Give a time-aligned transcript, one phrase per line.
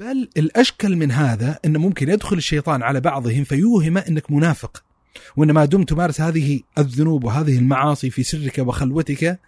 [0.00, 4.82] بل الأشكل من هذا انه ممكن يدخل الشيطان على بعضهم فيوهم أنك منافق.
[5.36, 9.40] وإن ما دمت تمارس هذه الذنوب وهذه المعاصي في سرك وخلوتك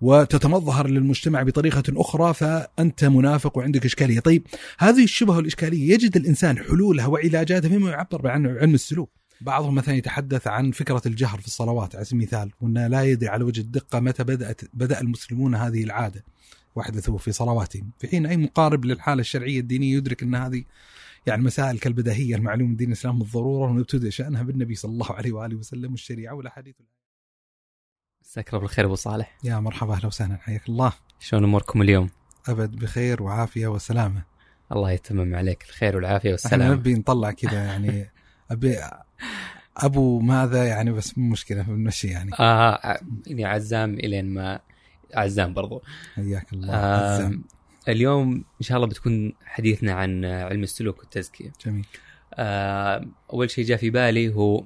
[0.00, 4.20] وتتمظهر للمجتمع بطريقة أخرى فأنت منافق وعندك إشكالية.
[4.20, 4.46] طيب
[4.78, 9.10] هذه الشبهة والإشكالية يجد الإنسان حلولها وعلاجاتها فيما يعبر عنه علم السلوك.
[9.40, 13.44] بعضهم مثلا يتحدث عن فكرة الجهر في الصلوات على سبيل المثال وأنه لا يدري على
[13.44, 16.24] وجه الدقة متى بدأت بدأ المسلمون هذه العادة.
[16.74, 20.64] واحدثوا في صلواتهم في حين أي مقارب للحالة الشرعية الدينية يدرك أن هذه
[21.26, 25.56] يعني مسائل كالبديهية المعلوم من دين الإسلام بالضرورة ونبتدئ شأنها بالنبي صلى الله عليه وآله
[25.56, 26.74] وسلم والشريعة والأحاديث.
[28.22, 29.38] مساك الله بالخير أبو صالح.
[29.44, 30.92] يا مرحبا أهلا وسهلا حياك الله.
[31.20, 32.10] شلون أموركم اليوم؟
[32.48, 34.22] أبد بخير وعافية وسلامة.
[34.72, 36.74] الله يتمم عليك الخير والعافية إحنا والسلامة.
[36.74, 38.10] نبي نطلع كذا يعني.
[38.50, 38.76] أبي
[39.76, 42.30] أبو ماذا يعني بس مشكلة بنمشي يعني.
[42.40, 44.60] آه يعني عزام إلين ما
[45.14, 45.82] عزام برضو.
[46.14, 46.74] حياك الله.
[46.74, 47.44] آه عزام.
[47.88, 51.52] اليوم إن شاء الله بتكون حديثنا عن علم السلوك والتزكية.
[51.66, 51.86] جميل.
[52.34, 54.64] آه أول شيء جاء في بالي هو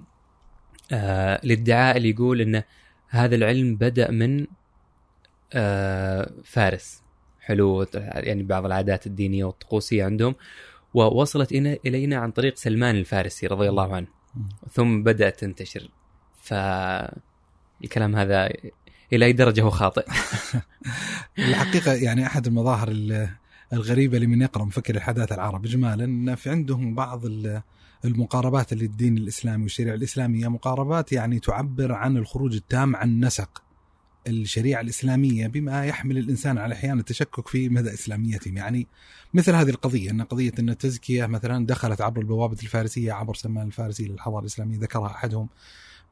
[0.93, 2.65] آه الادعاء اللي يقول انه
[3.09, 4.47] هذا العلم بدأ من
[5.53, 7.03] آه فارس.
[7.41, 10.35] حلو يعني بعض العادات الدينية والطقوسية عندهم.
[10.95, 14.07] ووصلت إلينا- إلينا عن طريق سلمان الفارسي رضي الله عنه.
[14.71, 15.89] ثم بدأت تنتشر.
[16.43, 18.53] فالكلام هذا
[19.13, 20.07] إلى أي درجة هو خاطئ.
[21.39, 23.29] الحقيقة يعني أحد المظاهر ال-
[23.73, 27.63] الغريبة لمن يقرأ مفكر الحداثة العرب اجمالا أن في عندهم بعض ال-
[28.05, 30.49] المقاربات للدين الإسلامي والشريعة الإسلامية.
[30.49, 33.63] مقاربات يعني تعبر عن الخروج التام عن نسق
[34.27, 38.57] الشريعة الإسلامية بما يحمل الإنسان على أحيان التشكك في مدى إسلاميتهم.
[38.57, 38.87] يعني
[39.35, 44.09] مثل هذه القضية أن قضية أن التزكية مثلا دخلت عبر البوابة الفارسية عبر سلمان الفارسي
[44.09, 45.49] للحضارة الإسلامية ذكرها أحدهم.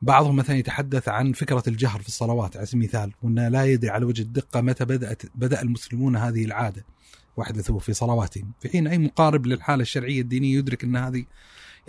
[0.03, 4.05] بعضهم مثلا يتحدث عن فكرة الجهر في الصلوات على سبيل المثال وانه لا يدري على
[4.05, 6.85] وجه الدقة متى بدات بدأ المسلمون هذه العادة
[7.37, 8.53] واحدثوا في صلواتهم.
[8.61, 11.25] في حين أي مقارب للحالة الشرعية الدينية يدرك أن هذه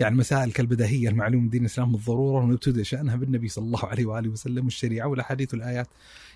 [0.00, 4.64] يعني مسائل كالبديهيه المعلوم دين الاسلام بالضروره ونبتدئ شأنها بالنبي صلى الله عليه وآله وسلم
[4.64, 5.88] والشريعة والأحاديث والآيات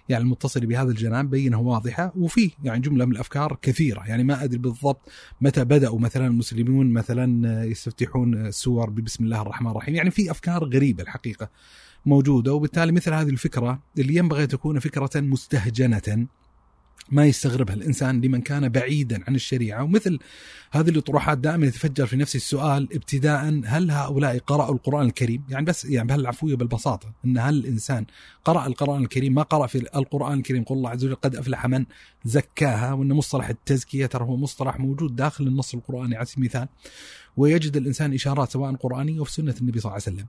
[0.08, 2.12] يعني المتصلة بهذا الجناب بينة واضحة.
[2.16, 5.00] وفي يعني جملة من الأفكار كثيرة يعني ما أدري بالضبط
[5.40, 9.94] متى بدأوا مثلا المسلمون مثلا يستفتحون السور ببسم الله الرحمن الرحيم.
[9.94, 11.50] يعني في أفكار غريبة الحقيقة
[12.06, 16.26] موجودة وبالتالي مثل هذه الفكرة اللي ينبغي تكون فكرة مستهجنة.
[17.10, 20.18] ما يستغربها الانسان لمن كان بعيدا عن الشريعة ومثل
[20.70, 25.84] هذه الأطروحات دائما يتفجر في نفس السؤال ابتداء هل هؤلاء قرأوا القرآن الكريم؟ يعني بس
[25.84, 28.06] يعني بهالعفوية بالبساطة إن هل الانسان
[28.44, 31.84] قرأ القرآن الكريم ما قرأ في القرآن الكريم قل الله عز وجل قد أفلح من
[32.24, 36.68] زكاها وإن مصطلح التزكية ترى هو مصطلح موجود داخل النص القرآني على سبيل المثال
[37.36, 40.26] ويجد الإنسان إشارات سواء قرآنية أو في سنة النبي صلى الله عليه وسلم.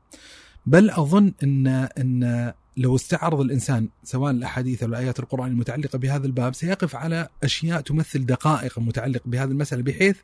[0.66, 6.53] بل أظن ان إن لو استعرض الإنسان سواء الأحاديث أو الآيات القران المتعلقة بهذا الباب
[6.53, 10.17] سيقف على أشياء تمثل دقائق متعلقه بهذه المسألة بحيث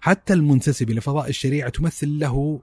[0.00, 2.60] حتى المنتسب إلى فضاء الشريعة تمثل له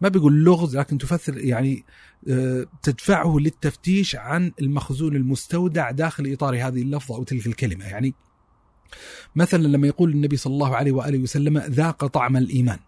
[0.00, 1.84] ما بيقول لغز لكن تفسر يعني
[2.28, 7.84] آه، تدفعه للتفتيش عن المخزون المستودع داخل إطار هذه اللفظة أو تلك الكلمة.
[7.84, 8.14] يعني
[9.36, 12.78] مثلا لما يقول النبي صلى الله عليه وآله وسلم ذاق طعم الإيمان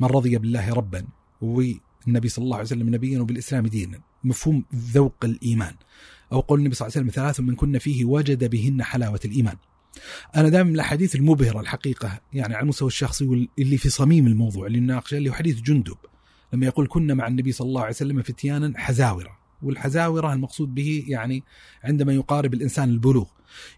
[0.00, 1.06] من رضي بالله ربا
[2.06, 3.98] والنبي صلى الله عليه وسلم نبيا وبالاسلام دينا.
[4.24, 5.74] مفهوم ذوق الإيمان.
[6.32, 9.56] أو قول النبي صلى الله عليه وسلم ثلاث من كن فيه وجد بهن حلاوة الإيمان.
[10.36, 14.80] أنا دائما من الأحاديث المبهرة الحقيقة يعني على المستوى الشخصي واللي في صميم الموضوع اللي
[14.80, 15.96] نناقشه اللي هو حديث جندب.
[16.52, 19.38] لما يقول كنا مع النبي صلى الله عليه وسلم فتيانا حزاورة.
[19.62, 21.42] والحزاورة المقصود به يعني
[21.84, 23.26] عندما يقارب الإنسان البلوغ.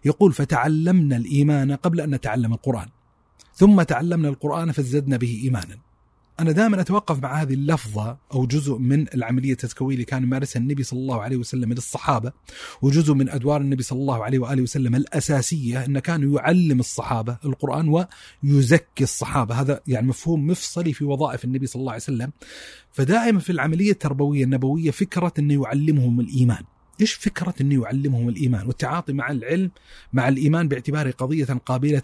[0.05, 2.87] يقول فتعلمنا الإيمان قبل أن نتعلم القرآن.
[3.53, 5.77] ثم تعلمنا القرآن فازددنا به ايمانا.
[6.39, 10.83] أنا دائما أتوقف مع هذه اللفظة أو جزء من العملية التزكويه اللي كان يمارسها النبي
[10.83, 12.31] صلى الله عليه وسلم للصحابة
[12.81, 18.05] وجزء من أدوار النبي صلى الله عليه وآله وسلم الأساسية انه كان يعلم الصحابة القرآن
[18.43, 19.55] ويزكي الصحابة.
[19.55, 22.31] هذا يعني مفهوم مفصلي في وظائف النبي صلى الله عليه وسلم.
[22.91, 26.63] فدائما في العملية التربوية النبوية فكرة إنه يعلمهم الإيمان.
[27.01, 29.71] إيش فكرة إنه يعلمهم الإيمان؟ والتعاطي مع العلم
[30.13, 32.03] مع الإيمان باعتباره قضية قابلة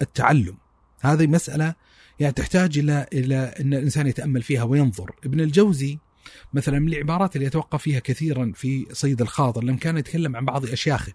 [0.00, 0.56] للتعلم.
[1.00, 1.74] هذه مسألة
[2.20, 5.10] يعني تحتاج إلى إلى إن الإنسان يتأمل فيها وينظر.
[5.24, 5.98] ابن الجوزي
[6.52, 10.66] مثلا من العبارات اللي يتوقف فيها كثيرا في صيد الخاطر لما كان يتكلم عن بعض
[10.66, 11.12] أشياخه.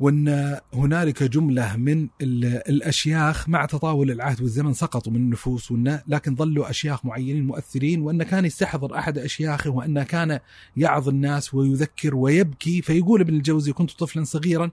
[0.00, 6.70] وأن هنالك جملة من الأشياخ مع تطاول العهد والزمن سقطوا من النفوس وإن لكن ظلوا
[6.70, 10.40] أشياخ معينين مؤثرين وأن كان يستحضر أحد أشياخه وأن كان
[10.76, 12.82] يعظ الناس ويذكر ويبكي.
[12.82, 14.70] فيقول ابن الجوزي كنت طفلا صغيرا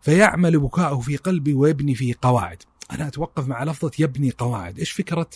[0.00, 2.62] فيعمل بكاؤه في قلبي ويبني فيه قواعد.
[2.92, 5.30] أنا أتوقف مع لفظة يبني قواعد إيش فكرة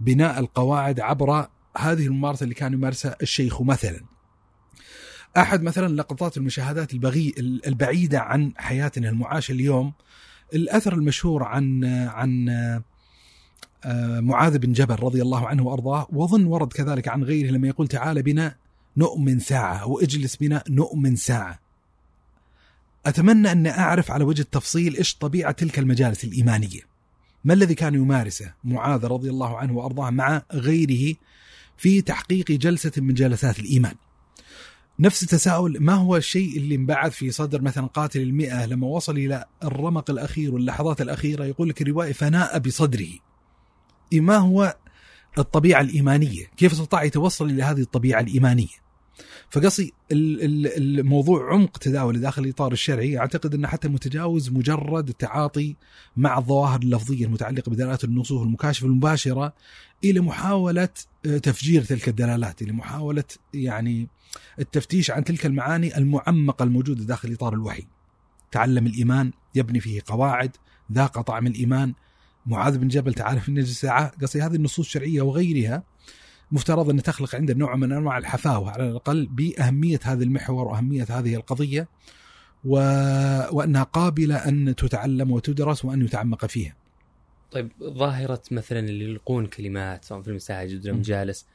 [0.00, 4.00] بناء القواعد عبر هذه الممارسة اللي كان يمارسها الشيخ مثلا
[5.36, 7.34] أحد مثلا لقطات المشاهدات البغي
[7.66, 9.92] البعيدة عن حياتنا المعاشه اليوم
[10.54, 12.48] الأثر المشهور عن عن
[13.84, 17.88] آه، معاذ بن جبل رضي الله عنه وأرضاه واظن ورد كذلك عن غيره لما يقول
[17.88, 18.56] تعال بنا
[18.96, 21.58] نؤمن ساعة أو اجلس بنا نؤمن ساعة.
[23.06, 26.93] أتمنى أن أعرف على وجه التفصيل إيش طبيعة تلك المجالس الإيمانية.
[27.44, 31.16] ما الذي كان يمارسه معاذ رضي الله عنه وأرضاه مع غيره
[31.76, 33.94] في تحقيق جلسة من جلسات الإيمان.
[34.98, 39.44] نفس التساؤل ما هو الشيء اللي انبعث في صدر مثلا قاتل المئة لما وصل إلى
[39.64, 43.08] الرمق الأخير واللحظات الأخيرة يقول لك الرواية فناء بصدره؟
[44.12, 44.76] ما هو
[45.38, 48.83] الطبيعة الإيمانية؟ كيف استطاع يتوصل إلى هذه الطبيعة الإيمانية؟
[49.50, 53.18] فقصي الموضوع عمق تداول داخل الإطار الشرعي.
[53.18, 55.76] أعتقد أنه حتى متجاوز مجرد التعاطي
[56.16, 59.54] مع الظواهر اللفظية المتعلقة بدلالات النصوص المكاشفة المباشرة
[60.04, 60.88] إلى محاولة
[61.26, 63.24] آه، تفجير تلك الدلالات إلى محاولة
[63.54, 64.08] يعني
[64.58, 67.86] التفتيش عن تلك المعاني المعمقة الموجودة داخل إطار الوحي.
[68.52, 70.50] تعلم الإيمان يبني فيه قواعد
[70.92, 71.94] ذاق طعم الإيمان.
[72.46, 75.82] معاذ بن جبل تعالى في النجس ساعه قصدي هذه النصوص الشرعية وغيرها
[76.52, 81.34] مفترض أن تخلق عنده نوع من أنواع الحفاوة على الأقل بأهمية هذا المحور وأهمية هذه
[81.34, 81.88] القضية
[82.64, 82.76] و...
[83.52, 86.74] وأنها قابلة أن تتعلم وتدرس وأن يتعمق فيها.
[87.52, 91.46] طيب ظاهرة مثلا اللي يلقون كلمات سواء في المساجد ولا مجالس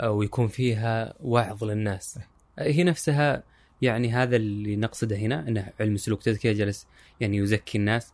[0.00, 2.18] أو يكون فيها وعظ للناس.
[2.58, 3.42] هي نفسها
[3.82, 6.86] يعني هذا اللي نقصده هنا إنه علم السلوك تزكيه جلس
[7.20, 8.12] يعني يزكي الناس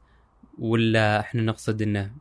[0.59, 2.13] ولا إحنا نقصد إنه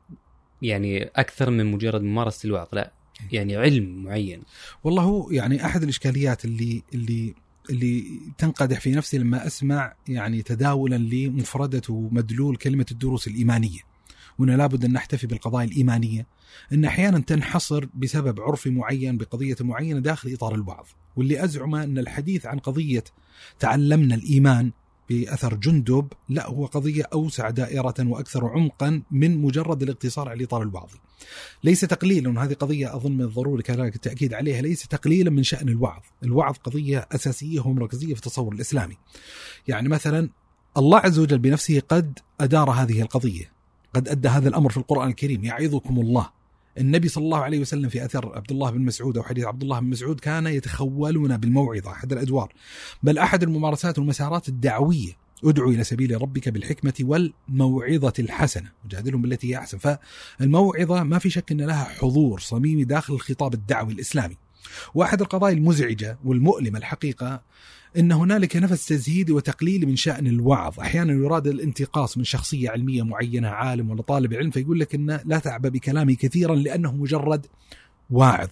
[0.62, 2.92] يعني أكثر من مجرد ممارسة الوعظ؟ لا.
[3.32, 4.42] يعني علم معين.
[4.84, 7.36] والله هو يعني أحد الإشكاليات اللي اللي
[7.70, 13.80] اللي تنقدح في نفسي لما أسمع يعني تداولا لمفردة ومدلول كلمة الدروس الإيمانية.
[14.40, 16.26] وأنه لابد أن نحتفي بالقضايا الإيمانية.
[16.74, 20.86] أن أحيانا تنحصر بسبب عرف معين بقضية معينة داخل إطار الوعظ
[21.16, 23.04] واللي أزعم أن الحديث عن قضية
[23.60, 24.72] تعلمنا الإيمان
[25.10, 30.98] بأثر جندب لا هو قضية أوسع دائرة وأكثر عمقا من مجرد الاقتصار على الاطار الوعظي.
[31.64, 36.02] ليس تقليلا هذه قضية أظن من الضروري كذلك التأكيد عليها ليس تقليلا من شأن الوعظ،
[36.24, 38.98] الوعظ قضية أساسية ومركزية في التصور الإسلامي.
[39.68, 40.30] يعني مثلا
[40.78, 43.52] الله عز وجل بنفسه قد أدار هذه القضية،
[43.94, 45.44] قد أدى هذا الأمر في القرآن الكريم.
[45.44, 46.30] يعظكم الله.
[46.78, 49.80] النبي صلى الله عليه وسلم في أثر عبد الله بن مسعود أو حديث عبد الله
[49.80, 52.54] بن مسعود كان يتخولنا بالموعظة أحد الأدوار.
[53.04, 55.12] بل أحد الممارسات والمسارات الدعوية.
[55.44, 58.72] ادعو إلى سبيل ربك بالحكمة والموعظة الحسنة.
[58.86, 59.78] وجادلهم بالتي هي أحسن.
[59.78, 64.38] فالموعظة ما في شك إن لها حضور صميمي داخل الخطاب الدعوي الإسلامي.
[64.96, 67.42] وأحد القضايا المزعجة والمؤلمة الحقيقة
[67.98, 73.48] إن هنالك نفس تزهيدي وتقليل من شأن الوعظ، أحيانا يراد الانتقاص من شخصية علمية معينة
[73.48, 77.46] عالم ولا طالب علم فيقول لك انه لا تعبى بكلامي كثيرا لأنه مجرد
[78.10, 78.50] واعظ.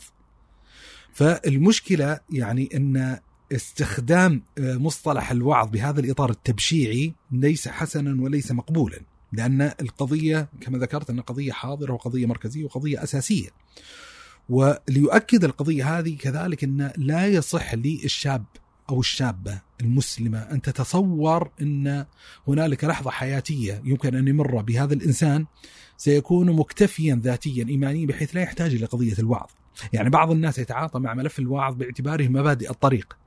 [1.13, 3.19] فالمشكلة يعني إن
[3.51, 8.99] استخدام مصطلح الوعظ بهذا الإطار التبشيعي ليس حسنا وليس مقبولا،
[9.33, 13.49] لأن القضية كما ذكرت انها قضية حاضرة وقضية مركزية وقضية أساسية.
[14.49, 18.45] وليؤكد القضية هذه كذلك أن لا يصح للشاب
[18.89, 22.05] أو الشابة المسلمة أن تتصور أن
[22.47, 25.45] هنالك لحظة حياتية يمكن أن يمر بهذا الإنسان
[25.97, 29.49] سيكون مكتفيا ذاتيا ايمانيا بحيث لا يحتاج إلى قضية الوعظ.
[29.93, 33.17] يعني بعض الناس يتعاطى مع ملف الوعظ باعتباره مبادئ الطريق.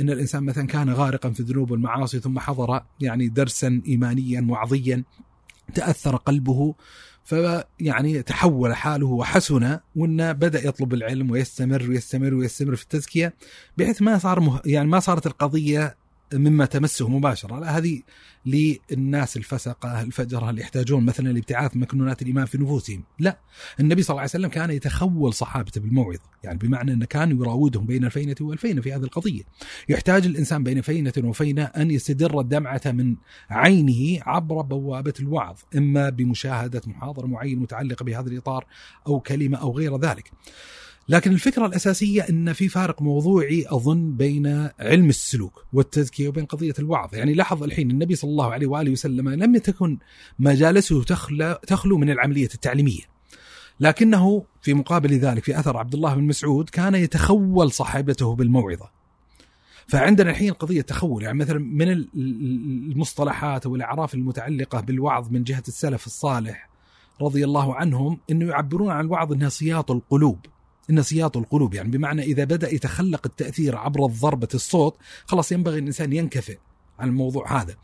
[0.00, 5.04] إن الإنسان مثلا كان غارقا في الذنوب والمعاصي ثم حضر يعني درسا ايمانيا وعظيا
[5.74, 6.74] تأثر قلبه
[7.24, 13.34] فيعني تحول حاله وحسن وانه بدأ يطلب العلم ويستمر ويستمر ويستمر في التزكية
[13.76, 14.60] بحيث ما صار مه...
[14.64, 15.96] يعني ما صارت القضية
[16.34, 17.60] مما تمسه مباشرة.
[17.60, 18.02] لا هذه
[18.46, 23.38] للناس الفسقة الفجره اللي يحتاجون مثلا لابتعاث مكنونات الإيمان في نفوسهم؟ لا.
[23.80, 28.04] النبي صلى الله عليه وسلم كان يتخول صحابته بالموعظة يعني بمعنى انه كان يراودهم بين
[28.04, 29.42] الفينة والفينة في هذه القضية.
[29.88, 33.16] يحتاج الإنسان بين فينة وفينة أن يستدر الدمعة من
[33.50, 38.66] عينه عبر بوابة الوعظ إما بمشاهدة محاضرة معينة متعلقة بهذا الإطار
[39.06, 40.32] أو كلمة أو غير ذلك.
[41.08, 47.14] لكن الفكرة الأساسية إن في فارق موضوعي أظن بين علم السلوك والتزكيه وبين قضية الوعظ،
[47.14, 49.98] يعني لاحظ الحين النبي صلى الله عليه وآله وسلم لم تكن
[50.38, 51.04] مجالسه
[51.66, 53.00] تخلو, من العملية التعليمية.
[53.80, 58.90] لكنه في مقابل ذلك في أثر عبد الله بن مسعود كان يتخول صاحبته بالموعظة.
[59.86, 66.68] فعندنا الحين قضية تخول يعني مثلا من المصطلحات والاعراف المتعلقة بالوعظ من جهة السلف الصالح
[67.20, 70.38] رضي الله عنهم إنه يعبرون عن الوعظ إنها سياط القلوب
[70.90, 74.96] إن سياط القلوب يعني بمعنى إذا بدأ يتخلق التأثير عبر ضربة الصوت
[75.26, 76.58] خلاص ينبغي الإنسان ينكفئ
[76.98, 77.74] عن الموضوع هذا.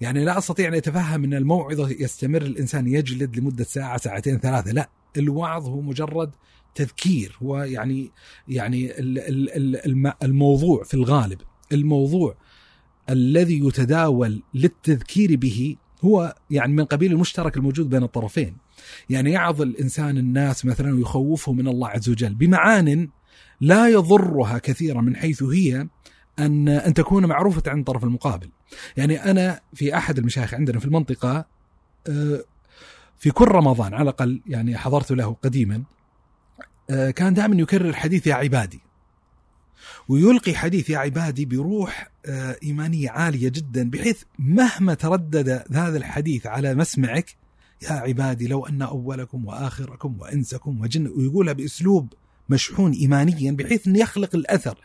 [0.00, 4.88] يعني لا أستطيع أن أتفهم أن الموعظة يستمر الإنسان يجلد لمدة ساعة ساعتين ثلاثة لا.
[5.16, 6.30] الوعظ هو مجرد
[6.74, 8.10] تذكير هو يعني
[8.48, 8.92] يعني
[10.22, 11.40] الموضوع في الغالب.
[11.72, 12.36] الموضوع
[13.10, 18.56] الذي يتداول للتذكير به هو يعني من قبيل المشترك الموجود بين الطرفين.
[19.10, 23.08] يعني يعظ الإنسان الناس مثلا ويخوفهم من الله عز وجل بمعان
[23.60, 25.88] لا يضرها كثيرا من حيث هي
[26.38, 28.50] أن أن تكون معروفة عند الطرف المقابل.
[28.96, 31.46] يعني أنا في أحد المشايخ عندنا في المنطقة
[32.08, 32.44] آه،
[33.18, 35.82] في كل رمضان على الأقل يعني حضرت له قديما
[36.90, 38.80] آه، كان دائما يكرر حديث يا عبادي.
[40.08, 46.74] ويلقي حديث يا عبادي بروح آه، إيمانية عالية جدا بحيث مهما تردد هذا الحديث على
[46.74, 47.36] مسمعك
[47.82, 52.12] يا عبادي لو أن أولكم وآخركم وإنسكم وجن ويقولها بأسلوب
[52.48, 54.78] مشحون ايمانيا بحيث انه يخلق الأثر.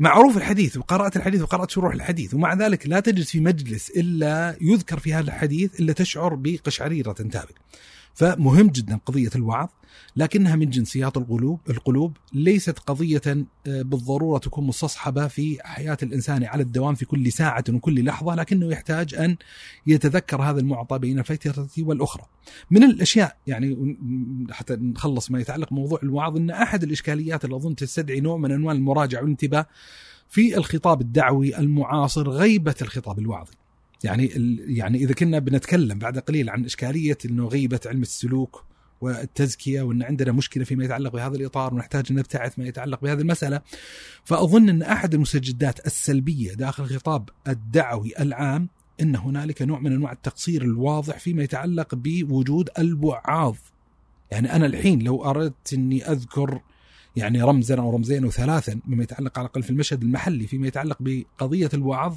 [0.00, 4.98] معروف الحديث وقرأت الحديث وقرأت شروح الحديث ومع ذلك لا تجلس في مجلس إلا يذكر
[4.98, 7.54] في هذا الحديث إلا تشعر بقشعريرة تنتابك
[8.20, 9.68] فمهم جدا قضية الوعظ
[10.16, 13.46] لكنها من جنسيات القلوب القلوب ليست قضية آه،
[13.82, 19.14] بالضرورة تكون مستصحبة في حياة الإنسان على الدوام في كل ساعة وكل لحظة لكنه يحتاج
[19.14, 19.36] أن
[19.86, 22.24] يتذكر هذا المعطى بين الفترة والأخرى.
[22.70, 23.96] من الأشياء يعني
[24.50, 28.74] حتى نخلص ما يتعلق بموضوع الوعظ أن أحد الإشكاليات اللي أظن تستدعي نوع من أنواع
[28.74, 29.66] المراجعة والانتباه
[30.28, 33.59] في الخطاب الدعوي المعاصر غيبة الخطاب الوعظي.
[34.04, 34.30] يعني
[34.66, 38.64] يعني إذا كنا بنتكلم بعد قليل عن إشكالية إنه غيبة علم السلوك
[39.00, 43.60] والتزكية وإن عندنا مشكلة فيما يتعلق بهذا الإطار ونحتاج أن نبتعث ما يتعلق بهذه المسألة
[44.24, 48.68] فأظن إن أحد المستجدات السلبية داخل الخطاب الدعوي العام
[49.00, 53.56] إن هنالك نوع من أنواع التقصير الواضح فيما يتعلق بوجود الوعاظ
[54.30, 56.60] يعني أنا الحين لو أردت إني أذكر
[57.16, 60.96] يعني رمزا أو رمزين أو ثلاثا مما يتعلق على الأقل في المشهد المحلي فيما يتعلق
[61.00, 62.16] بقضية الوعظ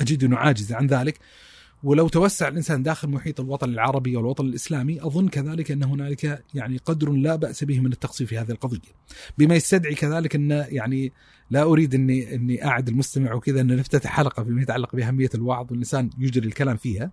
[0.00, 1.18] أجد أنه عاجز عن ذلك
[1.82, 7.12] ولو توسع الإنسان داخل محيط الوطن العربي والوطن الإسلامي أظن كذلك أن هنالك يعني قدر
[7.12, 8.78] لا بأس به من التقصير في هذه القضية.
[9.38, 11.12] بما يستدعي كذلك أن يعني
[11.50, 16.10] لا أريد أني أني أعد المستمع وكذا أن نفتتح حلقة فيما يتعلق بأهمية الوعظ والانسان
[16.18, 17.10] يجري الكلام فيها.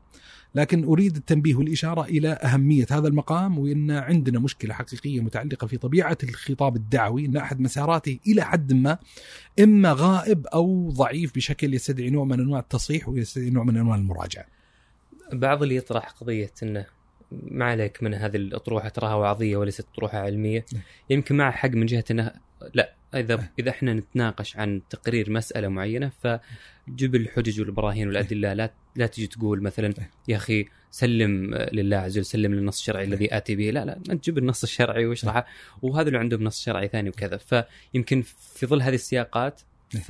[0.56, 6.18] لكن أريد التنبيه والإشارة إلى أهمية هذا المقام وإن عندنا مشكلة حقيقية متعلقة في طبيعة
[6.24, 8.98] الخطاب الدعوي إن أحد مساراته إلى حد ما
[9.60, 14.46] إما غائب أو ضعيف بشكل يستدعي نوع من أنواع التصحيح ويستدعي نوع من أنواع المراجعة.
[15.34, 16.86] بعض اللي يطرح قضية إنه
[17.44, 20.66] ما عليك من هذه الأطروحة تراها وعظية وليست أطروحة علمية.
[21.10, 22.32] يمكن مع حق من جهة انه
[22.74, 23.50] لا اذا.
[23.60, 29.64] إذا إحنا نتناقش عن تقرير مسألة معينة فجب الحجج والبراهين والأدلة لا لا تجي تقول
[29.64, 29.94] مثلا.
[30.28, 34.24] يا أخي سلم لله عز وجل سلم للنص الشرعي الذي آتي به لا لا انت
[34.24, 35.46] جيب النص الشرعي واشرحه
[35.82, 38.22] وهذا اللي عندهم نص شرعي ثاني وكذا فيمكن
[38.56, 40.10] في ظل هذه السياقات ف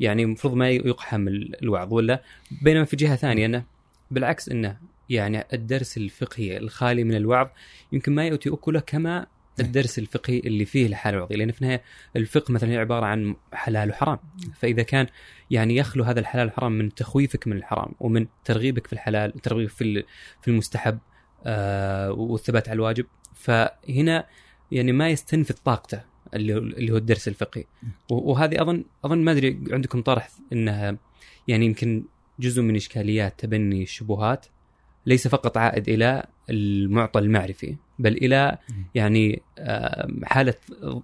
[0.00, 2.22] يعني المفروض ما يقحم الوعظ ولا
[2.62, 3.64] بينما في جهة ثانية إنه
[4.10, 4.76] بالعكس إنه
[5.10, 7.48] يعني الدرس الفقهي الخالي من الوعظ
[7.92, 9.26] يمكن ما يؤتي أكله كما
[9.60, 11.82] الدرس الفقهي اللي فيه الحلال الوعظي لأن في النهاية
[12.16, 14.18] الفقه مثلا عبارة عن حلال وحرام.
[14.60, 15.06] فإذا كان
[15.50, 20.04] يعني يخلو هذا الحلال والحرام من تخويفك من الحرام ومن ترغيبك في الحلال ترغيبك في
[20.42, 20.98] في المستحب
[21.46, 24.26] آه والثبات على الواجب فهنا
[24.72, 26.00] يعني ما يستنفذ طاقته
[26.34, 27.64] اللي اللي هو الدرس الفقهي.
[28.10, 30.96] وهذه اظن أظن ما أدري عندكم طرح إنها
[31.48, 32.04] يعني يمكن
[32.40, 34.46] جزء من إشكاليات تبني الشبهات
[35.06, 38.58] ليس فقط عائد إلى المعطى المعرفي بل إلى
[38.94, 39.42] يعني
[40.24, 40.54] حالة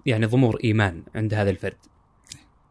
[0.05, 1.77] يعني ضمور إيمان عند هذا الفرد.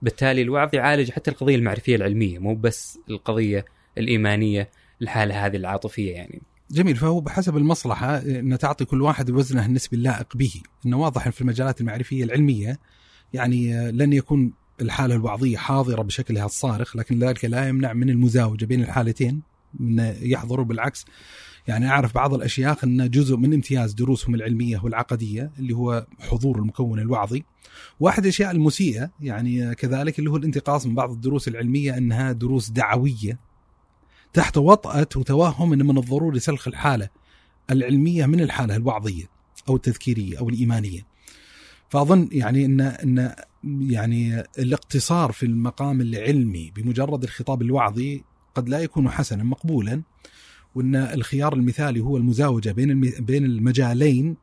[0.02, 3.64] بالتالي الوعظ يعالج حتى القضية المعرفية العلمية مو بس القضية
[3.98, 4.70] الإيمانية
[5.02, 6.42] الحالة هذه العاطفية يعني.
[6.70, 10.52] جميل فهو بحسب المصلحة ان تعطي كل واحد وزنه النسبي اللائق به،
[10.86, 12.78] إنه واضح في المجالات المعرفية العلمية
[13.32, 18.82] يعني لن يكون الحالة الوعظية حاضرة بشكلها الصارخ لكن ذلك لا يمنع من المزاوجة بين
[18.82, 19.42] الحالتين
[19.80, 21.04] من يحضروا بالعكس.
[21.68, 26.98] يعني أعرف بعض الأشياخ أن جزء من امتياز دروسهم العلمية والعقدية اللي هو حضور المكون
[26.98, 27.44] الوعظي.
[28.00, 33.38] واحد الأشياء المسيئة يعني كذلك اللي هو الانتقاص من بعض الدروس العلمية أنها دروس دعوية.
[34.32, 37.08] تحت وطأة وتوهم أن من الضروري سلخ الحالة
[37.70, 39.24] العلمية من الحالة الوعظية
[39.68, 41.06] أو التذكيرية أو الإيمانية.
[41.88, 49.10] فأظن يعني أن أن يعني الاقتصار في المقام العلمي بمجرد الخطاب الوعظي قد لا يكون
[49.10, 50.02] حسنا مقبولا
[50.74, 54.36] وإن الخيار المثالي هو المزاوجة بين بين المجالين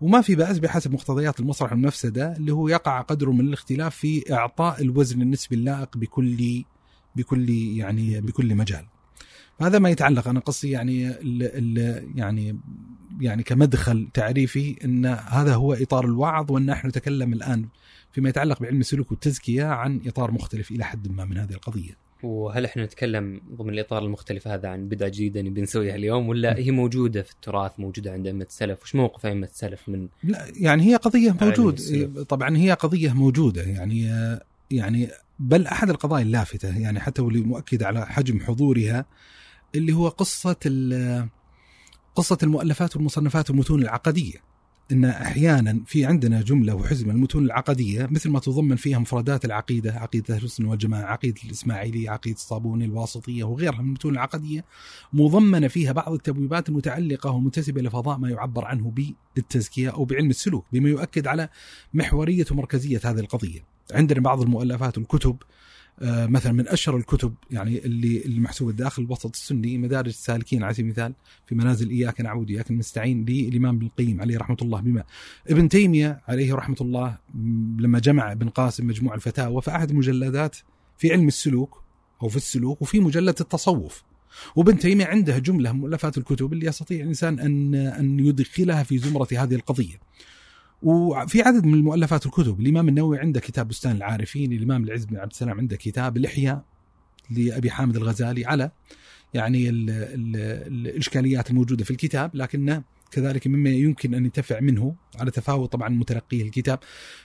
[0.00, 4.82] وما في بأس بحسب مقتضيات المسرح والمفسده اللي هو يقع قدر من الاختلاف في إعطاء
[4.82, 6.64] الوزن النسبي اللائق بكل
[7.16, 8.86] بكل يعني بكل مجال.
[9.60, 12.58] هذا ما يتعلق أنا قصدي يعني ال ال يعني
[13.20, 17.68] يعني كمدخل تعريفي إن هذا هو إطار الوعظ وإن نحن نتكلم الآن
[18.12, 22.07] فيما يتعلق بعلم السلوك والتزكية عن إطار مختلف إلى حد ما من هذه القضية.
[22.22, 26.70] وهل إحنا نتكلم ضمن الإطار المختلف هذا عن بدعه جديده نبي نسويها اليوم ولا هي
[26.70, 30.96] موجودة في التراث موجودة عند أئمة السلف؟ وش موقف أئمة السلف من لا يعني هي
[30.96, 31.80] قضية موجود.
[32.28, 34.02] طبعا هي قضية موجودة يعني
[34.70, 35.08] يعني
[35.38, 39.04] بل أحد القضايا اللافتة يعني حتى واللي مؤكد على حجم حضورها
[39.74, 40.56] اللي هو قصة
[42.14, 44.47] قصة المؤلفات والمصنفات والمتون العقدية.
[44.92, 50.34] إن أحيانا في عندنا جملة وحزمة المتون العقدية مثل ما تضمن فيها مفردات العقيدة، عقيدة
[50.34, 54.64] أهل السنة والجماعة، عقيدة الاسماعيليه، عقيدة الصابوني، الواسطية وغيرها من المتون العقدية
[55.12, 58.92] مضمنة فيها بعض التبويبات المتعلقة ومنتسبة لفضاء ما يعبر عنه
[59.36, 61.48] بالتزكية أو بعلم السلوك، بما يؤكد على
[61.94, 63.64] محورية ومركزية هذه القضية.
[63.92, 65.36] عندنا بعض المؤلفات والكتب
[66.02, 70.86] مثلا من أشهر الكتب يعني اللي اللي محسوبة داخل الوسط السني مدارج السالكين على سبيل
[70.86, 71.14] المثال
[71.46, 75.04] في منازل إياك نعبد اياك نستعين للامام ابن القيم عليه رحمة الله بما
[75.50, 77.16] ابن تيمية عليه رحمة الله
[77.78, 80.56] لما جمع ابن قاسم مجموع الفتاوى فأحد المجلدات
[80.98, 81.82] في علم السلوك
[82.22, 84.02] أو في السلوك وفي مجلد التصوف
[84.56, 89.54] وابن تيمية عنده جملة مؤلفات الكتب اللي يستطيع الإنسان أن أن يدخلها في زمرة هذه
[89.54, 90.00] القضية.
[90.82, 92.60] وفي عدد من المؤلفات الكتب.
[92.60, 96.64] الإمام النووي عنده كتاب بستان العارفين الإمام العز بن عبد السلام عنده كتاب الاحياء
[97.30, 98.70] لأبي حامد الغزالي على
[99.34, 100.36] يعني ال ال
[100.86, 106.42] الإشكاليات الموجودة في الكتاب لكنه كذلك مما يمكن أن ينتفع منه على تفاوت طبعا متلقيه
[106.42, 106.78] الكتاب.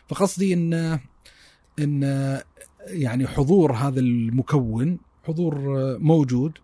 [0.07, 0.99] فقصدي إن
[1.79, 2.03] إن
[2.87, 5.55] يعني حضور هذا المكون حضور
[5.99, 6.57] موجود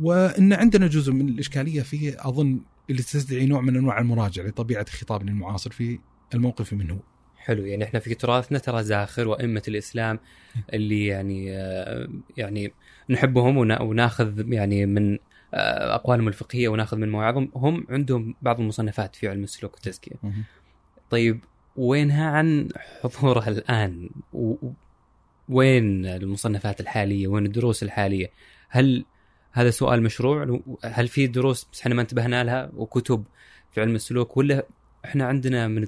[0.00, 5.30] وإن عندنا جزء من الإشكالية فيه أظن اللي تستدعي نوع من أنواع المراجعة لطبيعة خطابنا
[5.30, 5.98] المعاصر في
[6.34, 7.00] الموقف منه
[7.36, 10.18] حلو يعني إحنا في تراثنا ترى زاخر وأئمة الإسلام
[10.74, 11.46] اللي يعني
[12.36, 12.72] يعني
[13.10, 15.18] نحبهم وناخذ يعني من
[15.54, 20.16] آه، أقوالهم الفقهية وناخذ من مواعظهم هم عندهم بعض المصنفات في علم السلوك والتزكية.
[21.10, 21.44] طيب
[21.76, 22.68] وينها عن
[23.02, 24.10] حضورها الآن؟
[25.48, 28.30] وين المصنفات الحالية؟ وين الدروس الحالية؟
[28.68, 29.04] هل
[29.52, 33.24] هذا سؤال مشروع؟ هل في دروس بس إحنا ما انتبهنا لها وكتب
[33.70, 34.66] في علم السلوك ولا
[35.04, 35.86] إحنا عندنا من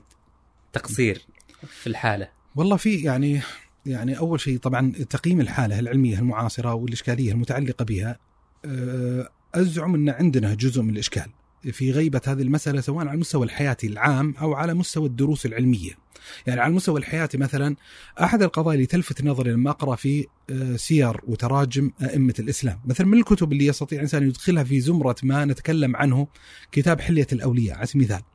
[0.72, 1.26] تقصير
[1.66, 3.40] في الحالة؟ والله في يعني
[3.86, 8.18] يعني أول شيء طبعا تقييم الحالة العلمية المعاصرة والإشكالية المتعلقة بها
[8.64, 11.26] آه، أزعم إن عندنا جزء من الإشكال
[11.72, 15.90] في غيبة هذه المسألة سواء على المستوى الحياتي العام أو على مستوى الدروس العلمية.
[16.46, 17.76] يعني على المستوى الحياتي مثلا
[18.22, 23.18] أحد القضايا اللي تلفت نظري لما أقرأ في آه، سير وتراجم أئمة الإسلام مثلا من
[23.18, 26.26] الكتب اللي يستطيع الإنسان يدخلها في زمرة ما نتكلم عنه
[26.72, 28.31] كتاب حلية الأولياء على سبيل المثال.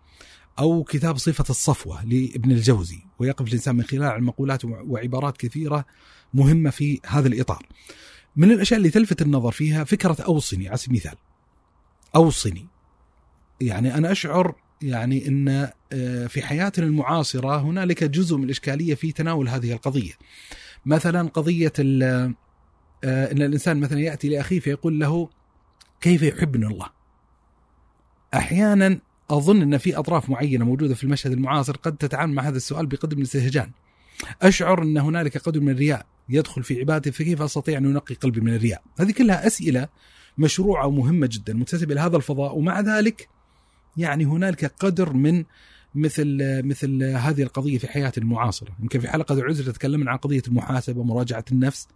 [0.60, 5.86] أو كتاب صفة الصفوة لابن الجوزي ويقف الإنسان من خلال المقولات وعبارات كثيرة
[6.34, 7.65] مهمة في هذا الإطار.
[8.36, 11.17] من الأشياء اللي تلفت النظر فيها فكرة أوصني على سبيل المثال.
[12.15, 12.67] أوصني.
[13.62, 19.50] يعني أنا أشعر يعني أن آه، في حياتنا المعاصرة هنالك جزء من الإشكالية في تناول
[19.50, 20.13] هذه القضية.
[20.86, 22.34] مثلا قضية آه،
[23.04, 25.30] أن الإنسان مثلا يأتي لأخيه فيقول له
[26.02, 26.89] كيف يحبني الله؟
[28.34, 32.86] أحيانا أظن إن في أطراف معينة موجودة في المشهد المعاصر قد تتعامل مع هذا السؤال
[32.86, 33.72] بقدر من الاستهجان.
[34.42, 38.56] أشعر إن هنالك قدر من الرياء يدخل في عبادتي فكيف أستطيع أن أنقي قلبي من
[38.56, 39.88] الرياء؟ هذه كلها أسئلة
[40.38, 43.30] مشروعة ومهمة جدا منتسبه لهذا الفضاء ومع ذلك
[43.98, 45.44] يعني هنالك قدر من
[45.96, 51.00] مثل مثل هذه القضية في حياتنا المعاصرة، يمكن في حلقة العزله تكلمنا عن قضية المحاسبة
[51.00, 51.88] ومراجعه النفس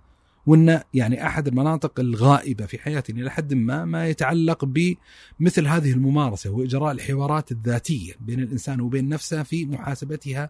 [0.46, 6.50] وإن يعني أحد المناطق الغائبة في حياتنا إلى حد ما ما يتعلق بمثل هذه الممارسة
[6.50, 10.50] واجراء الحوارات الذاتية بين الإنسان وبين نفسه في محاسبتها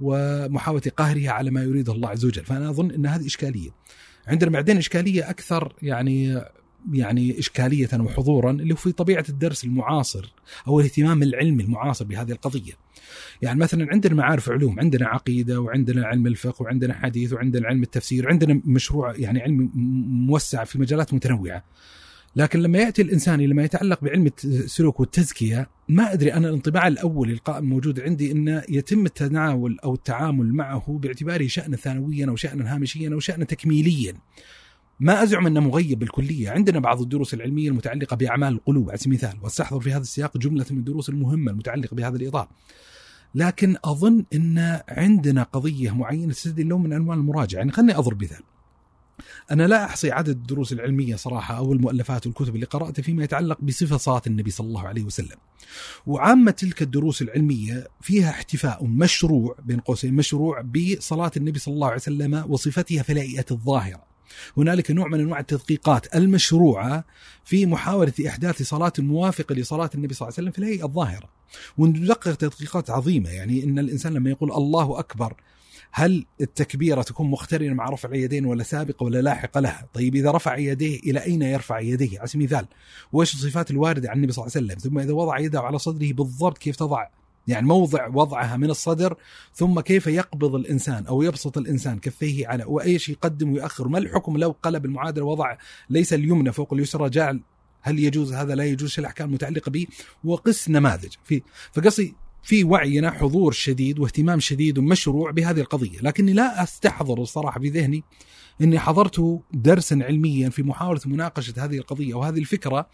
[0.00, 3.70] ومحاوله قهرها على ما يريده الله عز وجل، فأنا أظن إن هذه إشكالية.
[4.26, 6.42] عندنا بعدين إشكالية أكثر يعني
[6.92, 10.32] يعني إشكالية وحضورا اللي هو في طبيعة الدرس المعاصر
[10.68, 12.72] أو الاهتمام العلمي المعاصر بهذه القضية
[13.42, 18.26] يعني مثلا عندنا معارف علوم عندنا عقيدة وعندنا علم الفقه وعندنا حديث وعندنا علم التفسير
[18.26, 19.70] وعندنا مشروع يعني علم
[20.26, 21.64] موسع في مجالات متنوعة
[22.36, 27.64] لكن لما يأتي الإنسان لما يتعلق بعلم السلوك والتزكية ما أدري أنا الانطباع الأول القائم
[27.64, 33.20] موجود عندي إنه يتم التناول أو التعامل معه باعتباره شانا ثانويا أو شانا هامشيا أو
[33.20, 34.14] شانا تكميليا.
[35.00, 39.38] ما أزعم أنه مغيب بالكلية، عندنا بعض الدروس العلمية المتعلقة بأعمال القلوب على سبيل المثال،
[39.42, 42.48] واستحضر في هذا السياق جملة من الدروس المهمة المتعلقة بهذا الاطار.
[43.34, 48.42] لكن أظن أن عندنا قضية معينة تستدعي نوع من انواع المراجعة، يعني خليني أضرب مثال.
[49.50, 53.96] أنا لا أحصي عدد الدروس العلمية صراحة أو المؤلفات والكتب اللي قراتها فيما يتعلق بصفة
[53.96, 55.36] صلاة النبي صلى الله عليه وسلم.
[56.06, 61.96] وعامة تلك الدروس العلمية فيها احتفاء مشروع بين قوسين مشروع بصلاة النبي صلى الله عليه
[61.96, 64.05] وسلم وصفتها في الهيئه الظاهرة.
[64.56, 67.04] هنالك نوع من أنواع التدقيقات المشروعة
[67.44, 71.28] في محاولة إحداث صلاة موافقه لصلاة النبي صلى الله عليه وسلم في الهيئة الظاهرة.
[71.78, 75.34] وندقق تدقيقات عظيمة يعني إن الإنسان لما يقول الله أكبر
[75.92, 80.56] هل التكبيرة تكون مقترنة مع رفع اليدين ولا سابقة ولا لاحقة لها؟ طيب إذا رفع
[80.56, 82.66] يديه إلى أين يرفع يديه؟ على سبيل المثال
[83.12, 86.12] وايش الصفات الواردة عن النبي صلى الله عليه وسلم؟ ثم إذا وضع يده على صدره
[86.12, 87.06] بالضبط كيف تضع
[87.46, 89.16] يعني موضع وضعها من الصدر
[89.54, 93.88] ثم كيف يقبض الإنسان أو يبسط الإنسان كفيه على وايش يقدم ويؤخر.
[93.88, 95.56] ما الحكم لو قلب المعادله وضع
[95.90, 97.40] ليس اليمنى فوق اليسرى؟ جعل
[97.82, 98.98] هل يجوز هذا؟ لا يجوز.
[98.98, 99.86] الاحكام المتعلقه به
[100.24, 101.12] وقس نماذج.
[101.24, 105.98] في فقصي في وعينا حضور شديد واهتمام شديد ومشروع بهذه القضية.
[106.00, 108.04] لكني لا أستحضر الصراحة في ذهني
[108.60, 112.88] إني حضرت درسا علميا في محاولة مناقشة هذه القضية وهذه الفكرة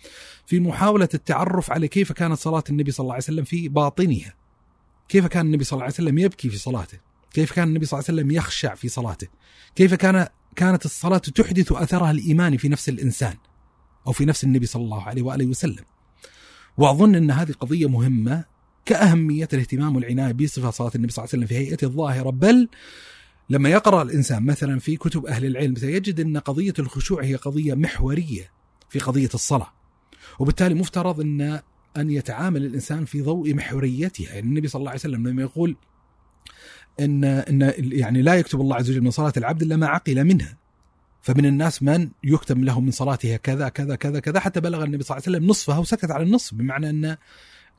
[0.47, 4.42] في محاولة التعرف على كيف كانت صلاة النبي صلى الله عليه وسلم في باطنها.
[5.09, 6.99] كيف كان النبي صلى الله عليه وسلم يبكي في صلاته؟
[7.33, 9.29] كيف كان النبي صلى الله عليه وسلم يخشع في صلاته؟
[9.75, 13.35] كيف كان كانت الصلاة تحدث أثرها الإيماني في نفس الإنسان
[14.07, 15.85] أو في نفس النبي صلى الله عليه وآله وسلم.
[16.77, 18.45] وأظن أن هذه قضية مهمة
[18.85, 22.69] كأهمية الاهتمام والعناية بصفة صلاة النبي صلى الله عليه وسلم في هيئته الظاهرة بل
[23.51, 28.51] لما يقرأ الإنسان مثلا في كتب أهل العلم سيجد أن قضية الخشوع هي قضية محورية
[28.89, 29.73] في قضية الصلاة.
[30.39, 31.61] وبالتالي مفترض أن
[31.97, 35.77] أن يتعامل الإنسان في ضوء محوريتها، يعني النبي صلى الله عليه وسلم لما يقول
[37.01, 40.57] ان إن يعني لا يكتب الله عز وجل من صلاة العبد إلا ما عقل منها.
[41.23, 45.17] فمن الناس من يكتب له من صلاته كذا كذا كذا كذا حتى بلغ النبي صلى
[45.17, 47.17] الله عليه وسلم نصفها وسكت على النصف بمعنى ان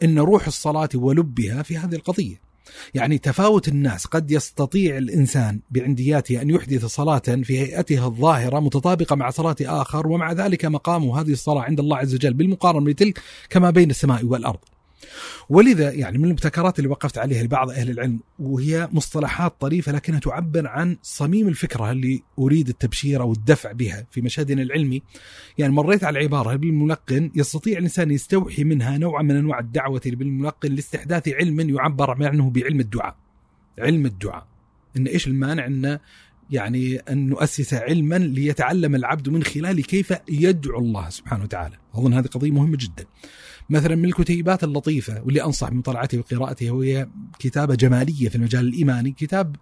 [0.04, 2.53] إن روح الصلاة ولبها في هذه القضية.
[2.94, 9.30] يعني تفاوت الناس قد يستطيع الإنسان بعندياته أن يحدث صلاة في هيئتها الظاهرة متطابقة مع
[9.30, 13.90] صلاة آخر ومع ذلك مقام هذه الصلاة عند الله عز وجل بالمقارنة بتلك كما بين
[13.90, 14.60] السماء والأرض.
[15.50, 20.68] ولذا يعني من الابتكارات اللي وقفت عليها لبعض أهل العلم وهي مصطلحات طريفة لكنها تعبر
[20.68, 25.02] عن صميم الفكرة اللي أريد التبشير أو الدفع بها في مشهدنا العلمي.
[25.58, 31.28] يعني مريت على العبارة بالملقن يستطيع الإنسان يستوحي منها نوعا من أنواع الدعوة بالملقن لاستحداث
[31.28, 33.16] علم يعبر عنه بعلم الدعاء؟
[33.80, 34.48] علم الدعاء.
[34.98, 36.00] إن إيش المانع إن
[36.50, 42.26] يعني أن نؤسس علما ليتعلم العبد من خلاله كيف يدعو الله سبحانه وتعالى؟ أظن هذه
[42.26, 43.06] قضية مهمة جدا.
[43.70, 47.08] مثلا من الكتيبات اللطيفة واللي أنصح بمطالعته وقراءته وهي
[47.40, 49.56] كتابة جمالية في المجال الإيماني كتاب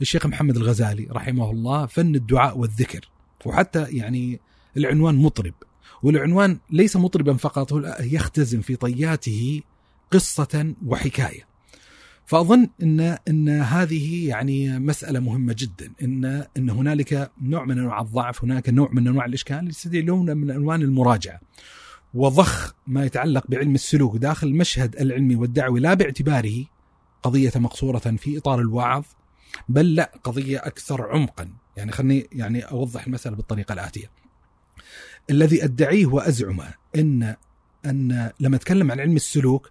[0.00, 3.08] الشيخ محمد الغزالي رحمه الله فن الدعاء والذكر.
[3.44, 4.40] وحتى يعني
[4.76, 5.54] العنوان مطرب
[6.02, 9.60] والعنوان ليس مطربا فقط يختزن في طياته
[10.10, 11.48] قصة وحكاية.
[12.26, 18.44] فأظن ان إن هذه يعني مسألة مهمة جدا ان إن هنالك نوع من أنواع الضعف
[18.44, 21.40] هناك نوع من أنواع الإشكال يستدعي لون من الوان المراجعة.
[22.14, 26.64] وضخ ما يتعلق بعلم السلوك داخل المشهد العلمي والدعوي لا باعتباره
[27.22, 29.04] قضية مقصورة في إطار الوعظ
[29.68, 34.10] بل لا قضية أكثر عمقا يعني خلني يعني أوضح المسألة بالطريقة الآتية
[35.30, 37.36] الذي أدعيه وأزعمه أن
[37.86, 39.70] أن لما أتكلم عن علم السلوك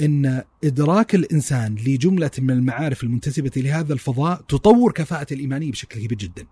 [0.00, 6.46] إن إدراك الإنسان لجملة من المعارف المنتسبة لهذا الفضاء تطور كفاءه الإيمانية بشكل كبير جدا.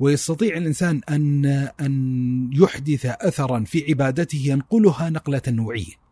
[0.00, 1.46] ويستطيع الإنسان أن
[1.80, 6.02] أن يحدث اثرا في عبادته ينقلها نقلة نوعية.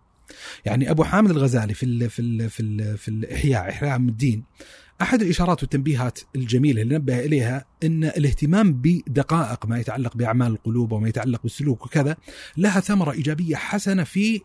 [0.65, 4.45] يعني أبو حامد الغزالي في ال في ال في في الإحياء إحياء الدين
[5.03, 11.09] أحد الاشارات والتنبيهات الجميلة اللي نبه إليها إن الاهتمام بدقائق ما يتعلق بأعمال القلوب وما
[11.09, 12.17] يتعلق بالسلوك وكذا
[12.57, 14.41] لها ثمرة إيجابية حسنة في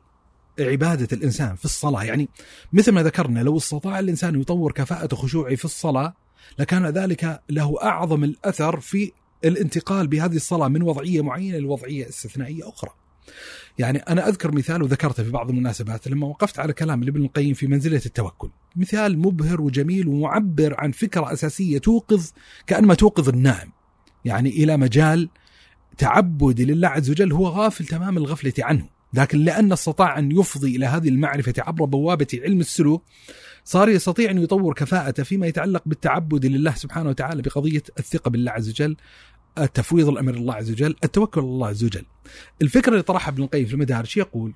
[0.60, 2.30] عبادة الإنسان في الصلاة يعني
[2.74, 6.14] مثل ما ذكرنا لو استطاع الإنسان يطور كفاءة خشوعه في الصلاة
[6.60, 9.12] لكان ذلك له أعظم الأثر في
[9.46, 12.92] الانتقال بهذه الصلاة من وضعية معينة لوضعية استثنائية أخرى.
[13.80, 17.68] يعني أنا أذكر مثال وذكرته في بعض المناسبات لما وقفت على كلام لابن القيم في
[17.68, 18.50] منزلة التوكل.
[18.76, 22.30] مثال مبهر وجميل ومعبر عن فكرة أساسية توقظ
[22.68, 23.72] كأنما توقظ النائم
[24.26, 25.30] يعني إلى مجال
[25.98, 28.95] تعبدي لله عز وجل هو غافل تمام الغفلة عنه.
[29.16, 33.04] لكن لأن استطاع أن يفضي إلى هذه المعرفة عبر بوابة علم السلوك
[33.64, 38.70] صار يستطيع أن يطور كفاءته فيما يتعلق بالتعبد لله سبحانه وتعالى بقضية الثقة بالله عز
[38.70, 38.96] وجل
[39.58, 42.06] التفويض الأمر الله عز وجل التوكل على الله عز وجل.
[42.62, 44.54] الفكرة اللي طرحها ابن القيم في المدارج يقول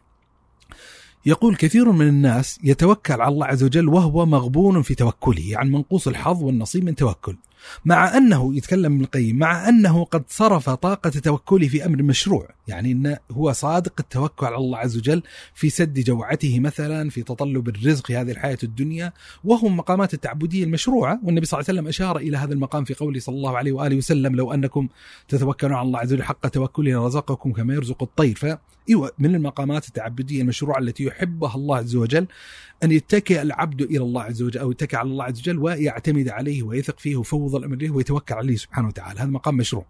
[1.25, 6.07] يقول كثير من الناس يتوكل على الله عز وجل وهو مغبون في توكله يعني منقوص
[6.07, 7.37] الحظ والنصيب من توكل.
[7.85, 12.49] مع أنه يتكلم ابن القيم مع أنه قد صرف طاقة توكله في أمر مشروع.
[12.67, 17.69] يعني انه هو صادق التوكل على الله عز وجل في سد جوعته مثلا في تطلب
[17.69, 21.19] الرزق في هذه الحياة الدنيا وهو المقامات التعبدية المشروعة.
[21.23, 23.95] والنبي صلى الله عليه وسلم أشار إلى هذا المقام في قوله صلى الله عليه وآله
[23.95, 24.87] وسلم لو أنكم
[25.27, 28.35] تتوكلون على الله عز وجل حق توكله رزقكم كما يرزق الطير.
[28.35, 32.27] فايوه من المقامات التعبدية المشروعة التي يحبها الله عز وجل.
[32.83, 36.63] أن يتكئ العبد إلى الله عز وجل أو يتكئ على الله عز وجل ويعتمد عليه
[36.63, 39.19] ويثق فيه ويفوض الأمر له ويتوكل عليه سبحانه وتعالى.
[39.19, 39.85] هذا مقام مشروع.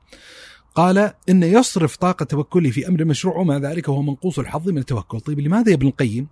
[0.75, 5.19] قال إن يصرف طاقة توكله في أمر مشروع ومع ذلك هو منقوص الحظ من التوكل.
[5.19, 6.27] طيب لماذا يا ابن القيم؟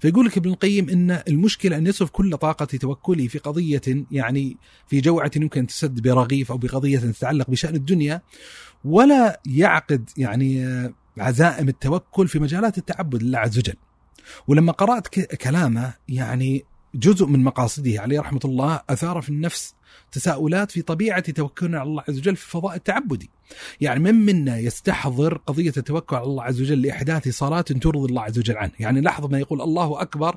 [0.00, 5.00] فيقول لك ابن القيم إن المشكلة أن يصرف كل طاقة توكله في قضية يعني في
[5.00, 8.22] جوعة يمكن تسد برغيف أو بقضية تتعلق بشأن الدنيا
[8.84, 10.66] ولا يعقد يعني
[11.18, 13.74] عزائم التوكل في مجالات التعبد لله عز وجل.
[14.48, 19.74] ولما قرأت كلامه يعني جزء من مقاصده عليه رحمة الله أثار في النفس
[20.12, 23.30] تساؤلات في طبيعة توكلنا على الله عز وجل في الفضاء التعبدي.
[23.80, 28.38] يعني من منا يستحضر قضية التوكل على الله عز وجل لإحداث صلاة ترضي الله عز
[28.38, 30.36] وجل عنه، يعني لحظة ما يقول الله أكبر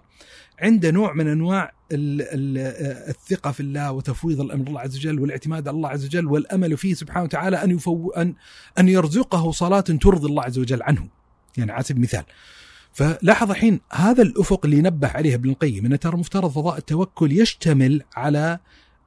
[0.59, 5.89] عنده نوع من أنواع الثقة في الله وتفويض الأمر الله عز وجل والاعتماد على الله
[5.89, 8.33] عز وجل والأمل فيه سبحانه وتعالى أن يفو ان
[8.79, 11.07] أن يرزقه صلاة ترضي الله عز وجل عنه.
[11.57, 12.23] يعني على سبيل المثال.
[12.95, 18.03] فلاحظ الحين هذا الأفق اللي نبه عليه ابن القيم انه ترى مفترض فضاء التوكل يشتمل
[18.15, 18.60] على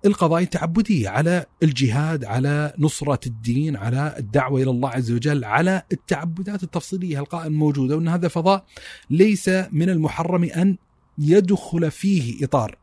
[0.07, 6.63] القضايا التعبدية على الجهاد على نصرة الدين على الدعوة إلى الله عز وجل على التعبدات
[6.63, 8.65] التفصيلية القائمة الموجودة وإن هذا فضاء
[9.11, 10.77] ليس من المحرم أن
[11.19, 12.79] يدخل فيه إطار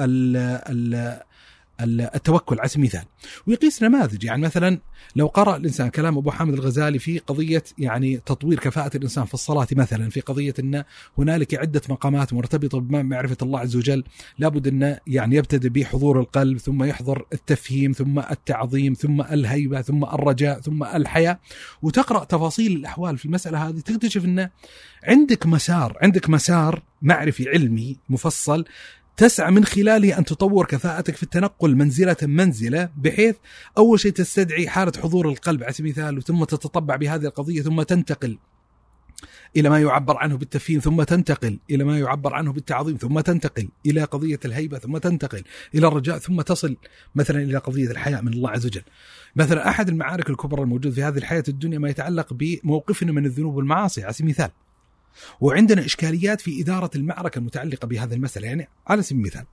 [0.00, 0.36] ال
[0.68, 1.20] ال
[1.80, 3.04] التوكل على سبيل المثال
[3.46, 4.78] ويقيس نماذج يعني مثلا
[5.16, 9.66] لو قرأ الإنسان كلام أبو حامد الغزالي في قضية يعني تطوير كفاءة الإنسان في الصلاة
[9.72, 10.84] مثلا في قضية أن
[11.18, 14.04] هنالك عدة مقامات مرتبطة بمعرفة الله عز وجل
[14.38, 20.60] لابد أن يعني يبتدئ بحضور القلب ثم يحضر التفهيم ثم التعظيم ثم الهيبة ثم الرجاء
[20.60, 21.38] ثم الحياة.
[21.82, 24.48] وتقرأ تفاصيل الأحوال في المسألة هذه تكتشف أن
[25.04, 28.64] عندك مسار عندك مسار معرفي علمي مفصل
[29.18, 33.36] تسعى من خلاله أن تطور كفاءتك في التنقل منزلة منزلة بحيث
[33.78, 38.38] أول شيء تستدعي حالة حضور القلب على سبيل المثال ثم تتطبع بهذه القضية ثم تنتقل
[39.56, 44.04] إلى ما يعبر عنه بالتفهيم ثم تنتقل إلى ما يعبر عنه بالتعظيم ثم تنتقل إلى
[44.04, 45.42] قضية الهيبة ثم تنتقل
[45.74, 46.76] إلى الرجاء ثم تصل
[47.14, 48.82] مثلا إلى قضية الحياء من الله عز وجل.
[49.36, 54.04] مثلا أحد المعارك الكبرى الموجودة في هذه الحياة الدنيا ما يتعلق بموقفنا من الذنوب والمعاصي
[54.04, 54.50] على سبيل المثال.
[55.40, 59.44] وعندنا إشكاليات في إدارة المعركة المتعلقة بهذه المساله يعني على سبيل المثال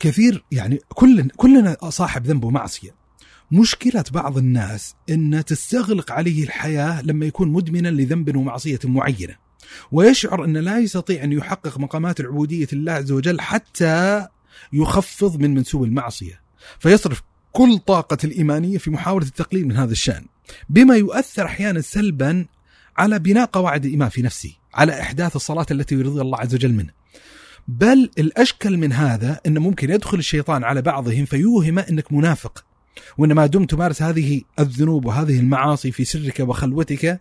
[0.00, 2.94] كثير يعني كل كلنا صاحب ذنب ومعصية.
[3.52, 9.36] مشكلة بعض الناس أن تستغلق عليه الحياة لما يكون مدمنا لذنب ومعصية معينة.
[9.92, 14.26] ويشعر أنه لا يستطيع أن يحقق مقامات العبودية لله عز وجل حتى
[14.72, 16.40] يخفض من منسوب المعصية.
[16.78, 17.22] فيصرف
[17.52, 20.24] كل طاقة الإيمانية في محاولة التقليل من هذا الشأن.
[20.68, 22.46] بما يؤثر أحيانا سلبا
[22.96, 26.90] على بناء قواعد الإيمان في نفسه على إحداث الصلاة التي يرضي الله عز وجل منه.
[27.68, 32.64] بل الأشكل من هذا أنه ممكن يدخل الشيطان على بعضهم فيوهم أنك منافق.
[33.18, 37.20] وأن ما دمت تمارس هذه الذنوب وهذه المعاصي في سرك وخلوتك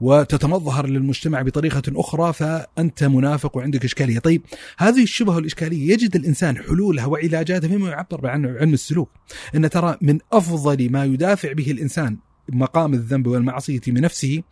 [0.00, 4.18] وتتمظهر للمجتمع بطريقة أخرى فأنت منافق وعندك إشكالية.
[4.18, 4.42] طيب
[4.78, 9.10] هذه الشبهة والإشكالية يجد الإنسان حلولها وعلاجاتها فيما يعبر عنه علم السلوك.
[9.54, 12.16] أن ترى من أفضل ما يدافع به الإنسان
[12.48, 14.42] مقام الذنب والمعصية من نفسه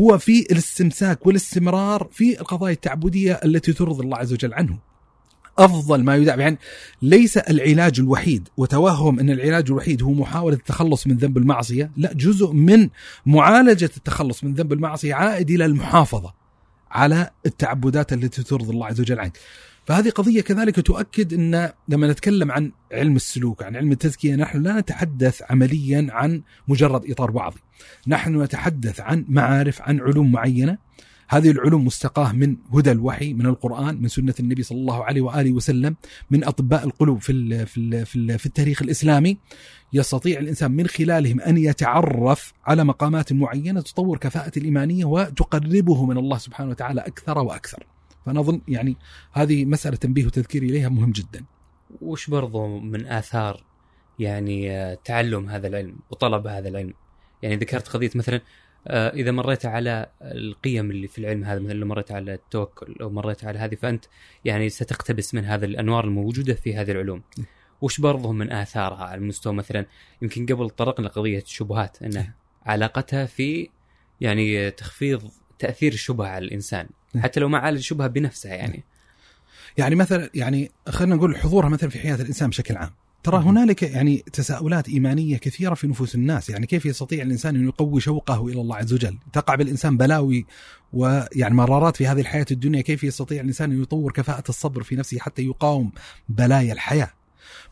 [0.00, 4.78] هو في الاستمساك والاستمرار في القضايا التعبدية التي ترضي الله عز وجل عنه
[5.58, 6.58] أفضل ما يدعى يعني
[7.02, 12.52] ليس العلاج الوحيد وتوهم أن العلاج الوحيد هو محاولة التخلص من ذنب المعصية، لا جزء
[12.52, 12.88] من
[13.26, 16.34] معالجة التخلص من ذنب المعصية عائد إلى المحافظة
[16.90, 19.38] على التعبدات التي ترضي الله عز وجل عنك.
[19.88, 24.80] فهذه قضية كذلك تؤكد أن لما نتكلم عن علم السلوك عن علم التزكية نحن لا
[24.80, 27.60] نتحدث عمليا عن مجرد إطار بعضي.
[28.06, 30.78] نحن نتحدث عن معارف عن علوم معينة.
[31.28, 35.52] هذه العلوم مستقاة من هدى الوحي من القرآن من سنة النبي صلى الله عليه وآله
[35.52, 35.96] وسلم
[36.30, 39.38] من أطباء القلوب في, ال في, ال في, ال في التاريخ الإسلامي.
[39.92, 46.38] يستطيع الإنسان من خلالهم أن يتعرف على مقامات معينة تطور كفاءة الإيمانية وتقربه من الله
[46.38, 47.97] سبحانه وتعالى أكثر وأكثر.
[48.26, 48.96] فأنا أظن يعني
[49.32, 51.44] هذه مسألة تنبيه وتذكير إليها مهم جدا.
[52.00, 53.64] وش برضو من آثار
[54.18, 56.94] يعني آه، تعلم هذا العلم وطلب هذا العلم؟
[57.42, 58.40] يعني ذكرت قضية مثلا
[58.86, 63.10] آه، إذا مريت على القيم اللي في العلم هذا مثلا لو مريت على التوكل أو
[63.10, 64.04] مريت على هذه فأنت
[64.44, 67.22] يعني ستقتبس من هذا الأنوار الموجودة في هذه العلوم.
[67.80, 69.86] وش برضو من آثارها على المستوى مثلا
[70.22, 72.34] يمكن قبل طرقنا لقضيه الشبهات انه
[72.66, 73.68] علاقتها في
[74.20, 76.88] يعني تخفيض تأثير الشبهة على الإنسان.
[77.16, 78.84] حتى لو ما عالج الشبهه بنفسها يعني.
[79.78, 82.90] يعني مثلا يعني خلينا نقول حضورها مثلا في حياة الإنسان بشكل عام.
[83.22, 88.00] ترى هنالك يعني تساؤلات إيمانية كثيرة في نفوس الناس، يعني كيف يستطيع الإنسان أن يقوي
[88.00, 90.46] شوقه إلى الله عز وجل؟ تقع بالإنسان بلاوي
[90.92, 95.18] ويعني مرارات في هذه الحياة الدنيا، كيف يستطيع الإنسان أن يطور كفاءة الصبر في نفسه
[95.18, 95.92] حتى يقاوم
[96.28, 97.10] بلايا الحياة؟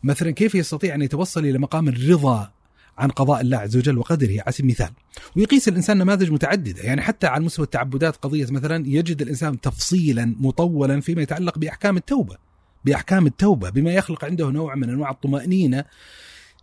[0.03, 2.51] مثلا كيف يستطيع أن يتوصل إلى مقام الرضا
[2.99, 4.41] عن قضاء الله عز وجل وقدره.
[4.41, 4.91] على سبيل المثال
[5.37, 6.83] ويقيس الإنسان نماذج متعددة.
[6.83, 12.37] يعني حتى على مستوى التعبدات قضية مثلا يجد الإنسان تفصيلا مطولا فيما يتعلق بأحكام التوبة
[12.85, 15.85] بأحكام التوبة بما يخلق عنده نوع من أنواع الطمأنينة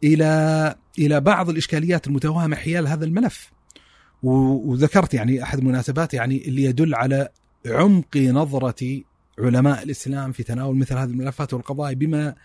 [0.03, 3.51] إلى إلى بعض الإشكاليات المتوهمة حيال هذا الملف.
[4.23, 7.29] وذكرت يعني أحد المناسبات يعني اللي يدل على
[7.65, 9.01] عمق نظرة
[9.39, 12.35] علماء الإسلام في تناول مثل هذه الملفات والقضايا بما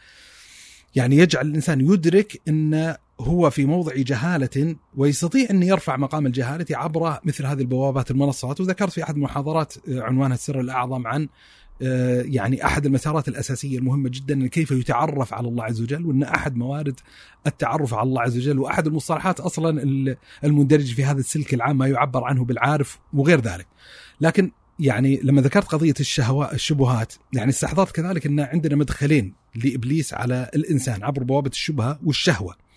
[0.95, 7.19] يعني يجعل الإنسان يدرك أن هو في موضع جهالة ويستطيع أن يرفع مقام الجهالة عبر
[7.25, 11.29] مثل هذه البوابات المنصات وذكرت في أحد المحاضرات عنوانها السر الأعظم عن
[11.83, 16.57] آه، يعني أحد المسارات الأساسية المهمة جدا كيف يتعرف على الله عز وجل وأن أحد
[16.57, 17.01] موارد
[17.47, 19.83] التعرف على الله عز وجل وأحد المصطلحات أصلا
[20.45, 23.67] المندرج في هذا السلك العام ما يعبر عنه بالعارف وغير ذلك.
[24.21, 30.51] لكن يعني لما ذكرت قضية الشهوات الشبهات يعني استحضرت كذلك أن عندنا مدخلين لإبليس على
[30.55, 32.68] الإنسان عبر بوابة الشبهة والشهوة.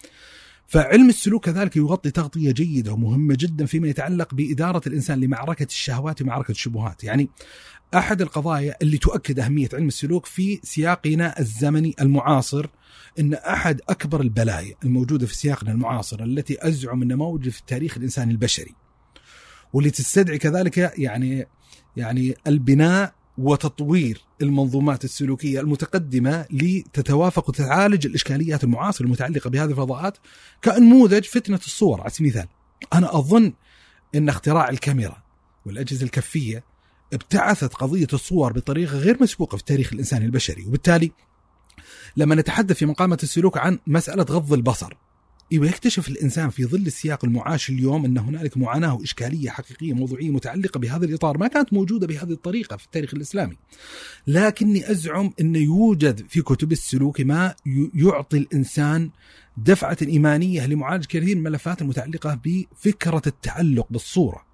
[0.72, 6.52] فعلم السلوك كذلك يغطي تغطية جيدة ومهمة جدا فيما يتعلق بإدارة الإنسان لمعركة الشهوات ومعركة
[6.52, 7.30] الشبهات، يعني
[7.96, 12.66] أحد القضايا اللي تؤكد أهمية علم السلوك في سياقنا الزمني المعاصر
[13.20, 18.32] إن أحد أكبر البلايا الموجودة في سياقنا المعاصر التي أزعم أنها موجوده في التاريخ الإنساني
[18.32, 18.76] البشري
[19.74, 21.48] واللي تستدعي كذلك يعني
[21.98, 30.18] يعني البناء وتطوير المنظومات السلوكية المتقدمة لتتوافق وتعالج الإشكاليات المعاصرة المتعلقة بهذه الفضاءات
[30.64, 32.48] كنموذج فتنة الصور على سبيل المثال.
[32.94, 33.54] أنا أظن
[34.16, 35.24] إن اختراع الكاميرا
[35.66, 36.64] والأجهزة الكفية
[37.14, 41.12] ابتعثت قضية الصور بطريقة غير مسبوقة في التاريخ الإنساني البشري، وبالتالي
[42.18, 44.94] لما نتحدث في مقامه السلوك عن مسألة غض البصر
[45.52, 50.80] أيوه يكتشف الإنسان في ظل السياق المعاش اليوم أن هنالك معاناة وإشكالية حقيقية موضوعية متعلقة
[50.80, 53.58] بهذا الإطار ما كانت موجودة بهذه الطريقة في التاريخ الإسلامي.
[54.28, 57.56] لكني أزعم أن يوجد في كتب السلوك ما
[57.94, 59.10] يعطي الإنسان
[59.58, 64.46] دفعة إيمانية لمعالجه كثير من الملفات المتعلقة بفكرة التعلق بالصورة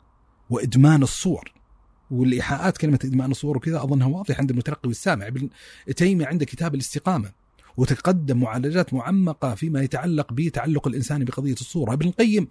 [0.50, 1.52] وإدمان الصور.
[2.12, 5.50] والإيحاءات كلمة إدمان الصور وكذا أظنها واضحة عند المتلقي والسامع ابن
[5.96, 7.32] تيمية عنده كتاب الاستقامة
[7.78, 11.94] وتقدم معالجات معمقة فيما يتعلق بتعلق الإنسان بقضية الصورة.
[11.94, 12.48] ابن القيم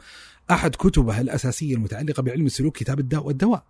[0.50, 3.62] أحد كتبه الأساسية المتعلقة بعلم السلوك كتاب الداء والدواء.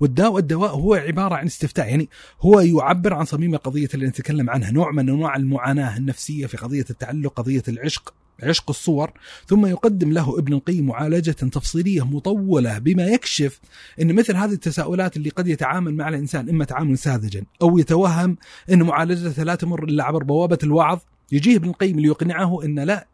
[0.00, 2.08] والداء والدواء هو عبارة عن استفتاء يعني
[2.40, 6.84] هو يعبر عن صميم القضية اللي نتكلم عنها نوع من أنواع المعاناة النفسية في قضية
[6.90, 8.14] التعلق قضية العشق.
[8.42, 9.12] عشق الصور
[9.46, 13.60] ثم يقدم له ابن القيم معالجة تفصيلية مطولة بما يكشف
[14.00, 18.36] أن مثل هذه التساؤلات اللي قد يتعامل مع الإنسان إما تعامل ساذجا أو يتوهم
[18.70, 20.98] أن معالجتها لا تمر إلا عبر بوابة الوعظ
[21.32, 23.06] يجيه ابن القيم ليقنعه أن لا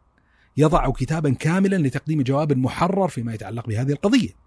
[0.57, 4.40] يضع كتابا كاملا لتقديم جواب محرر فيما يتعلق بهذه القضية.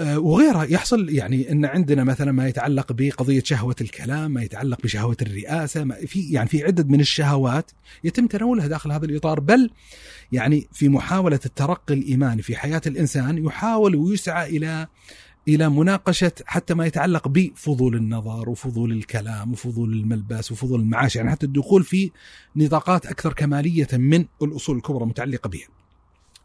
[0.00, 5.84] وغيرها يحصل يعني إن عندنا مثلا ما يتعلق بقضية شهوة الكلام، ما يتعلق بشهوة الرئاسة،
[5.84, 7.70] ما في يعني في عدد من الشهوات
[8.04, 9.70] يتم تناولها داخل هذا الإطار، بل
[10.32, 14.86] يعني في محاولة الترقي الإيماني في حياة الإنسان يحاول ويسعى إلى
[15.48, 21.46] إلى مناقشة حتى ما يتعلق بفضول النظر وفضول الكلام وفضول الملبس وفضول المعاش، يعني حتى
[21.46, 22.10] الدخول في
[22.56, 25.68] نطاقات أكثر كمالية من الأصول الكبرى المتعلقه بها.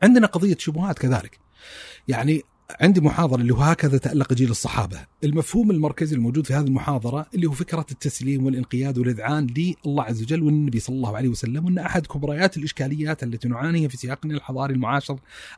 [0.03, 1.39] عندنا قضية شبهات كذلك.
[2.07, 2.43] يعني
[2.81, 4.99] عندي محاضرة اللي هو هكذا تألق جيل الصحابة.
[5.23, 10.43] المفهوم المركزي الموجود في هذه المحاضرة اللي هو فكرة التسليم والانقياد والإذعان لله عز وجل
[10.43, 15.15] والنبي صلى الله عليه وسلم وأن أحد كبريات الإشكاليات التي نعانيها في سياقنا الحضاري المعاصر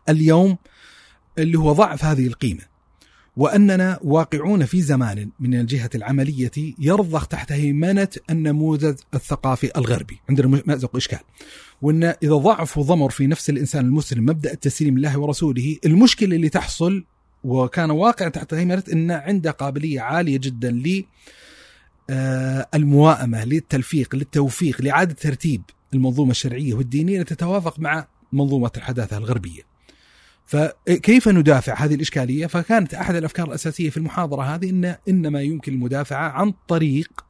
[0.10, 0.58] اليوم
[1.38, 2.62] اللي هو ضعف هذه القيمة.
[3.38, 10.20] وأننا واقعون في زمان من الجهة العملية يرضخ تحت هيمنة النموذج الثقافي الغربي.
[10.30, 11.20] عندنا مأزق إشكال.
[11.82, 17.06] وأن إذا ضعف وضمر في نفس الإنسان المسلم مبدأ التسليم لله ورسوله المشكلة اللي تحصل
[17.44, 21.04] وكان واقع تحت هيمنة أن عنده قابلية عالية جدا ل
[22.10, 25.62] آه، الموائمة للتلفيق للتوفيق لإعادة ترتيب
[25.94, 29.62] المنظومة الشرعية والدينية لتتوافق مع منظومة الحداثة الغربية.
[30.46, 36.30] فكيف ندافع هذه الإشكالية؟ فكانت أحد الأفكار الأساسية في المحاضرة هذه إن إنما يمكن المدافعة
[36.30, 37.25] عن طريق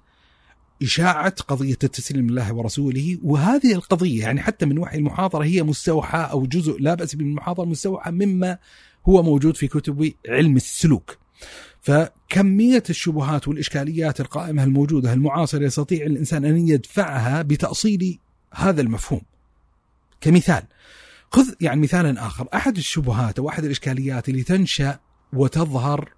[0.81, 6.45] إشاعة قضية التسليم لله ورسوله وهذه القضية يعني حتى من وحي المحاضرة هي مستوحى أو
[6.45, 8.57] جزء لا بأس بالمحاضرة مستوحى مما
[9.09, 11.17] هو موجود في كتب علم السلوك.
[11.81, 18.19] فكمية الشبهات والإشكاليات القائمة الموجودة المعاصرة يستطيع الإنسان أن يدفعها بتأصيل
[18.53, 19.21] هذا المفهوم.
[20.21, 20.63] كمثال
[21.31, 24.99] خذ يعني مثالا آخر أحد الشبهات أو أحد الإشكاليات اللي تنشأ
[25.33, 26.13] وتظهر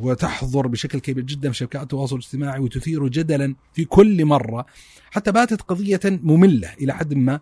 [0.00, 4.66] وتحضر بشكل كبير جدا في شبكات التواصل الاجتماعي وتثير جدلا في كل مرة.
[5.10, 7.40] حتى باتت قضية مملة إلى حد ما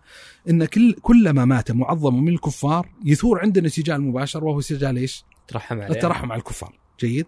[0.49, 5.81] إن كل كلما مات معظم من الكفار يثور عندنا سجال مباشر وهو سجال إيش؟ الترحم
[5.81, 6.73] عليه الترحم على الكفار.
[6.99, 7.25] جيد.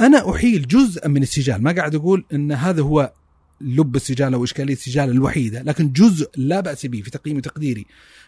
[0.00, 1.62] أنا أحيل جزءا من السجال.
[1.62, 3.12] ما قاعد أقول إن هذا هو
[3.60, 7.86] لب السجال أو إشكالية السجال الوحيدة لكن جزء لا بأس به في تقييم وتقديري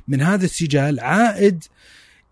[0.09, 1.65] من هذا السجال عائد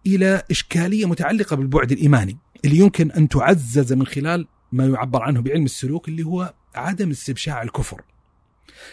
[0.07, 2.39] إلى إشكالية متعلقة بالبعد الإيماني.
[2.65, 7.63] اللي يمكن أن تعزز من خلال ما يعبر عنه بعلم السلوك اللي هو عدم استبشاع
[7.63, 8.03] الكفر.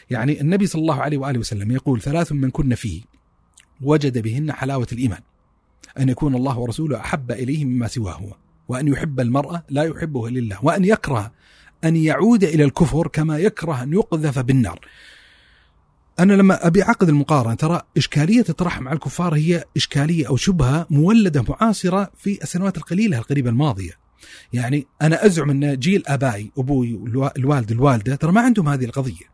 [0.09, 3.01] يعني النبي صلى الله عليه وآله وسلم يقول ثلاث من كن فيه
[3.81, 5.21] وجد بهن حلاوة الإيمان.
[5.99, 8.37] أن يكون الله ورسوله أحب اليه مما سواه
[8.67, 11.31] وأن يحب المرأة لا يحبه إلا الله وأن يكره
[11.83, 14.79] أن يعود إلى الكفر كما يكره أن يقذف بالنار.
[16.21, 21.45] أنا لما أبي أعقد المقارنة ترى إشكالية الترحم على الكفار هي إشكالية أو شبهة مولدة
[21.49, 23.91] معاصرة في السنوات القليلة القريبة الماضية.
[24.53, 26.99] يعني أنا أزعم أن جيل آبائي أبوي
[27.37, 29.31] الوالد الوالدة ترى ما عندهم هذه القضية.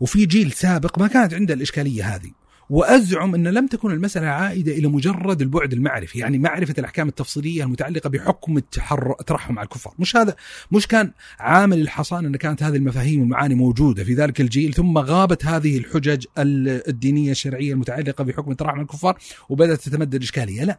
[0.00, 2.30] وفي جيل سابق ما كانت عنده الإشكالية هذه.
[2.70, 8.10] وأزعم أن لم تكن المسألة عائدة إلى مجرد البعد المعرفي، يعني معرفة الأحكام التفصيلية المتعلقة
[8.10, 10.36] بحكم الترحم على الكفار، مش هذا
[10.72, 15.46] مش كان عامل الحصان أن كانت هذه المفاهيم والمعاني موجودة في ذلك الجيل ثم غابت
[15.46, 20.78] هذه الحجج الدينية الشرعية المتعلقة بحكم الترحم على الكفار وبدأت تتمدد الإشكالية، لا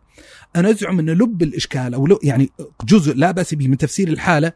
[0.56, 2.50] أنا أزعم أن لب الإشكال أو يعني
[2.86, 4.52] جزء لا بأس به من تفسير الحالة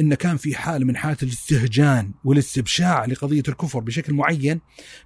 [0.00, 4.60] أن كان في حاله من حالات الاستهجان والاستبشاع لقضية الكفر بشكل معين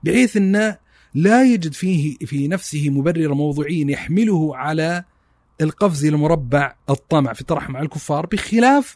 [0.04, 0.76] بحيث أن
[1.14, 5.04] لا يجد فيه في نفسه مبرر موضوعي يحمله على
[5.60, 8.94] القفز إلى مربع الطمع في الترحم على الكفار بخلاف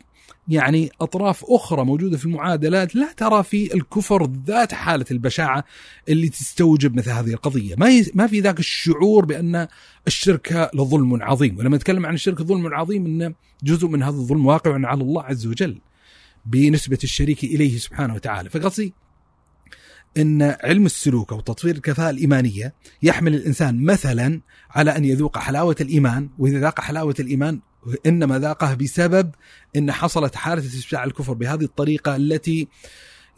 [0.49, 5.65] يعني أطراف أخرى موجودة في المعادلات لا ترى في الكفر ذات حالة البشاعة
[6.09, 9.69] اللي تستوجب مثل هذه القضية، ما ما في ذاك الشعور بأن
[10.07, 13.35] الشرك لظلم عظيم، ولما نتكلم عن الشرك ظلم عظيم إن
[13.65, 15.79] جزء من هذا الظلم واقع على الله عز وجل
[16.47, 18.95] بنسبة الشريك إليه سبحانه وتعالى، فقصدي
[20.19, 24.41] إن علم السلوك أو تطوير الكفاءة الإيمانية يحمل الإنسان مثلا
[24.71, 27.61] على أن يذوق حلاوة الإيمان وإذا ذاق حلاوة الإيمان
[28.07, 29.31] إنما ذاقها بسبب
[29.77, 32.69] إن حصلت حالة استشفاع الكفر بهذه الطريقة التي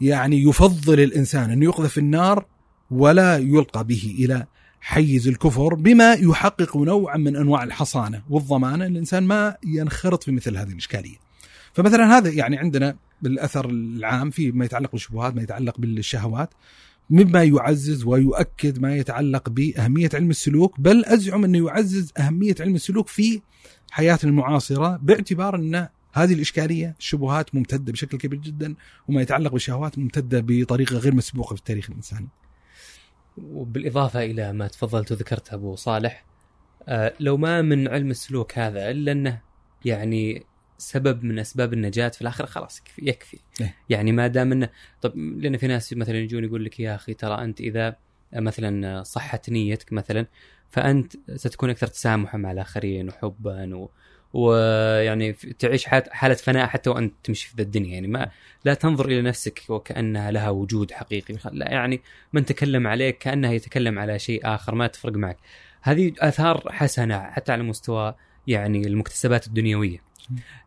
[0.01, 2.45] يعني يفضل الإنسان أن يقذف النار
[2.91, 4.45] ولا يلقى به إلى
[4.81, 10.71] حيز الكفر بما يحقق نوعا من أنواع الحصانة والضمانة الإنسان ما ينخرط في مثل هذه
[10.71, 11.15] الإشكالية.
[11.73, 16.53] فمثلا هذا يعني عندنا بالأثر العام في ما يتعلق بالشبهات ما يتعلق بالشهوات
[17.09, 23.07] مما يعزز ويؤكد ما يتعلق بأهمية علم السلوك بل أزعم أنه يعزز أهمية علم السلوك
[23.07, 23.41] في
[23.91, 28.75] حياتنا المعاصرة باعتبار أن هذه الإشكالية الشبهات ممتدة بشكل كبير جدا
[29.07, 32.27] وما يتعلق بالشهوات ممتدة بطريقة غير مسبوقة في التاريخ الإنساني.
[33.37, 36.25] وبالإضافة إلى ما تفضلت وذكرت أبو صالح
[36.87, 39.41] آه لو ما من علم السلوك هذا إلا أنه
[39.85, 40.45] يعني
[40.77, 44.69] سبب من أسباب النجاة في الآخرة خلاص يكفي إيه؟ يعني ما دام إنه
[45.01, 47.95] طب لأن في ناس مثلا يجون يقول لك يا أخي ترى أنت إذا
[48.33, 50.25] مثلا صحت نيتك مثلا
[50.69, 53.89] فأنت ستكون أكثر تسامحا مع الآخرين وحبا و...
[54.33, 57.93] ويعني تعيش حالة فناء حتى وأنت تمشي في ذا الدنيا.
[57.93, 58.31] يعني ما
[58.65, 61.35] لا تنظر إلى نفسك وكأنها لها وجود حقيقي.
[61.51, 62.01] لا يعني
[62.33, 65.37] من تكلم عليك كانه يتكلم على شيء آخر ما تفرق معك.
[65.81, 68.15] هذه آثار حسنة حتى على مستوى
[68.47, 69.97] يعني المكتسبات الدنيوية.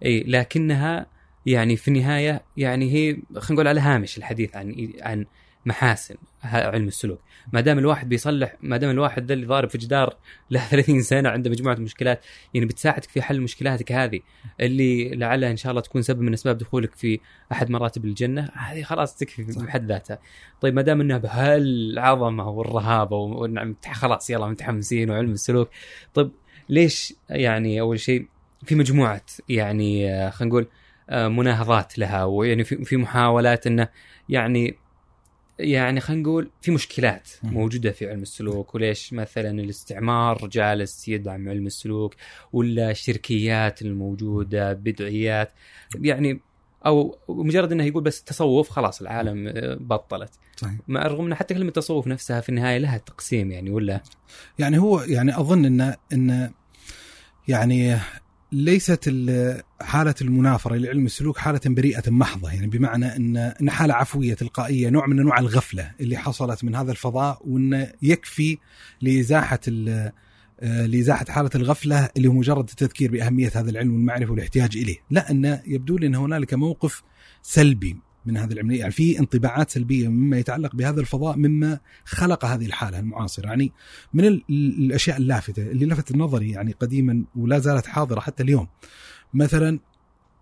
[0.05, 1.07] إي لكنها
[1.47, 5.27] يعني في النهاية يعني هي خلينا نقول على هامش الحديث عن عن
[5.67, 7.21] محاسن علم السلوك.
[7.53, 10.17] ما دام الواحد بيصلح ما دام الواحد ذا اللي ضارب في جدار
[10.51, 14.21] له 30 سنة عنده مجموعة مشكلات يعني بتساعدك في حل مشكلاتك هذه.
[14.61, 17.21] اللي لعلها إن شاء الله تكون سبب من أسباب دخولك في
[17.53, 20.19] أحد مراتب الجنة هذه خلاص تكفي بحد ذاتها.
[20.61, 25.71] طيب ما دام إنها بهالعظمة والرهابة ونعم خلاص يلا متحمسين وعلم السلوك.
[26.15, 26.31] طيب
[26.69, 28.29] ليش يعني أول شيء
[28.65, 30.67] في مجموعه يعني آه، خلينا نقول
[31.11, 33.89] آه، مناهضات لها ويعني في محاولات إنه
[34.29, 34.77] يعني
[35.59, 41.67] يعني خلينا نقول في مشكلات موجودة في علم السلوك وليش مثلا الاستعمار جالس يدعم علم
[41.67, 42.15] السلوك
[42.53, 45.53] ولا الشركيات الموجودة بدعيات
[45.95, 46.41] يعني
[46.87, 50.31] أو مجرد إنه يقول بس تصوف خلاص العالم آه، بطلت.
[50.57, 50.75] صحيح.
[50.89, 54.01] مع الرغم ان حتى كلمة تصوف نفسها في النهاية لها تقسيم يعني ولا؟
[54.59, 56.51] يعني هو يعني أظن ان ان
[57.49, 57.99] يعني
[58.53, 59.15] ليست
[59.81, 65.07] حالة المنافرة لعلم السلوك حالة بريئة محضة يعني بمعنى أن أن حالة عفوية تلقائية نوع
[65.07, 68.59] من أنواع الغفلة اللي حصلت من هذا الفضاء وأن يكفي
[69.03, 69.61] لإزاحة
[70.61, 74.97] آه، لإزاحة حالة الغفلة اللي هو مجرد التذكير بأهمية هذا العلم والمعرفة والاحتياج إليه.
[75.11, 77.03] لا أن يبدو لي أن هنالك موقف
[77.43, 77.97] سلبي.
[78.29, 78.81] من هذه العملية.
[78.81, 83.47] يعني في انطباعات سلبية مما يتعلق بهذا الفضاء مما خلق هذه الحالة المعاصرة.
[83.47, 83.73] يعني
[84.15, 88.67] من الأشياء اللافتة اللي لفتت نظري يعني قديما ولا زالت حاضرة حتى اليوم.
[89.35, 89.79] مثلا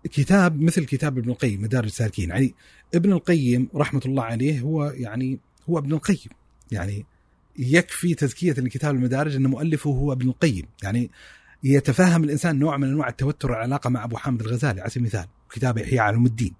[0.03, 2.55] كتاب مثل كتاب ابن القيم مدارج السالكين يعني
[2.95, 6.31] ابن القيم رحمة الله عليه هو يعني هو ابن القيم.
[6.71, 7.05] يعني
[7.59, 10.65] يكفي تزكية الكتاب المدارج أن مؤلفه هو ابن القيم.
[10.83, 11.11] يعني
[11.63, 14.81] يتفهم الإنسان نوع من أنواع التوتر والعلاقة مع أبو حامد الغزالي.
[14.81, 16.53] على سبيل المثال كتاب إحياء علوم الدين.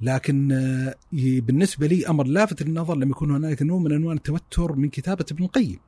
[0.00, 4.88] لكن آه، بالنسبة لي أمر لافت للنظر لما يكون هنالك نوع من أنواع التوتر من
[4.88, 5.78] كتابة ابن القيم.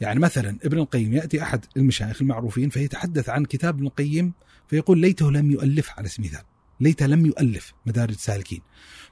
[0.00, 4.32] يعني مثلا ابن القيم يأتي أحد المشايخ المعروفين فيتحدث عن كتاب ابن القيم
[4.68, 6.57] فيقول ليته لم يؤلف على سبيل المثال.
[6.80, 8.60] ليته لم يؤلف مدارج السالكين.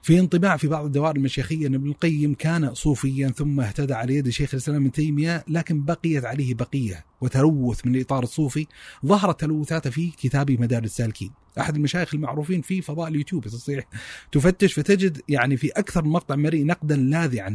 [0.02, 4.28] في انطباع في بعض الدوائر المشيخية أن ابن القيم كان صوفيا ثم اهتدى على يد
[4.28, 8.66] شيخ الإسلام ابن تيمية لكن بقيت عليه بقية وتلوث من الإطار الصوفي
[9.06, 11.30] ظهرت تلوثاته في كتاب مدارج السالكين.
[11.60, 13.82] أحد المشايخ المعروفين في فضاء اليوتيوب تستطيع
[14.32, 17.48] تفتش فتجد يعني في أكثر من مقطع مرئي نقدا لاذعا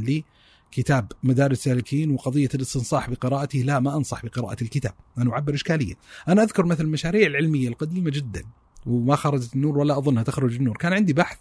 [0.72, 5.94] كتاب مدارس السالكين وقضية الاستنصاح بقراءته لا ما أنصح بقراءة الكتاب أنا اعبر إشكالية
[6.28, 8.44] أنا أذكر مثلا المشاريع العلمية القديمة جدا
[8.86, 10.78] وما خرجت النور ولا أظنها تخرج النور.
[10.78, 11.38] كان عندي بحث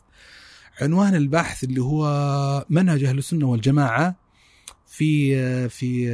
[0.80, 4.14] عنوان البحث اللي هو منهج أهل السنة والجماعة
[4.86, 6.07] في في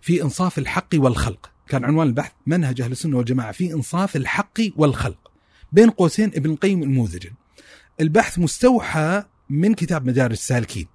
[0.00, 1.50] في إنصاف الحق والخلق.
[1.68, 5.30] كان عنوان البحث منهج أهل السنة والجماعة في إنصاف الحق والخلق
[5.72, 7.30] بين قوسين ابن القيم النموذجا
[8.00, 10.86] البحث مستوحى من كتاب مدارج السالكين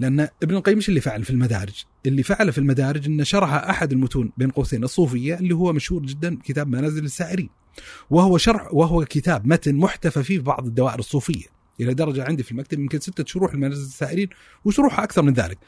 [0.00, 3.92] لأن ابن القيم إيش اللي فعل في المدارج؟ اللي فعله في المدارج إنه شرح أحد
[3.92, 7.48] المتون بين قوسين الصوفية اللي هو مشهور جدا كتاب منازل السائرين.
[8.10, 11.46] وهو شرح وهو كتاب متن محتفى فيه في بعض الدوائر الصوفية
[11.80, 14.28] إلى درجة عندي في المكتب يمكن ستة شروح لمنازل السائرين
[14.64, 15.58] وشروحها أكثر من ذلك.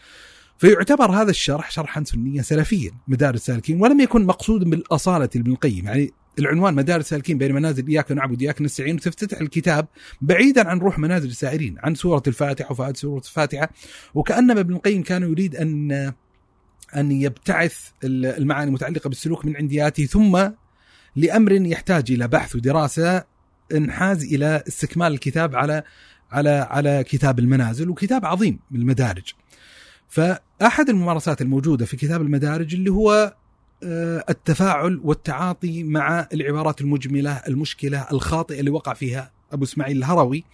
[0.59, 6.13] فيعتبر هذا الشرح شرحا سنيا سلفيا مدارج السالكين ولم يكن مقصودا بالأصالة لابن القيم يعني
[6.39, 9.86] العنوان مدارس سالكين بين منازل إياك نعبد واياك نستعين وتفتتح الكتاب
[10.20, 13.70] بعيدا عن روح منازل السائرين عن سورة الفاتحة وفائده سورة الفاتحة
[14.14, 16.12] وكانما ابن القيم كان يريد أن
[16.97, 20.49] أن يبتعث المعاني المتعلقة بالسلوك من عندياته ثم
[21.16, 23.24] لأمر يحتاج إلى بحث ودراسة
[23.74, 25.82] انحاز إلى استكمال الكتاب على
[26.30, 29.32] على على كتاب المنازل وكتاب عظيم المدارج.
[30.09, 33.34] فأحد الممارسات الموجودة في كتاب المدارج اللي هو
[33.83, 40.45] التفاعل والتعاطي مع العبارات المجملة المشكلة الخاطئة اللي وقع فيها أبو إسماعيل الهروي.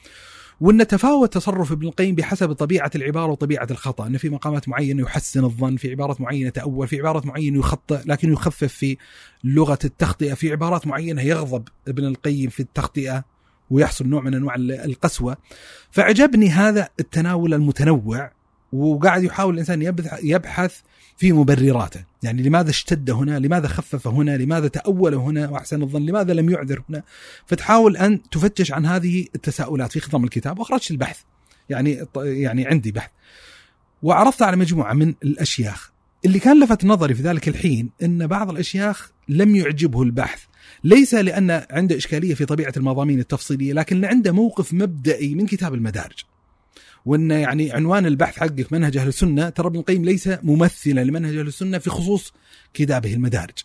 [0.60, 5.44] وان تفاوت تصرف ابن القيم بحسب طبيعة العبارة وطبيعة الخطأ، ان في مقامات معينة يحسن
[5.44, 8.96] الظن، في عبارات معينة تأول، في عبارات معينة يخطئ لكن يخفف في
[9.44, 13.24] لغة التخطئة، في عبارات معينة يغضب ابن القيم في التخطئة
[13.70, 15.36] ويحصل نوع من أنواع القسوة.
[15.90, 18.32] فعجبني هذا التناول المتنوع
[18.72, 20.80] وقاعد يحاول الإنسان يبحث
[21.16, 22.04] في مبرراته.
[22.22, 26.82] يعني لماذا اشتد هنا؟ لماذا خفف هنا؟ لماذا تأول هنا؟ وأحسن الظن لماذا لم يعذر
[26.88, 27.02] هنا؟
[27.46, 30.58] فتحاول أن تفتش عن هذه التساؤلات في خضم الكتاب.
[30.58, 31.20] وأخرجت البحث.
[31.68, 33.10] يعني يعني عندي بحث.
[34.02, 35.92] وعرضت على مجموعة من الأشياخ.
[36.24, 40.42] اللي كان لفت نظري في ذلك الحين أن بعض الأشياخ لم يعجبه البحث.
[40.84, 46.24] ليس لأن عنده إشكالية في طبيعة المضامين التفصيلية لكن عنده موقف مبدئي من كتاب المدارج.
[47.06, 51.46] وإن يعني عنوان البحث حقك منهج أهل السنة ترى ابن القيم ليس ممثلا لمنهج أهل
[51.46, 52.32] السنة في خصوص
[52.74, 53.58] كتابه المدارج.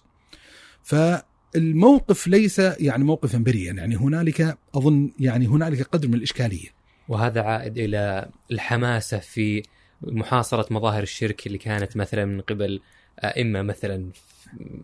[0.83, 6.67] فالموقف ليس يعني موقفا بريئا يعني هنالك أظن يعني هنالك قدر من الإشكالية.
[7.07, 9.63] وهذا عائد إلى الحماسة في
[10.01, 12.81] محاصرة مظاهر الشرك اللي كانت مثلا من قبل
[13.23, 14.09] أئمة مثلا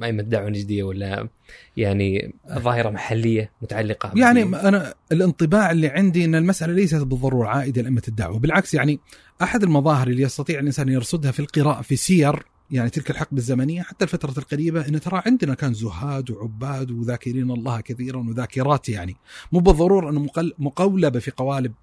[0.03, 1.29] ائمه الدعوه النجديه ولا
[1.77, 8.01] يعني ظاهرة محلية متعلقة يعني أنا الانطباع اللي عندي إن المسألة ليست بالضرورة عائدة لائمه
[8.07, 8.99] الدعوة بالعكس يعني
[9.41, 14.05] أحد المظاهر اللي يستطيع الإنسان يرصدها في القراءه في سير يعني تلك الحقبة الزمنية حتى
[14.05, 19.15] الفترة القريبة إن ترى عندنا كان زهاد وعباد وذاكرين الله كثيرا وذاكرات يعني
[19.51, 20.27] مو بالضرورة انه
[20.59, 21.73] مقولبة في قوالب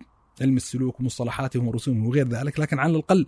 [0.41, 3.26] علم السلوك ومصطلحاتهم ورسومهم وغير ذلك لكن على الأقل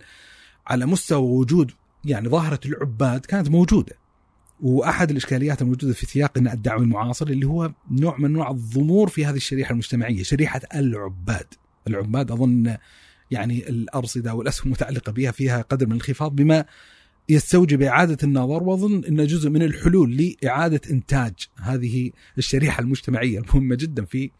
[0.67, 1.71] على مستوى وجود
[2.05, 4.04] يعني ظاهرة العباد كانت موجودة.
[4.61, 9.35] وأحد الإشكاليات الموجودة في سياقنا الدعوي المعاصر اللي هو نوع من انواع الضمور في هذه
[9.35, 11.47] الشريحة المجتمعية، شريحة العباد.
[11.87, 12.77] العباد أظن
[13.31, 16.65] يعني الأرصدة والأسهم المتعلقه بها فيها قدر من الانخفاض بما
[17.29, 24.05] يستوجب إعادة النظر وأظن انه جزء من الحلول لإعادة إنتاج هذه الشريحة المجتمعية المهمة جدا
[24.05, 24.31] في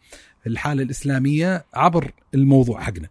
[0.46, 3.08] الحالة الإسلامية عبر الموضوع حقنا.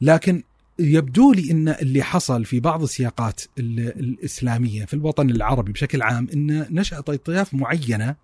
[0.00, 0.42] لكن
[0.78, 6.66] يبدو لي إن اللي حصل في بعض السياقات الإسلامية في الوطن العربي بشكل عام إن
[6.70, 8.16] نشأت أطياف معينة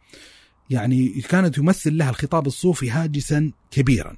[0.70, 4.16] يعني كانت تمثل لها الخطاب الصوفي هاجسا كبيرا.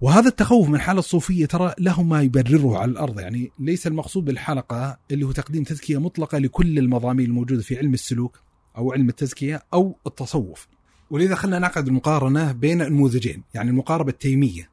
[0.00, 4.98] وهذا التخوف من الحالة الصوفية ترى له ما يبرره على الأرض يعني ليس المقصود بالحلقة
[5.10, 8.40] اللي هو تقديم تزكية مطلقة لكل المضامين الموجودة في علم السلوك
[8.76, 10.68] أو علم التزكية أو التصوف.
[11.10, 14.71] ولذا خلينا نعقد المقارنة بين النموذجين، يعني المقاربة التيمية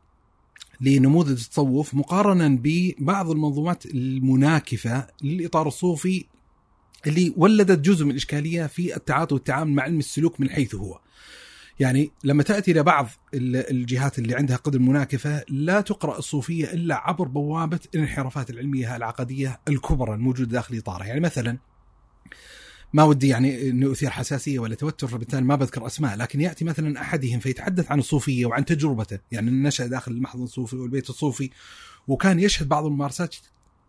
[0.81, 6.25] لنموذج التصوف مقارنه ببعض المنظومات المناكفة للإطار الصوفي
[7.07, 10.99] اللي ولدت جزء من الاشكاليه في التعاطي والتعامل مع علم السلوك من حيث هو.
[11.79, 17.27] يعني لما تأتي إلى بعض الجهات اللي عندها قدر مناكفة لا تقرأ الصوفية إلا عبر
[17.27, 21.57] بوابة الانحرافات العلمية العقدية الكبرى الموجودة داخل إطارها، يعني مثلا
[22.93, 27.01] ما ودي يعني انه أثير حساسية ولا توتر فبالتالي ما بذكر أسماء لكن يأتي مثلا
[27.01, 29.19] أحدهم فيتحدث عن الصوفية وعن تجربته.
[29.31, 31.49] يعني نشأ داخل المحضن الصوفي والبيت الصوفي
[32.07, 33.35] وكان يشهد بعض الممارسات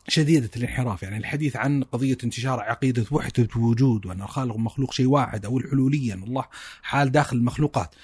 [0.08, 1.02] شديدة الانحراف.
[1.02, 6.14] يعني الحديث عن قضية انتشار عقيدة وحدة الوجود وأن الخالق مخلوق شيء واحد أو الحلولية
[6.14, 6.44] أن الله
[6.82, 7.94] حال داخل المخلوقات.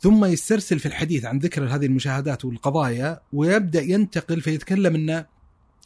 [0.00, 5.24] ثم يسترسل في الحديث عن ذكر هذه المشاهدات والقضايا ويبدأ ينتقل فيتكلم أن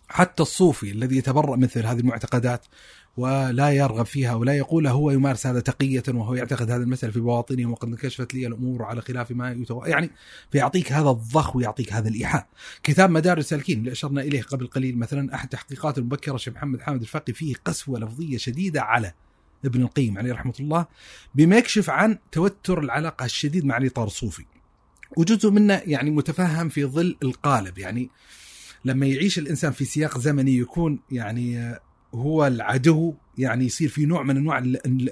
[0.08, 2.66] حتى الصوفي الذي يتبرأ مثل هذه المعتقدات
[3.16, 7.70] ولا يرغب فيها ولا يقول هو يمارس هذا تقية وهو يعتقد هذا المسألة في بواطنه
[7.70, 9.84] وقد انكشفت لي الأمور على خلاف ما يتو...
[9.84, 10.10] يعني
[10.52, 12.48] فيعطيك هذا الضخ ويعطيك هذا الإيحاء.
[12.82, 17.00] كتاب مدارس السالكين اللي أشرنا إليه قبل قليل مثلا أحد تحقيقات المبكرة شيخ محمد حامد
[17.00, 19.12] الفقي فيه قسوة لفظية شديدة على
[19.64, 20.86] ابن القيم عليه رحمة الله
[21.34, 24.44] بما يكشف عن توتر العلاقة الشديد مع الإطار الصوفي.
[25.16, 28.10] وجزء منه يعني متفهم في ظل القالب يعني
[28.84, 31.78] لما يعيش الإنسان في سياق زمني يكون يعني
[32.14, 34.58] هو العدو يعني يصير في نوع من أنواع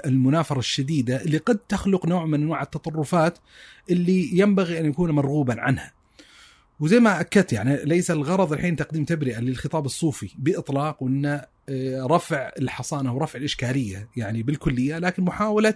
[0.06, 3.38] المنافرة الشديدة اللي قد تخلق نوع من أنواع التطرفات
[3.90, 5.92] اللي ينبغي أن يكون مرغوبا عنها.
[6.80, 11.26] وزي ما أكدت يعني ليس الغرض الحين تقديم تبرئة للخطاب الصوفي بإطلاق وإن
[11.68, 15.74] آه، رفع الحصانة ورفع الإشكالية يعني بالكلية لكن محاولة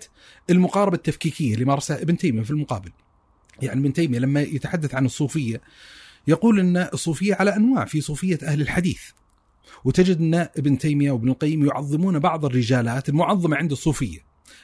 [0.50, 2.90] المقاربة التفكيكية اللي مارسها ابن تيمية في المقابل.
[3.62, 5.60] يعني ابن تيمية لما يتحدث عن الصوفية
[6.26, 9.00] يقول إن الصوفيه على أنواع في صوفية أهل الحديث.
[9.84, 14.18] وتجد إن ابن تيمية وابن القيم يعظمون بعض الرجالات المعظمة عند الصوفية.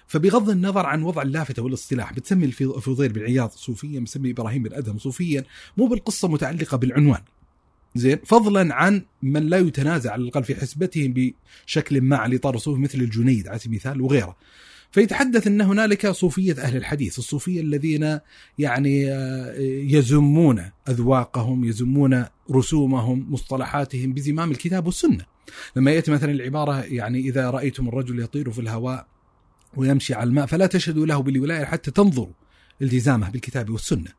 [0.06, 4.98] فبغض النظر عن وضع اللافتة والاصطلاح بتسمي الفضيل بن عياض صوفيا بتسمي إبراهيم بن أدهم
[4.98, 5.44] صوفيا
[5.76, 7.20] مو بالقصة متعلقة بالعنوان.
[7.94, 11.14] زين فضلا عن من لا يتنازع على الأقل في حسبتهم
[11.66, 14.36] بشكل ما على الصوفي مثل الجنيد على سبيل المثال وغيره.
[14.96, 18.18] فيتحدث أن هنالك صوفية أهل الحديث، الصوفية الذين
[18.58, 25.24] يعني آه، يزمون أذواقهم، يزمون رسومهم، مصطلحاتهم بزمام الكتاب والسنة.
[25.76, 29.06] لما يأتي مثلا العبارة يعني إذا رأيتم الرجل يطير في الهواء
[29.76, 32.34] ويمشي على الماء فلا تشهدوا له بالولاية حتى تنظروا
[32.82, 34.10] التزامه بالكتاب والسنة.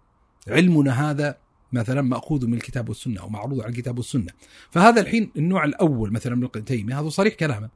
[0.47, 1.37] علمنا هذا
[1.71, 4.31] مثلا مأخوذ من الكتاب والسنة أو معروض على الكتاب والسنة.
[4.71, 7.69] فهذا الحين النوع الأول مثلا من ابن تيميه هذا صريح كلامه.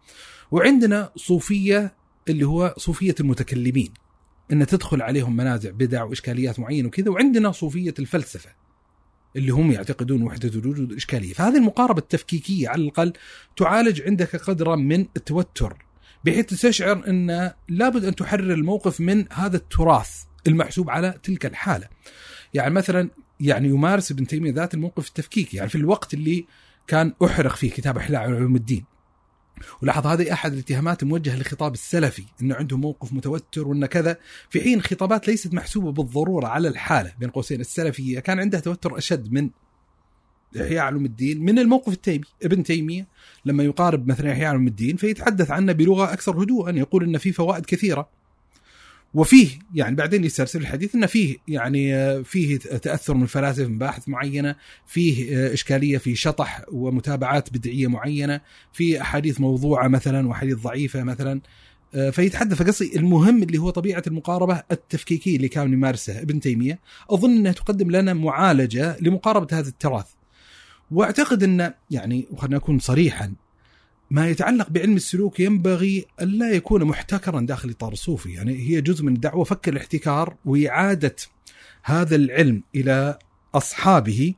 [0.52, 3.94] وعندنا صوفية اللي هو صوفية المتكلمين
[4.52, 8.50] إن تدخل عليهم منازع بدع وإشكاليات معينة وكذا وعندنا صوفية الفلسفة
[9.36, 13.14] اللي هم يعتقدون وحدة الوجود والاشكاليه فهذه المقاربة التفكيكية على الأقل
[13.58, 15.86] تعالج عندك قدرا من التوتر
[16.26, 21.88] بحيث تستشعر إن لابد أن تحرر الموقف من هذا التراث المحسوب على تلك الحالة.
[22.54, 23.10] يعني مثلا
[23.40, 26.46] يعني يمارس ابن تيمية ذات الموقف التفكيكي يعني في الوقت اللي
[26.88, 28.86] كان أحرق فيه كتاب إحلاء علوم الدين.
[29.82, 34.18] ولاحظ هذه أحد الاتهامات الموجهة للخطاب السلفي انه عنده موقف متوتر وانه كذا.
[34.50, 39.32] في حين خطابات ليست محسوبة بالضرورة على الحالة بين قوسين السلفية كان عندها توتر أشد
[39.32, 39.50] من
[40.62, 42.24] إحياء علوم الدين من الموقف التيمي.
[42.44, 43.08] ابن تيمية
[43.46, 47.66] لما يقارب مثلا إحياء علوم الدين فيتحدث عنه بلغة أكثر هدوءا يقول إن في فوائد
[47.66, 48.21] كثيرة.
[49.14, 54.10] وفيه يعني بعدين يسترسل الحديث إنه فيه يعني آه، فيه تأثر من فلاسفة من مباحث
[54.10, 54.56] معينة،
[54.86, 58.42] فيه آه، إشكالية في شطح ومتابعات بدعية معينة،
[58.74, 61.42] في أحاديث موضوعة مثلا وأحاديث ضعيفة مثلا
[61.96, 67.38] آه، فيتحدث فقصي المهم اللي هو طبيعة المقاربة التفكيكية اللي كان يمارسها ابن تيمية، أظن
[67.38, 70.08] إنها تقدم لنا معالجة لمقاربة هذا التراث.
[70.92, 73.34] وأعتقد إن يعني وخلنا نكون صريحا
[74.12, 79.16] ما يتعلق بعلم السلوك ينبغي ألا يكون محتكرا داخل إطار الصوفي يعني هي جزء من
[79.16, 79.44] الدعوة.
[79.44, 81.16] فك الاحتكار وإعادة
[81.84, 83.20] هذا العلم إلى
[83.56, 84.34] أصحابه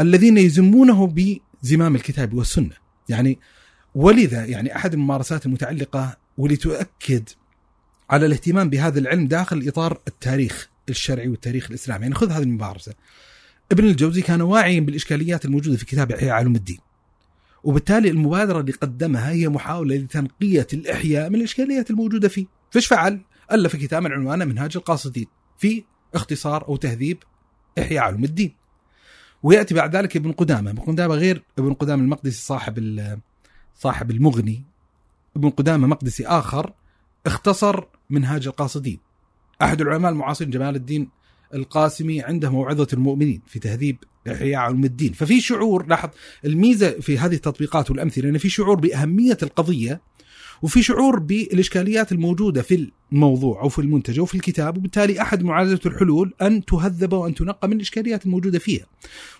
[0.00, 1.14] الذين يزمونه
[1.62, 2.74] بزمام الكتاب والسنة.
[3.08, 3.38] يعني
[3.94, 7.28] ولذا يعني أحد الممارسات المتعلقة واللي تؤكد
[8.10, 12.02] على الاهتمام بهذا العلم داخل إطار التاريخ الشرعي والتاريخ الإسلامي.
[12.02, 12.94] يعني خذ هذه الممارسة.
[13.72, 16.78] ابن الجوزي كان واعيا بالإشكاليات الموجودة في كتاب إحياء علوم الدين.
[17.64, 22.46] وبالتالي المبادرة اللي قدمها هي محاولة لتنقية الإحياء من الإشكاليات الموجودة فيه.
[22.70, 23.20] فيش فعل؟
[23.52, 25.26] ألف كتابا عنوانه منهاج القاصدين
[25.58, 25.84] في
[26.14, 27.18] اختصار أو تهذيب
[27.78, 28.54] إحياء علوم الدين.
[29.42, 30.70] ويأتي بعد ذلك ابن قدامة.
[30.70, 33.00] ابن قدامة غير ابن قدامة المقدسي صاحب
[33.74, 34.64] صاحب المغني.
[35.36, 36.72] ابن قدامة مقدسي آخر
[37.26, 38.98] اختصر منهاج القاصدين.
[39.62, 41.08] أحد العلماء المعاصرين جمال الدين
[41.54, 43.96] القاسمي عنده موعظة المؤمنين في تهذيب
[44.28, 46.08] إحياء علوم الدين ففي شعور لاحظ
[46.44, 50.00] الميزة في هذه التطبيقات والأمثلة أن في شعور بأهمية القضية
[50.62, 55.80] وفي شعور بالإشكاليات الموجودة في الموضوع أو في المنتج أو في الكتاب وبالتالي أحد معالجة
[55.86, 58.86] الحلول أن تهذب وأن تنقى من الإشكاليات الموجودة فيها.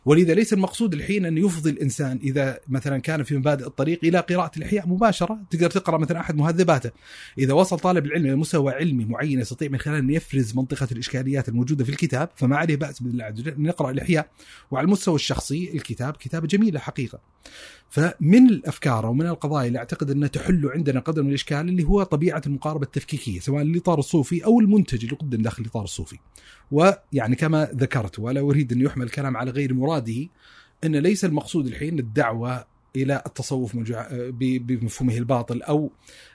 [0.05, 4.51] ولذا ليس المقصود الحين أن يفضي الإنسان إذا مثلا كان في مبادئ الطريق إلى قراءة
[4.57, 6.91] الإحياء مباشرة، تقدر تقرأ مثلا أحد مهذباته.
[7.39, 11.49] إذا وصل طالب العلم إلى مستوى علمي معين يستطيع من خلاله أن يفرز منطقة الإشكاليات
[11.49, 14.29] الموجودة في الكتاب فما عليه بأس باذن الله عز وجل أن يقرأ الإحياء.
[14.71, 17.21] وعلى المستوى الشخصي الكتاب كتابة جميلة حقيقة.
[17.91, 22.43] فمن الأفكار ومن القضايا اللي أعتقد أنها تحل عندنا قدر من الإشكال اللي هو طبيعة
[22.47, 26.19] المقاربة التفكيكية سواء الإطار الصوفي أو المنتج اللي قدم داخل الإطار الصوفي.
[26.71, 30.29] ويعني كما ذكرت ولا أريد أن يحمل الكلام على غير مراده
[30.85, 32.65] أن ليس المقصود الحين الدعوة
[32.97, 33.77] إلى التصوف
[34.39, 35.91] بمفهومه الباطل أو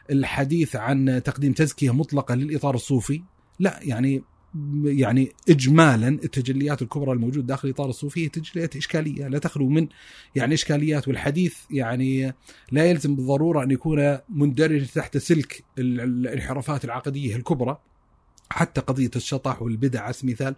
[0.09, 3.21] الحديث عن تقديم تزكية مطلقة للإطار الصوفي
[3.59, 4.23] لا يعني
[4.83, 9.87] يعني اجمالا التجليات الكبرى الموجودة داخل إطار الصوفية تجليات إشكالية لا تخلو من
[10.35, 12.33] يعني إشكاليات والحديث يعني
[12.71, 17.77] لا يلزم بالضرورة أن يكون مندرج تحت سلك الانحرافات العقدية الكبرى.
[18.49, 20.55] حتى قضية الشطح والبدع على سبيل المثال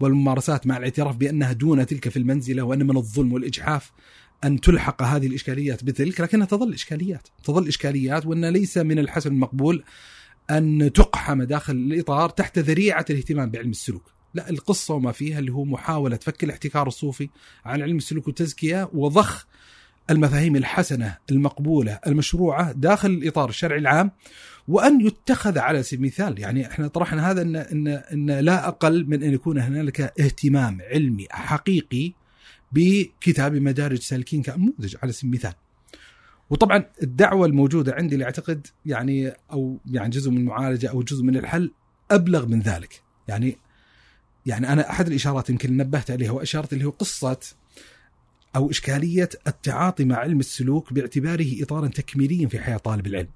[0.00, 3.92] والممارسات مع الاعتراف بأنها دون تلك في المنزلة وأن من الظلم والإجحاف
[4.44, 9.84] أن تلحق هذه الإشكاليات بتلك لكنها تظل إشكاليات تظل إشكاليات وأن ليس من الحسن المقبول
[10.50, 14.12] أن تقحم داخل الإطار تحت ذريعة الاهتمام بعلم السلوك.
[14.34, 17.28] لا القصة وما فيها اللي هو محاولة فك الاحتكار الصوفي
[17.64, 19.46] عن علم السلوك والتزكية وضخ
[20.10, 24.10] المفاهيم الحسنة المقبولة المشروعة داخل الإطار الشرعي العام
[24.68, 29.22] وأن يتخذ على سبيل المثال يعني إحنا طرحنا هذا إن, إن, إن لا أقل من
[29.22, 32.12] أن يكون هنالك اهتمام علمي حقيقي
[32.72, 35.54] بكتاب مدارج سالكين كنموذج على سبيل المثال.
[36.50, 41.36] وطبعا الدعوة الموجودة عندي اللي اعتقد يعني أو يعني جزء من المعالجة أو جزء من
[41.36, 41.72] الحل
[42.10, 43.56] أبلغ من ذلك يعني
[44.46, 47.38] يعني أنا أحد الإشارات يمكن نبهت عليها وأشارت اللي هو قصة
[48.56, 53.28] أو إشكالية التعاطي مع علم السلوك باعتباره اطارا تكميليا في حياة طالب العلم.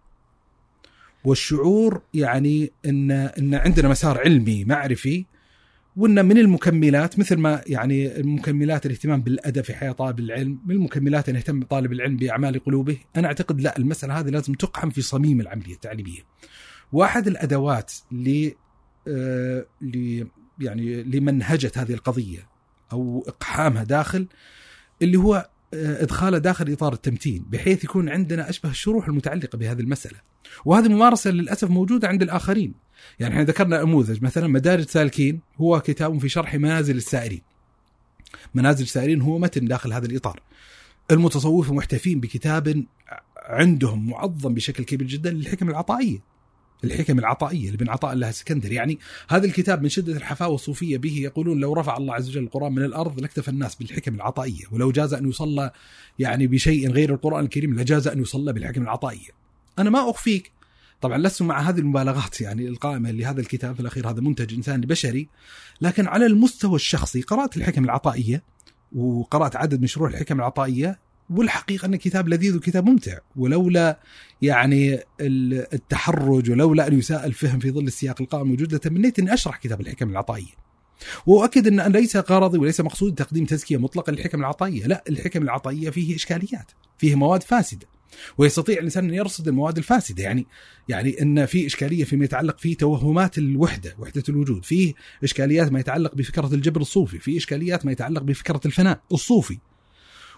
[1.24, 5.24] والشعور يعني إن إن عندنا مسار علمي معرفي
[5.96, 11.28] وان من المكملات مثل ما يعني المكملات الاهتمام بالأدب في حياة طالب العلم، من المكملات
[11.28, 15.40] أن يهتم طالب العلم بأعمال قلوبه، أنا أعتقد لا المسألة هذه لازم تقحم في صميم
[15.40, 16.20] العملية التعليمية.
[16.92, 18.50] واحد الأدوات ل
[19.08, 19.66] آه
[20.60, 22.48] يعني لمنهجة هذه القضية
[22.92, 24.26] أو إقحامها داخل
[25.02, 30.18] اللي هو آه، إدخاله داخل إطار التمتين بحيث يكون عندنا أشبه الشروح المتعلقة بهذه المسألة.
[30.64, 32.74] وهذه ممارسة للأسف موجودة عند الآخرين.
[33.20, 37.42] يعني إحنا ذكرنا نموذج مثلا مدارج سالكين هو كتاب في شرح منازل السائرين.
[38.54, 40.40] منازل السائرين هو متن داخل هذا الإطار.
[41.10, 42.84] المتصوفه محتفين بكتاب
[43.36, 46.34] عندهم معظم بشكل كبير جدا للحكم العطائية.
[46.84, 48.98] الحكم العطائية لابن عطاء الله السكندر يعني
[49.28, 52.84] هذا الكتاب من شدة الحفاوة الصوفية به يقولون لو رفع الله عز وجل القرآن من
[52.84, 55.70] الأرض لاكتفى الناس بالحكم العطائية ولو جاز أن يصلى
[56.18, 59.28] يعني بشيء غير القرآن الكريم لجاز أن يصلى بالحكم العطائية
[59.78, 60.50] أنا ما أخفيك
[61.04, 65.28] طبعا لست مع هذه المبالغات يعني القائمة لهذا الكتاب في الأخير هذا منتج انساني بشري
[65.80, 68.42] لكن على المستوى الشخصي قرات الحكم العطائية
[68.92, 71.00] وقرات عدد من شروح الحكم العطائية
[71.30, 74.00] والحقيقة انه كتاب لذيذ وكتاب ممتع ولولا
[74.42, 79.80] يعني التحرج ولولا أن يساء الفهم في ظل السياق القائم الموجود لتمنيت اني أشرح كتاب
[79.80, 80.54] الحكم العطائية.
[81.26, 86.16] وأؤكد أن ليس غرضي وليس مقصودي تقديم تزكية مطلقة للحكم العطائية، لا الحكم العطائية فيه
[86.16, 87.93] إشكاليات، فيه مواد فاسدة.
[88.38, 90.22] ويستطيع الإنسان أن يرصد المواد الفاسدة.
[90.22, 90.46] يعني
[90.88, 94.64] يعني إن في إشكالية فيما يتعلق في توهمات الوحدة وحدة الوجود.
[94.64, 94.94] فيه
[95.24, 97.18] إشكاليات ما يتعلق بفكرة الجبر الصوفي.
[97.18, 99.58] في إشكاليات ما يتعلق بفكرة الفناء الصوفي.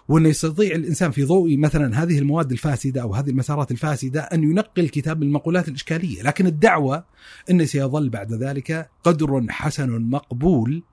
[0.07, 4.89] وانه يستطيع الإنسان في ضوء مثلا هذه المواد الفاسدة أو هذه المسارات الفاسدة أن ينقل
[4.89, 7.03] كتاب المقولات الإشكالية، لكن الدعوة
[7.49, 10.83] إنه سيظل بعد ذلك قدر حسن مقبول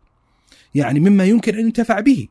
[0.74, 2.28] يعني مما يمكن أن ينتفع به.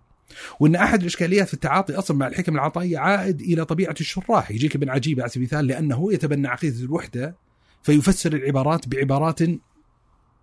[0.60, 4.90] وإن أحد الإشكاليات في التعاطي أصلا مع الحكم العطائيه عائد إلى طبيعة الشراح، يجيك ابن
[4.90, 7.36] عجيب على سبيل المثال لأنه يتبنى عقيدة الوحدة
[7.84, 9.40] فيفسر العبارات بعبارات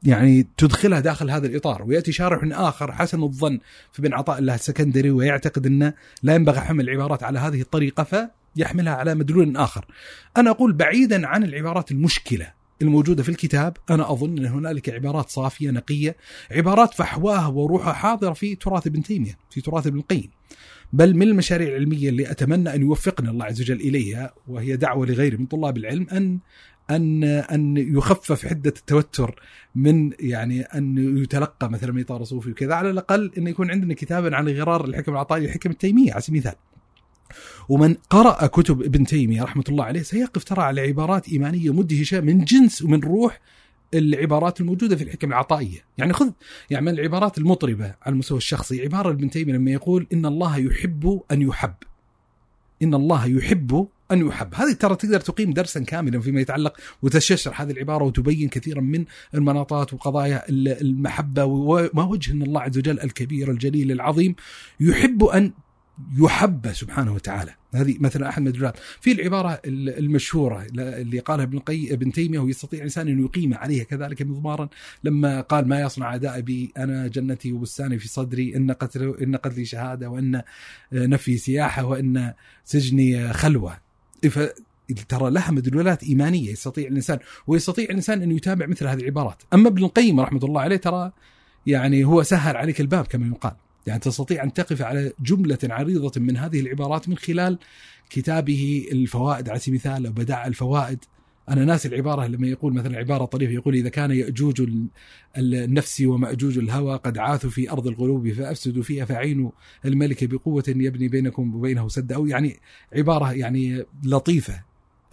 [0.03, 1.83] يعني تدخلها داخل هذا الإطار.
[1.83, 3.59] ويأتي شارح آخر حسن الظن
[3.93, 8.95] في ابن عطاء الله السكندري ويعتقد إنه لا ينبغي حمل العبارات على هذه الطريقة فيحملها
[8.95, 9.87] على مدلول آخر.
[10.37, 12.60] أنا أقول بعيدا عن العبارات المشكلة.
[12.83, 16.17] الموجودة في الكتاب أنا أظن أن هنالك عبارات صافية نقية،
[16.51, 20.31] عبارات فحواها وروحها حاضرة في تراث ابن تيمية، في تراث ابن القيم.
[20.93, 25.37] بل من المشاريع العلمية اللي أتمنى أن يوفقنا الله عز وجل إليها وهي دعوة لغيري
[25.37, 26.39] من طلاب العلم أن
[26.91, 29.43] أن أن يخفف حدة التوتر
[29.75, 34.37] من يعني أن يتلقى مثلا من إطار صوفي وكذا على الأقل انه يكون عندنا كتابا
[34.37, 36.70] عن غرار الحكم العطائي الحكم التيمية على سبيل المثال.
[37.69, 42.45] ومن قرأ كتب ابن تيمية رحمة الله عليه سيقف ترى على عبارات إيمانية مدهشة من
[42.45, 43.41] جنس ومن روح
[43.95, 45.85] العبارات الموجودة في الحكم العطائية.
[45.99, 46.31] يعني خذ
[46.71, 51.21] يعني من العبارات المطربة على المستوى الشخصي عبارة ابن تيمية لما يقول إن الله يحب
[51.33, 51.75] أن يحب.
[52.83, 54.55] إن الله يحب أن يحب.
[54.55, 59.05] هذه ترى تقدر تقيم درسا كاملا فيما يتعلق وتشرح هذه العبارة وتبين كثيرا من
[59.35, 64.35] المناطات وقضايا المحبة وما وجه أن الله عز وجل الكبير الجليل العظيم
[64.81, 65.53] يحب أن
[66.19, 67.55] يحب سبحانه وتعالى.
[67.75, 73.09] هذه مثلا أحد المدلولات في العبارة المشهورة اللي قالها ابن قي ابن تيمية ويستطيع الإنسان
[73.09, 74.69] أن يقيم عليها كذلك مضمارا
[75.05, 79.65] لما قال ما يصنع اعدائي بي أنا جنتي وبستاني في صدري إن قتل إن قتلي
[79.65, 80.43] شهادة وإن
[80.93, 82.33] نفي سياحة وإن
[82.65, 83.79] سجني خلوة.
[85.09, 89.85] ترى لها مدلولات إيمانية يستطيع الإنسان ويستطيع الإنسان أن يتابع مثل هذه العبارات، أما ابن
[89.85, 91.13] القيم رحمة الله عليه ترى
[91.67, 93.53] يعني هو سهل عليك الباب كما يقال،
[93.87, 97.59] يعني تستطيع أن تقف على جملة عريضة من هذه العبارات من خلال
[98.11, 99.49] كتابه الفوائد.
[99.49, 100.99] على سبيل المثال أو بدائع الفوائد
[101.49, 104.87] أنا ناسي العبارة لما يقول مثلا عبارة طريفة يقول إذا كان يأجوج ال-
[105.37, 109.51] النفس ومأجوج الهوى قد عاثوا في أرض القلوب فأفسدوا فيها فعين
[109.85, 112.13] الملك بقوة يبني بينكم وبينه سد.
[112.13, 112.57] أو يعني
[112.97, 114.63] عبارة يعني لطيفة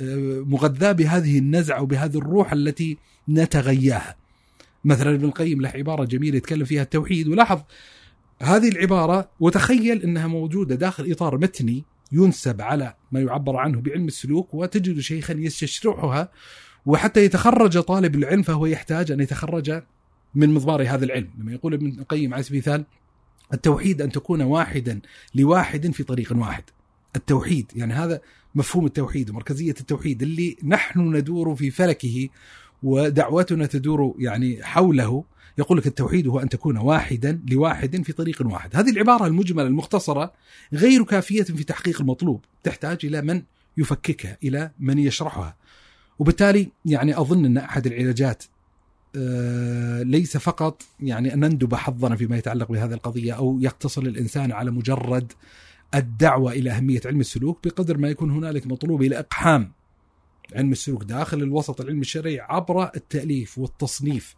[0.01, 2.97] آه، مغذاة بهذه النزعة وبهذه الروح التي
[3.30, 4.15] نتغياها.
[4.86, 7.28] مثلا ابن القيم له عبارة جميلة يتكلم فيها التوحيد.
[7.28, 7.61] ولاحظ
[8.42, 14.54] هذه العبارة وتخيل إنها موجودة داخل إطار متني ينسب على ما يعبر عنه بعلم السلوك
[14.54, 16.32] وتجد شيخا يستشرحها
[16.86, 19.82] وحتى يتخرج طالب العلم فهو يحتاج أن يتخرج
[20.36, 21.30] من مضمار هذا العلم.
[21.40, 22.86] لما يقول ابن القيم على سبيل المثال
[23.54, 25.00] التوحيد أن تكون واحدا
[25.36, 26.64] لواحد في طريق واحد.
[27.16, 28.22] التوحيد يعني هذا
[28.56, 32.30] مفهوم التوحيد ومركزية التوحيد اللي نحن ندور في فلكه
[32.84, 35.24] ودعوتنا تدور يعني حوله.
[35.58, 40.34] يقول لك التوحيد هو أن تكون واحدا لواحد في طريق واحد، هذه العبارة المجملة المختصرة
[40.74, 43.41] غير كافية في تحقيق المطلوب، تحتاج إلى من
[43.78, 45.55] يفككها، إلى من يشرحها.
[46.20, 48.43] وبالتالي يعني أظن أن أحد العلاجات
[49.16, 54.72] آه، ليس فقط يعني أن نندب حظنا فيما يتعلق بهذه القضية أو يقتصر الإنسان على
[54.72, 55.34] مجرد
[55.95, 59.72] الدعوة إلى أهمية علم السلوك بقدر ما يكون هنالك مطلوب إلى إقحام
[60.55, 64.36] علم السلوك داخل الوسط العلمي الشرعي عبر التأليف والتصنيف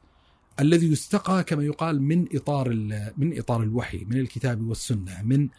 [0.59, 2.69] الذي يستقى كما يقال من إطار
[3.17, 5.49] من إطار الوحي من الكتاب والسنة من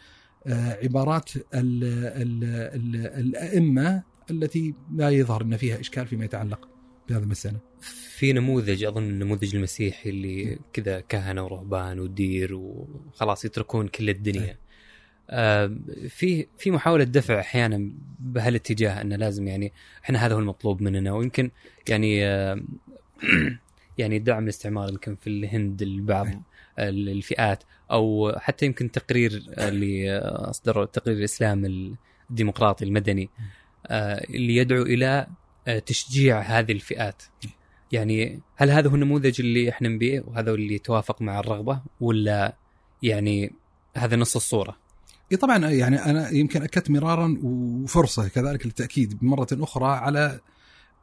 [0.46, 6.68] آه، عبارات ال ال ال الأئمة التي لا يظهر إن فيها إشكال فيما يتعلق
[7.08, 7.58] بهذه المسألة.
[8.16, 14.58] في نموذج أظن النموذج المسيحي اللي كذا كهنة ورهبان ودير وخلاص يتركون كل الدنيا.
[15.30, 15.76] آه،
[16.08, 19.72] في في محاولة دفع أحيانا بهالاتجاه إنه لازم يعني
[20.04, 21.50] إحنا هذا هو المطلوب مننا ويمكن
[21.88, 22.62] يعني آه،
[23.98, 26.26] يعني دعم الاستعمار يمكن في الهند لبعض.
[26.78, 31.94] الفئات أو حتى يمكن تقرير اللي اصدره تقرير الإسلام
[32.30, 33.30] الديمقراطي المدني
[33.86, 35.26] آه، اللي يدعو إلى
[35.68, 37.22] آه، تشجيع هذه الفئات.
[37.92, 42.56] يعني هل هذا هو النموذج اللي إحنا نبيه؟ وهذا اللي يتوافق مع الرغبة؟ ولا
[43.02, 43.52] يعني
[43.96, 44.76] هذا نص الصورة؟
[45.32, 50.40] إي طبعا يعني أنا يمكن أكدت مرارا وفرصة كذلك للتأكيد مرة أخرى على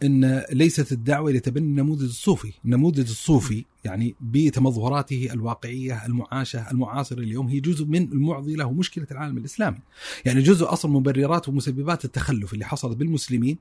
[0.04, 7.60] إن ليست الدعوة لتبني النموذج الصوفي، النموذج الصوفي يعني بتمظهراته الواقعية المعاشة المعاصرة اليوم هي
[7.60, 9.78] جزء من المعضله ومشكله العالم الإسلامي.
[10.26, 13.58] يعني جزء أصل مبررات ومسببات التخلف اللي حصلت بالمسلمين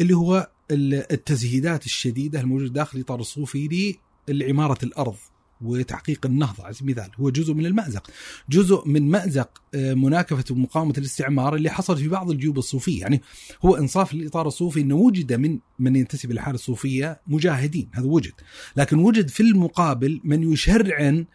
[0.00, 3.96] اللي هو ال- التزهيدات الشديدة الموجودة داخل إطار الصوفي
[4.28, 5.16] لعماره الأرض
[5.60, 6.64] وتحقيق النهضة.
[6.64, 8.10] على سبيل المثال هو جزء من المأزق.
[8.50, 13.00] جزء من مأزق آه، مناكفة ومقاومه الاستعمار اللي حصل في بعض الجيوب الصوفية.
[13.00, 13.22] يعني
[13.64, 17.90] هو إنصاف للإطار الصوفي إنه وجد من من ينتسب للحاله الصوفية مجاهدين.
[17.92, 18.32] هذا وجد.
[18.76, 21.26] لكن وجد في المقابل من يشرعن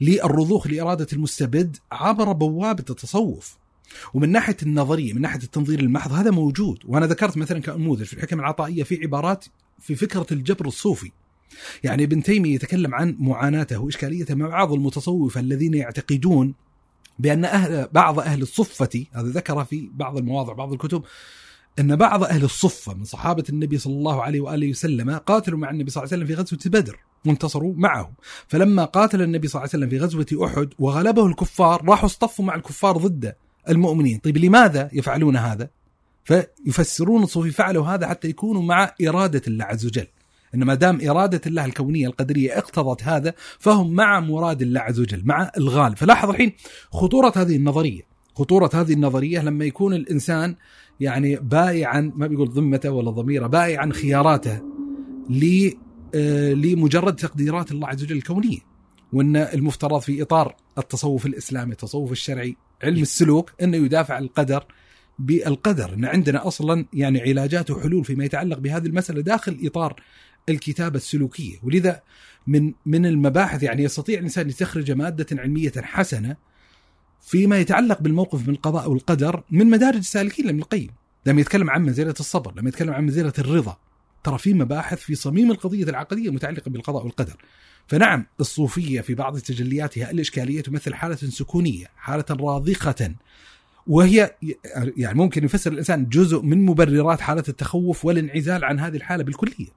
[0.00, 3.58] للرضوخ لإرادة المستبد عبر بوابة التصوف.
[4.14, 6.78] ومن ناحية النظرية من ناحية التنظير المحض هذا موجود.
[6.84, 9.44] وأنا ذكرت مثلا كنموذج في الحكم العطائية في عبارات
[9.80, 11.10] في فكرة الجبر الصوفي.
[11.84, 16.54] يعني ابن تيمية يتكلم عن معاناته وإشكاليته مع بعض المتصوفه الذين يعتقدون
[17.18, 21.02] بأن أهل بعض أهل الصفة هذا ذكر في بعض المواضع بعض الكتب
[21.78, 25.90] أن بعض أهل الصفة من صحابة النبي صلى الله عليه وآله وسلم قاتلوا مع النبي
[25.90, 28.14] صلى الله عليه وسلم في غزوة بدر وانتصروا معهم.
[28.48, 32.54] فلما قاتل النبي صلى الله عليه وسلم في غزوة أحد وغلبه الكفار راحوا اصطفوا مع
[32.54, 33.34] الكفار ضد
[33.68, 34.18] المؤمنين.
[34.18, 35.70] طيب لماذا يفعلون هذا؟
[36.24, 40.06] فيفسرون الصوفي فعلوا هذا حتى يكونوا مع إرادة الله عز وجل.
[40.54, 45.22] ان ما دام إرادة الله الكونية القدرية اقتضت هذا فهم مع مراد الله عز وجل
[45.24, 45.96] مع الغالب.
[45.96, 46.52] فلاحظ الحين
[46.92, 48.02] خطورة هذه النظرية.
[48.34, 50.56] خطورة هذه النظرية لما يكون الإنسان
[51.00, 54.60] يعني بايعا ما بيقول ذمته ولا ضميره بايعا خياراته
[56.14, 58.58] آه، لمجرد تقديرات الله عز وجل الكونية.
[59.12, 64.64] وإن المفترض في إطار التصوف الإسلامي التصوف الشرعي علم السلوك إنه يدافع عن القدر
[65.18, 65.94] بالقدر.
[65.94, 69.96] إن عندنا أصلا يعني علاجات وحلول فيما يتعلق بهذه المسألة داخل إطار
[70.48, 71.56] الكتابة السلوكية.
[71.62, 72.02] ولذا
[72.46, 76.36] من من المباحث يعني يستطيع الإنسان يستخرج مادة علمية حسنة
[77.20, 80.90] فيما يتعلق بالموقف من القضاء والقدر من مدارج السالكين لابن القيم.
[81.26, 83.76] لما يتكلم عن منزلة الصبر لما يتكلم عن منزلة الرضا.
[84.24, 87.36] ترى في مباحث في صميم القضية العقدية المتعلقه بالقضاء والقدر.
[87.86, 93.14] فنعم الصوفية في بعض تجلياتها الإشكالية تمثل حالة سكونية حالة راضخة.
[93.86, 94.34] وهي
[94.96, 99.68] يعني ممكن يفسر الإنسان جزء من مبررات حالة التخوف والانعزال عن هذه الحالة بالكلية.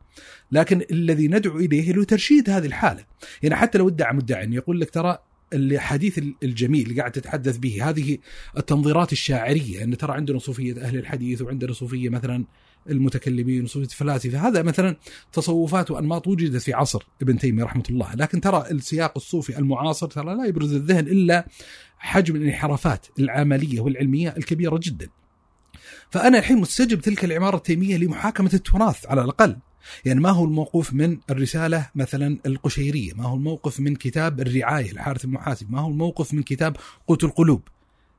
[0.51, 3.05] لكن الذي ندعو إليه هو ترشيد هذه الحالة.
[3.43, 5.17] يعني حتى لو ادعى مدعي يقول لك ترى
[5.53, 8.17] الحديث الجميل اللي قاعد تتحدث به هذه
[8.57, 12.45] التنظيرات الشاعرية إن ترى عندنا صوفية أهل الحديث وعندنا صوفية مثلا
[12.89, 14.95] المتكلمين وصوفية الفلاسفة هذا مثلا
[15.33, 20.35] تصوفات وأنماط وجدت في عصر ابن تيمية رحمة الله لكن ترى السياق الصوفي المعاصر ترى
[20.35, 21.47] لا يبرز الذهن إلا
[21.99, 25.09] حجم الانحرافات العملية والعلمية الكبيرة جدا.
[26.09, 29.57] فأنا الحين مستجب تلك العمارة التيمية لمحاكمة التراث على الأقل.
[30.05, 35.25] يعني ما هو الموقوف من الرسالة مثلا القشيرية ما هو الموقف من كتاب الرعاية الحارث
[35.25, 36.77] المحاسب ما هو الموقف من كتاب
[37.07, 37.61] قوت القلوب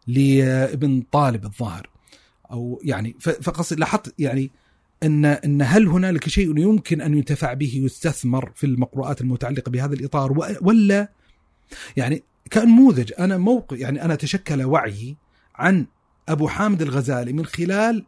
[0.07, 1.91] لابن طالب الظاهر.
[2.51, 4.51] أو يعني فقصد لاحظت يعني
[5.03, 10.33] ان أن هل هنالك شيء يمكن أن ينتفع به ويستثمر في المقروءات المتعلقة بهذا الإطار
[10.63, 11.13] ولا
[11.97, 12.23] يعني
[12.53, 15.17] كنموذج أنا موقع يعني أنا تشكل وعي
[15.55, 15.87] عن
[16.29, 18.05] أبو حامد الغزالي من خلال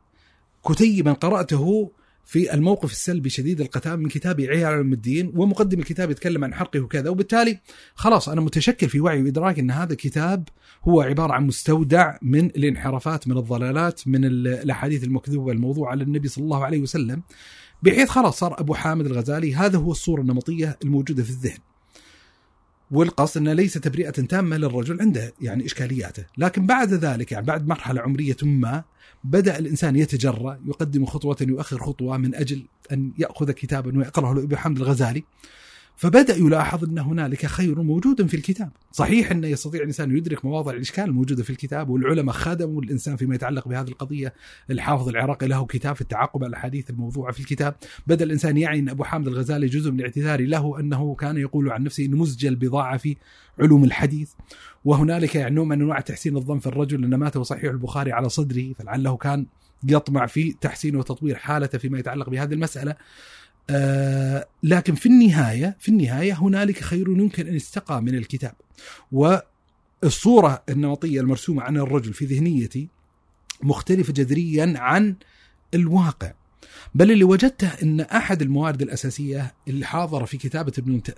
[0.68, 1.90] كتيبا قرأته
[2.24, 6.80] في الموقف السلبي شديد القتال من كتاب عيال علم الدين ومقدم الكتاب يتكلم عن حرقه
[6.80, 7.10] وكذا.
[7.10, 7.58] وبالتالي
[7.94, 10.48] خلاص أنا متشكل في وعي وإدراك أن هذا الكتاب
[10.88, 16.44] هو عبارة عن مستودع من الانحرافات من الضلالات من الأحاديث المكذوبة الموضوع على النبي صلى
[16.44, 17.22] الله عليه وسلم.
[17.82, 21.58] بحيث خلاص صار أبو حامد الغزالي هذا هو الصورة النمطية الموجودة في الذهن.
[22.92, 28.00] والقصد انه ليس تبرئه تامة للرجل عنده يعني إشكالياته، لكن بعد ذلك يعني بعد مرحلة
[28.00, 28.84] عمرية ما
[29.24, 32.62] بدأ الإنسان يتجرأ يقدم خطوة يؤخر خطوة من أجل
[32.92, 35.24] أن يأخذ كتابا ويقرأه لأبي حمد الغزالي.
[36.02, 40.72] فبدأ يلاحظ أن هنالك خير موجود في الكتاب، صحيح انه يستطيع الإنسان أن يدرك مواضع
[40.72, 44.34] الإشكال الموجودة في الكتاب والعلماء خدموا الإنسان فيما يتعلق بهذه القضية،
[44.70, 47.74] الحافظ العراقي له كتاب في التعقب على الأحاديث الموضوعة في الكتاب،
[48.06, 51.82] بدأ الإنسان يعي أن أبو حامد الغزالي جزء من اعتذاري له أنه كان يقول عن
[51.82, 53.16] نفسه إنه مزج البضاعه في
[53.58, 54.30] علوم الحديث،
[54.84, 58.72] وهنالك يعني نوع من أنواع تحسين الظن في الرجل أن مات صحيح البخاري على صدره
[58.78, 59.46] فلعله كان
[59.84, 62.94] يطمع في تحسين وتطوير حالته فيما يتعلق بهذه المسألة.
[63.70, 68.54] آه لكن في النهاية في النهاية هنالك خير يمكن أن يستقى من الكتاب.
[69.12, 72.88] والصورة النمطية المرسومة عن الرجل في ذهنيتي
[73.62, 75.16] مختلفة جذريا عن
[75.74, 76.32] الواقع.
[76.94, 80.72] بل اللي وجدته إن أحد الموارد الأساسية اللي حاضرة في كتابة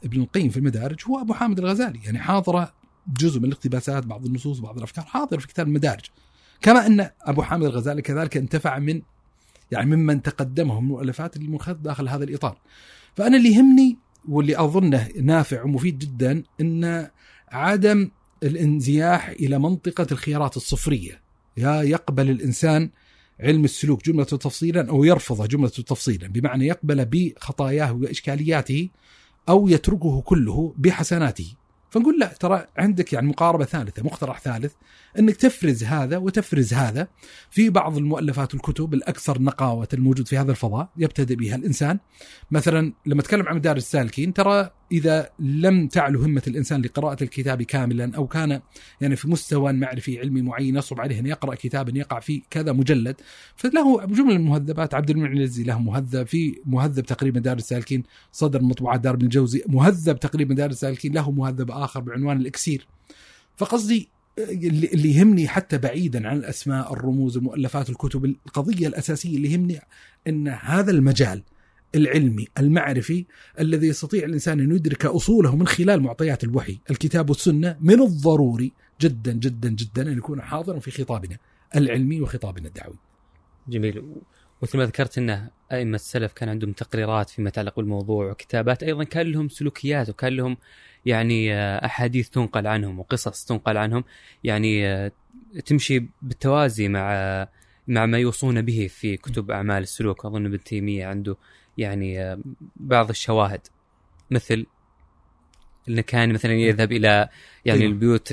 [0.04, 2.00] ابن القيم في المدارج هو أبو حامد الغزالي.
[2.04, 2.72] يعني حاضرة
[3.20, 6.04] جزء من الاقتباسات بعض النصوص بعض الأفكار حاضره في كتاب المدارج.
[6.60, 9.02] كما أن أبو حامد الغزالي كذلك انتفع من
[9.70, 12.58] يعني ممن تقدمهم المؤلفات اللي داخل هذا الإطار.
[13.14, 13.98] فأنا اللي يهمني
[14.28, 17.08] واللي أظنه نافع ومفيد جدا إن
[17.48, 18.10] عدم
[18.42, 21.20] الانزياح إلى منطقة الخيارات الصفرية.
[21.56, 22.90] يا يقبل الإنسان
[23.40, 28.88] علم السلوك جملة تفصيلا أو يرفضه جملة تفصيلا بمعنى يقبل بخطاياه وإشكالياته
[29.48, 31.54] أو يتركه كله بحسناته
[31.94, 34.72] فنقول لا ترى عندك يعني مقاربة ثالثة مقترح ثالث
[35.18, 37.08] إنك تفرز هذا وتفرز هذا.
[37.50, 41.98] في بعض المؤلفات والكتب الأكثر نقاوة الموجود في هذا الفضاء يبتدئ بها الإنسان.
[42.50, 48.16] مثلا لما أتكلم عن مدارس السالكين ترى إذا لم تعلو همة الإنسان لقراءة الكتاب كاملا
[48.16, 48.60] أو كان
[49.00, 53.16] يعني في مستوى معرفي علمي معين يصعب عليه أن يقرأ كتابا يقع في كذا مجلد
[53.56, 54.94] فله جمله من المهذبات.
[54.94, 58.02] عبد المنعم العزي له مهذب في مهذب تقريبا مدارس السالكين.
[58.32, 61.12] صدر مطبوعات دار ابن الجوزي مهذب تقريبا مدارس السالكين.
[61.12, 62.86] له مهذب آخر بعنوان الإكسير.
[63.56, 64.08] فقصدي
[64.38, 69.80] اللي يهمني حتى بعيدا عن الأسماء الرموز المؤلفات الكتب القضية الأساسية اللي يهمني
[70.28, 71.42] إن هذا المجال
[71.94, 73.24] العلمي المعرفي
[73.60, 79.32] الذي يستطيع الإنسان أن يدرك أصوله من خلال معطيات الوحي، الكتاب والسنة من الضروري جدا
[79.32, 81.36] جدا جدا أن يكون حاضرا في خطابنا
[81.76, 82.96] العلمي وخطابنا الدعوي.
[83.68, 84.04] جميل.
[84.62, 89.26] مثل ما ذكرت أنه أئمة السلف كان عندهم تقريرات فيما يتعلق بالموضوع وكتابات أيضا كان
[89.26, 90.56] لهم سلوكيات وكان لهم
[91.06, 94.04] يعني أحاديث تنقل عنهم وقصص تنقل عنهم.
[94.44, 95.10] يعني
[95.64, 97.48] تمشي بالتوازي مع
[97.88, 100.24] مع ما يوصون به في كتب أعمال السلوك.
[100.24, 101.36] أظن ابن تيمية عنده
[101.78, 102.42] يعني
[102.76, 103.60] بعض الشواهد.
[104.30, 104.66] مثل
[105.88, 107.28] انه كان مثلا يذهب إلى
[107.64, 107.86] يعني إيه.
[107.86, 108.32] البيوت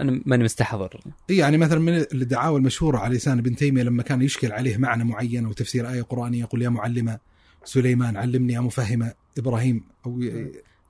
[0.00, 1.00] أنا ماني مستحضر.
[1.28, 5.44] يعني مثلا من الدعاوى المشهورة على لسان ابن تيمية لما كان يشكل عليه معنى معين
[5.44, 7.18] أو تفسير آية قرآنية يقول يا معلم
[7.64, 9.84] سليمان علمني يا مفهم إبراهيم.
[10.06, 10.20] أو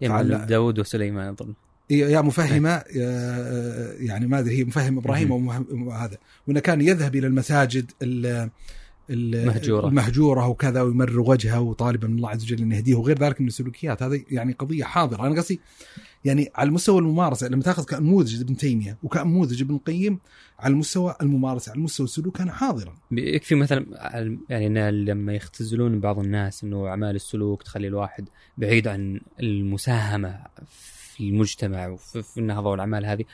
[0.01, 1.55] يا معلم داود وسليمان أظن.
[1.91, 2.83] يا مفهمة
[4.01, 6.19] يعني ما أدري هي مفهم إبراهيم أو هذا.
[6.47, 7.91] وانه كان يذهب إلى المساجد
[9.11, 13.47] المهجوره المهجوره وكذا ويمرغ وجهه وطالبا من الله عز وجل أن يهديه وغير ذلك من
[13.47, 14.03] السلوكيات.
[14.03, 15.27] هذا يعني قضية حاضرة.
[15.27, 15.61] أنا قصدي
[16.25, 20.19] يعني على المستوى الممارسة لما تأخذ كنموذج ابن تيمية وكنموذج ابن القيم
[20.59, 22.95] على المستوى الممارسة على المستوى السلوك كان حاضرا.
[23.13, 23.87] يكفي مثلا
[24.49, 31.89] يعني لما يختزلون بعض الناس إنه أعمال السلوك تخلي الواحد بعيد عن المساهمة في المجتمع
[31.89, 33.25] وفي النهضه والاعمال هذه.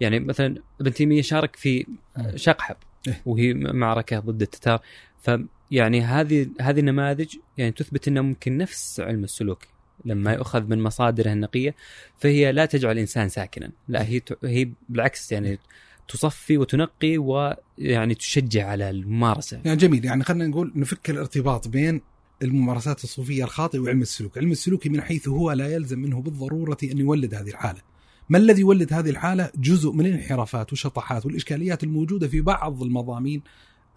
[0.00, 1.86] يعني مثلا ابن تيمية شارك في
[2.34, 2.76] شقحب
[3.08, 3.22] إيه.
[3.26, 4.80] وهي معركة ضد التتار.
[5.22, 9.62] فيعني هذه هذه النماذج يعني تثبت إنه ممكن نفس علم السلوك
[10.04, 11.74] لما يؤخذ من مصادره النقية
[12.18, 15.58] فهي لا تجعل الإنسان ساكنا لا هي هي بالعكس يعني
[16.08, 19.60] تصفي وتنقي ويعني تشجع على الممارسة.
[19.64, 22.00] يعني جميل يعني خلينا نقول نفك الارتباط بين
[22.42, 26.98] الممارسات الصوفية الخاطئة وعلم السلوك، علم السلوك من حيث هو لا يلزم منه بالضرورة أن
[26.98, 27.80] يولد هذه الحالة.
[28.28, 33.42] ما الذي يولد هذه الحالة؟ جزء من الانحرافات والشطحات والإشكاليات الموجودة في بعض المضامين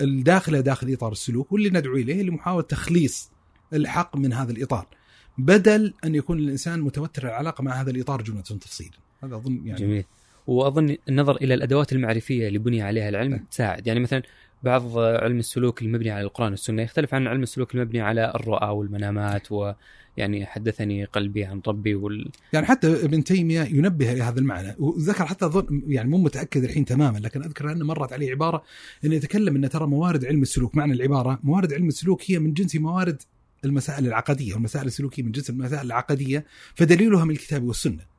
[0.01, 3.31] الداخله داخل إطار السلوك واللي ندعو إليه لمحاوله تخليص
[3.73, 4.87] الحق من هذا الإطار
[5.37, 10.05] بدل أن يكون الإنسان متوتر العلاقة مع هذا الإطار جملة تفصيلا هذا أظن يعني جميل.
[10.47, 13.45] وأظن النظر إلى الأدوات المعرفية اللي بني عليها العلم نعم.
[13.51, 13.87] تساعد.
[13.87, 14.23] يعني مثلا
[14.63, 19.47] بعض علم السلوك المبني على القرآن والسنة يختلف عن علم السلوك المبني على الرؤى والمنامات
[19.51, 25.25] ويعني حدثني قلبي عن ربي وال يعني حتى ابن تيمية ينبه إلى هذا المعنى وذكر
[25.25, 28.63] حتى اظن يعني مو متأكد الحين تماما لكن أذكر انه مرت عليه عبارة
[29.05, 32.75] انه يتكلم انه ترى موارد علم السلوك معنى العبارة موارد علم السلوك هي من جنس
[32.75, 33.21] موارد
[33.65, 36.45] المسائل العقدية والمسائل السلوكية من جنس المسائل العقدية
[36.75, 38.14] فدليلها من الكتاب والسنة.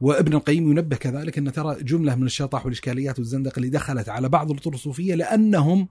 [0.00, 4.50] وابن القيم ينبه كذلك أن ترى جملة من الشطح والإشكاليات والزندقه اللي دخلت على بعض
[4.50, 5.88] الأطر الصوفية لأنهم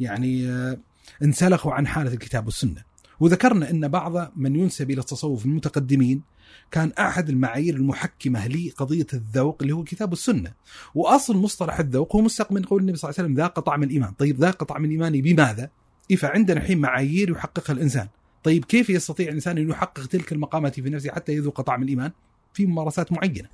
[0.00, 0.78] يعني آه،
[1.22, 2.82] انسلخوا عن حالة الكتاب والسنة.
[3.20, 6.22] وذكرنا أن بعض من ينسب إلى التصوف المتقدمين
[6.70, 10.52] كان أحد المعايير المحكمة لقضيه الذوق اللي هو الكتاب والسنة.
[10.94, 14.12] وأصل مصطلح الذوق هو مستق من قول النبي صلى الله عليه وسلم ذاق طعم الإيمان،
[14.12, 15.70] طيب ذاق طعم الإيمان بماذا؟
[16.10, 18.08] إيه فعندنا الحين معايير يحققها الإنسان.
[18.44, 22.12] طيب كيف يستطيع الإنسان أن يحقق تلك المقامات في نفسه حتى يذوق طعم الإيمان؟
[22.54, 23.48] في ممارسات معينة.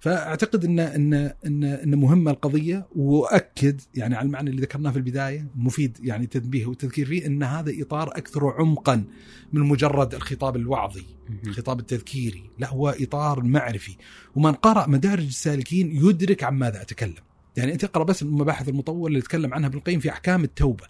[0.00, 1.14] فأعتقد ان ان
[1.46, 6.66] ان إن مهمة القضية وأكد يعني على المعنى اللي ذكرناه في البداية مفيد يعني تنبيه
[6.66, 9.04] والتذكير فيه إن هذا إطار أكثر عمقا
[9.52, 11.04] من مجرد الخطاب الوعظي،
[11.46, 13.96] الخطاب التذكيري، لا هو إطار معرفي،
[14.36, 17.14] ومن قرأ مدارج السالكين يدرك عن ماذا أتكلم.
[17.56, 20.84] يعني أنت اقرأ بس المباحث المطولة اللي تكلم عنها ابن القيم في أحكام التوبة.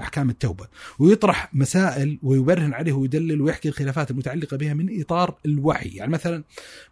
[0.00, 0.66] أحكام التوبة
[0.98, 6.44] ويطرح مسائل ويبرهن عليه ويدلل ويحكي الخلافات المتعلقة بها من إطار الوحي يعني مثلا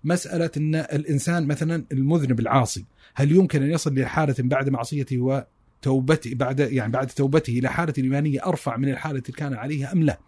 [0.05, 2.85] مسألة إن الإنسان مثلا المذنب العاصي
[3.15, 8.47] هل يمكن أن يصل لحاله بعد معصيته وتوبته بعد يعني بعد توبته إلى حالة إيمانية
[8.47, 10.19] أرفع من الحالة اللي كان عليها أم لا؟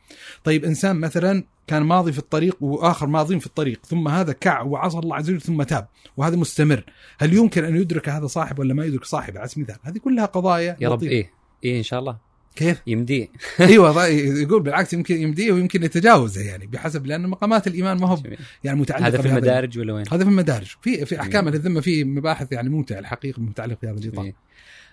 [0.45, 4.99] طيب إنسان مثلا كان ماضي في الطريق وآخر ماضي في الطريق ثم هذا كع وعصى
[4.99, 6.85] الله عز وجل ثم تاب وهذا مستمر
[7.19, 10.27] هل يمكن أن يدرك هذا صاحب ولا ما يدرك صاحب على سبيل المثال هذه كلها
[10.27, 11.03] قضايا يا رب.
[11.03, 11.31] إيه
[11.65, 12.28] إيه إن شاء الله
[12.59, 13.29] كيف؟ يمديه
[13.61, 18.23] أيوه يقول بالعكس يمكن يمديه ويمكن يتجاوزه يعني بحسب لأن مقامات الإيمان ما هو.
[18.65, 21.81] يعني متعلقة هذا في المدارج ولا وين؟ هذا في المدارج في في أحكام أهل الذمه
[21.81, 24.35] في مباحث يعني ممتعه الحقيقة متعلقه بهذا الإطار جميل.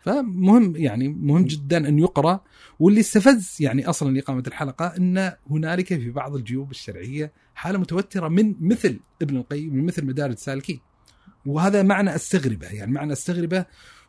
[0.02, 2.44] فمهم يعني مهم جدا أن يقرأ
[2.80, 8.56] واللي استفز يعني أصلا لإقامة الحلقة أن هنالك في بعض الجيوب الشرعية حالة متوترة من
[8.60, 10.80] مثل ابن القيم من مثل مدارج السالكين
[11.46, 13.66] وهذا معنى استغربه يعني معنى استغربه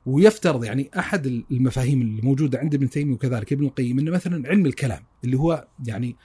[0.07, 5.03] ويفترض يعني أحد المفاهيم الموجوده عند ابن تيمية وكذلك ابن القيم إنه مثلا علم الكلام
[5.25, 6.17] اللي هو يعني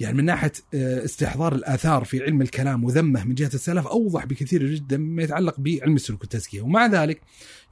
[0.00, 4.66] يعني من ناحية آه، استحضار الآثار في علم الكلام وذمه من جهة السلف أوضح بكثير
[4.66, 6.62] جدا مما يتعلق بعلم السلوك والتزكية.
[6.62, 7.20] ومع ذلك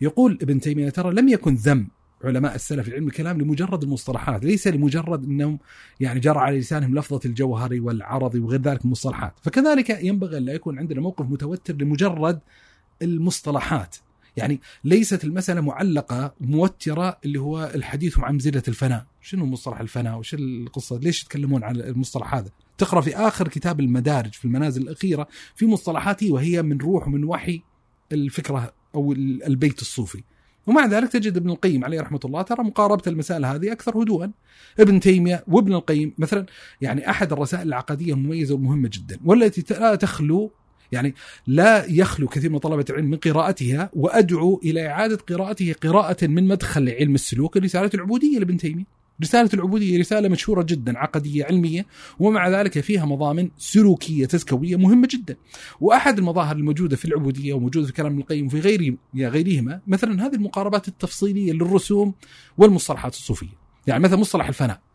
[0.00, 1.88] يقول ابن تيمية ترى لم يكن ذم
[2.24, 5.58] علماء السلف في علم الكلام لمجرد المصطلحات ليس لمجرد أنهم
[6.00, 10.52] يعني جرى على لسانهم لفظة الجوهري والعرضي وغير ذلك من المصطلحات فكذلك ينبغي أن لا
[10.52, 12.40] يكون عندنا موقف متوتر لمجرد
[13.02, 13.96] المصطلحات.
[14.36, 19.06] يعني ليست المسألة معلقة موترة اللي هو الحديث عن منزلة الفناء.
[19.20, 24.32] شنو مصطلح الفناء؟ وش القصة؟ ليش يتكلمون عن المصطلح هذا؟ تقرأ في آخر كتاب المدارج
[24.32, 27.62] في المنازل الأخيرة في مصطلحات وهي من روح ومن وحي
[28.12, 30.22] الفكرة أو البيت الصوفي.
[30.66, 34.32] ومع ذلك تجد ابن القيم عليه رحمة الله ترى مقاربة المسائل هذه أكثر هدوءا.
[34.80, 36.46] ابن تيمية وابن القيم مثلا
[36.80, 40.52] يعني أحد الرسائل العقدية المميزة والمهمة جدا والتي لا تخلو
[40.92, 41.14] يعني
[41.46, 46.88] لا يخلو كثير من طلبة العلم من قراءتها وأدعو إلى إعادة قراءته قراءة من مدخل
[46.88, 49.00] علم السلوك رسالة العبودية لابن تيمية.
[49.22, 51.86] رسالة العبودية رسالة مشهورة جدا عقدية علمية
[52.18, 55.36] ومع ذلك فيها مضامن سلوكية تزكوية مهمة جدا.
[55.80, 60.88] وأحد المظاهر الموجودة في العبودية وموجودة في كلام القيم وفي غير غيرهما مثلا هذه المقاربات
[60.88, 62.14] التفصيلية للرسوم
[62.58, 63.60] والمصطلحات الصوفية.
[63.86, 64.89] يعني مثلا مصطلح الفناء.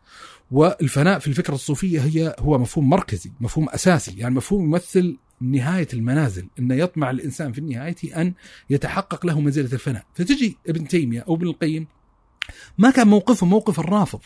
[0.50, 6.48] والفناء في الفكرة الصوفية هي هو مفهوم مركزي مفهوم أساسي يعني مفهوم يمثل نهاية المنازل
[6.58, 8.34] أن يطمع الإنسان في النهاية أن
[8.70, 10.04] يتحقق له منزلة الفناء.
[10.14, 11.86] فتجي ابن تيمية أو ابن القيم
[12.78, 14.20] ما كان موقفه موقف الرافض.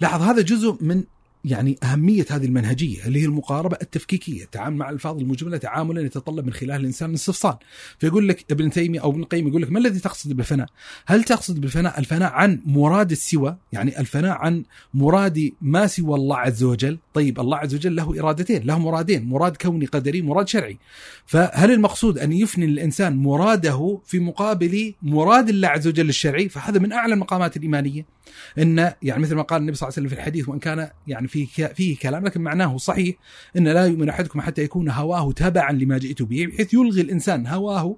[0.00, 1.04] لاحظ هذا جزء من
[1.44, 6.52] يعني أهمية هذه المنهجية اللي هي المقاربة التفكيكية التعامل مع الألفاظ المجملة تعاملا يتطلب من
[6.52, 7.56] خلال الإنسان الاستفصال
[7.98, 10.68] فيقول لك ابن تيمية أو ابن القيم يقول لك ما الذي تقصد بالفناء؟
[11.06, 14.64] هل تقصد بالفناء الفناء عن مراد السوى؟ يعني الفناء عن
[14.94, 19.56] مراد ما سوى الله عز وجل؟ طيب الله عز وجل له إرادتين له مرادين مراد
[19.56, 20.78] كوني قدري مراد شرعي.
[21.26, 26.92] فهل المقصود أن يفني الإنسان مراده في مقابل مراد الله عز وجل الشرعي؟ فهذا من
[26.92, 28.20] أعلى المقامات الإيمانية.
[28.58, 31.28] إن يعني مثل ما قال النبي صلى الله عليه وسلم في الحديث وإن كان يعني
[31.30, 33.16] فيه فيه كلام لكن معناه صحيح
[33.56, 37.96] إن لا يؤمن أحدكم حتى يكون هواه تبعا لما جئت به بحيث يلغي الإنسان هواه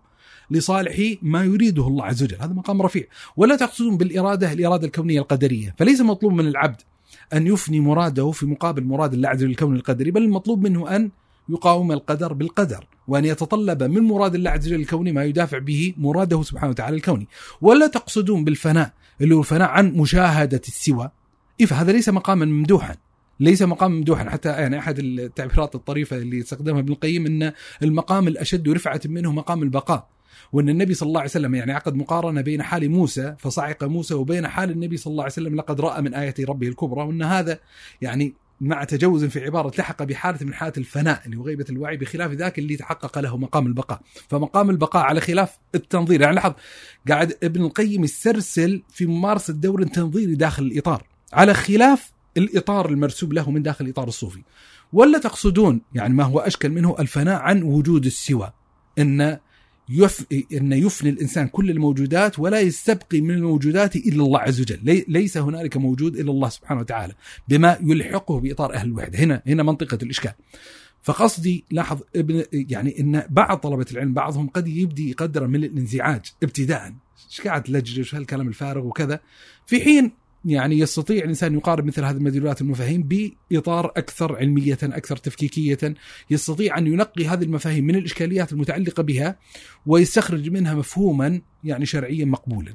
[0.51, 2.37] لصالح ما يريده الله عز وجل.
[2.41, 3.05] هذا مقام رفيع.
[3.37, 5.75] ولا تقصدون بالإرادة الإرادة الكونية القدرية.
[5.79, 6.81] فليس مطلوب من العبد
[7.33, 11.11] أن يفني مراده في مقابل مراد الله عز وجل الكوني القدري بل المطلوب منه أن
[11.49, 16.43] يقاوم القدر بالقدر وأن يتطلب من مراد الله عز وجل الكوني ما يدافع به مراده
[16.43, 17.29] سبحانه وتعالى الكوني.
[17.61, 21.11] ولا تقصدون بالفناء اللي هو الفناء عن مشاهدة السوى.
[21.61, 22.97] إيه فهذا ليس مقاما ممدوحا.
[23.43, 27.53] ليس مقام ممدوحا حتى يعني أحد التعبيرات الطريفة اللي استخدمها ابن القيم إن
[27.83, 30.09] المقام الأشد رفعة منه مقام البقاء.
[30.53, 34.49] وإن النبي صلى الله عليه وسلم يعني عقد مقارنة بين حال موسى فصعق موسى وبين
[34.49, 37.03] حال النبي صلى الله عليه وسلم لقد رأى من آيات ربه الكبرى.
[37.05, 37.59] وإن هذا
[38.01, 42.33] يعني مع تجوز في عبارة لحق بحالة من حالات الفناء اللي هو غيبة الوعي بخلاف
[42.33, 44.01] ذاك اللي تحقق له مقام البقاء.
[44.29, 46.21] فمقام البقاء على خلاف التنظير.
[46.21, 46.53] يعني لاحظ
[47.09, 51.07] قاعد ابن القيم يسترسل في ممارسة دور تنظيري داخل الإطار.
[51.33, 54.43] على خلاف الإطار المرسوب له من داخل الإطار الصوفي.
[54.93, 58.53] ولا تقصدون يعني ما هو أشكل منه الفناء عن وجود السوى.
[58.99, 59.39] إن
[59.89, 60.27] يف...
[60.53, 65.05] إن يفني الإنسان كل الموجودات ولا يستبقي من الموجودات إلا الله عز وجل، لي...
[65.09, 67.15] ليس هنالك موجود إلا الله سبحانه وتعالى،
[67.49, 70.33] بما يلحقه بإطار أهل الوحدة، هنا هنا منطقة الإشكال.
[71.03, 76.95] فقصدي لاحظ ابن يعني إن بعض طلبة العلم بعضهم قد يبدي يقدر من الانزعاج ابتداء،
[77.31, 79.21] إيش قاعد تلجلج هالكلام الفارغ وكذا،
[79.67, 80.13] في حين
[80.45, 83.03] يعني يستطيع الإنسان يقارب مثل هذه المدلولات المفاهيم
[83.51, 85.95] بإطار أكثر علمية، أكثر تفكيكية،
[86.31, 89.37] يستطيع أن ينقي هذه المفاهيم من الإشكاليات المتعلقة بها
[89.87, 92.75] ويستخرج منها مفهوما يعني شرعيا مقبولا.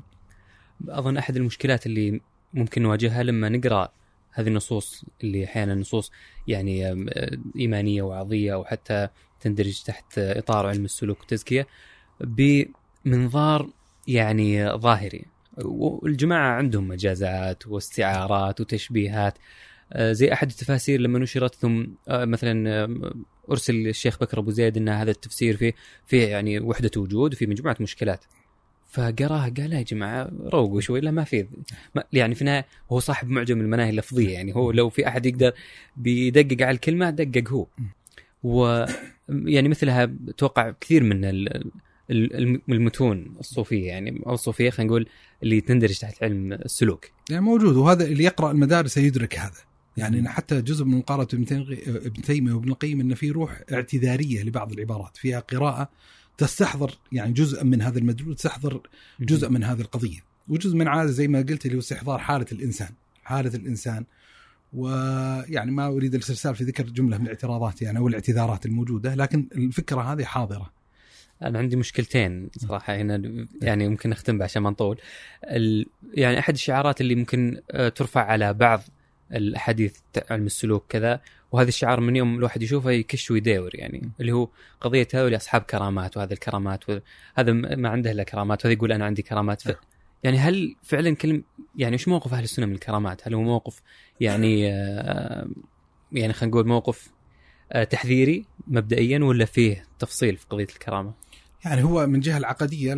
[0.89, 2.21] أظن أحد المشكلات اللي
[2.53, 3.89] ممكن نواجهها لما نقرأ
[4.31, 6.11] هذه النصوص اللي أحيانا نصوص
[6.47, 7.05] يعني
[7.59, 9.07] إيمانية وعظية أو حتى
[9.41, 11.67] تندرج تحت إطار علم السلوك والتزكية
[12.21, 13.69] بمنظار
[14.07, 15.25] يعني ظاهري
[15.65, 19.37] والجماعة عندهم مجازات واستعارات وتشبيهات.
[19.99, 22.87] زي أحد التفاسير لما نشرت ثم مثلا
[23.51, 25.73] أرسل الشيخ بكر أبو زيد إن هذا التفسير فيه
[26.05, 28.25] فيه يعني وحدة وجود وفي مجموعة مشكلات.
[28.91, 31.47] فقراها قال يا جماعة روقوا شوي لا ما في
[32.13, 35.51] يعني في النهاية هو صاحب معجم المناهي اللفظية يعني هو لو في أحد يقدر
[35.97, 37.67] بيدقق على الكلمة دقق هو.
[38.43, 38.85] و
[39.29, 41.21] يعني مثلها أتوقع كثير من
[42.09, 45.07] المتون الصوفية يعني أو الصوفية خلينا نقول
[45.43, 47.05] اللي تندرج تحت علم السلوك.
[47.29, 49.59] يعني موجود وهذا اللي يقرأ المدارس يدرك هذا.
[49.97, 51.27] يعني حتى جزء من مقارنة
[51.87, 55.89] ابن تيمية وابن القيم إن في روح اعتذارية لبعض العبارات، فيها قراءة
[56.37, 58.81] تستحضر يعني جزء من هذا المدلول تستحضر
[59.19, 62.89] جزء من هذه القضية، وجزء من عادة زي ما قلت اللي هو استحضار حالة الإنسان،
[63.23, 64.05] حالة الإنسان
[64.73, 70.01] ويعني ما أريد الاسترسال في ذكر جملة من الاعتراضات يعني أو الاعتذارات الموجودة، لكن الفكرة
[70.01, 70.76] هذه حاضرة.
[71.43, 74.97] أنا عندي مشكلتين صراحة هنا يعني ممكن نختم عشان ما نطول
[76.13, 77.61] يعني أحد الشعارات اللي ممكن
[77.95, 78.81] ترفع على بعض
[79.31, 79.97] الأحاديث
[80.29, 84.49] علم السلوك كذا وهذا الشعار من يوم الواحد يشوفه يكش ويداور يعني اللي هو
[84.81, 86.83] قضية هؤلاء أصحاب كرامات وهذا الكرامات
[87.35, 89.75] هذا ما عنده إلا كرامات وهذا يقول أنا عندي كرامات ف...
[90.23, 91.43] يعني هل فعلا كلم
[91.75, 93.81] يعني إيش موقف أهل السنة من الكرامات؟ هل هو موقف
[94.19, 94.61] يعني
[96.11, 97.11] يعني خلينا نقول موقف
[97.89, 101.13] تحذيري مبدئيا ولا فيه تفصيل في قضية الكرامة؟
[101.65, 102.95] يعني هو من جهة العقدية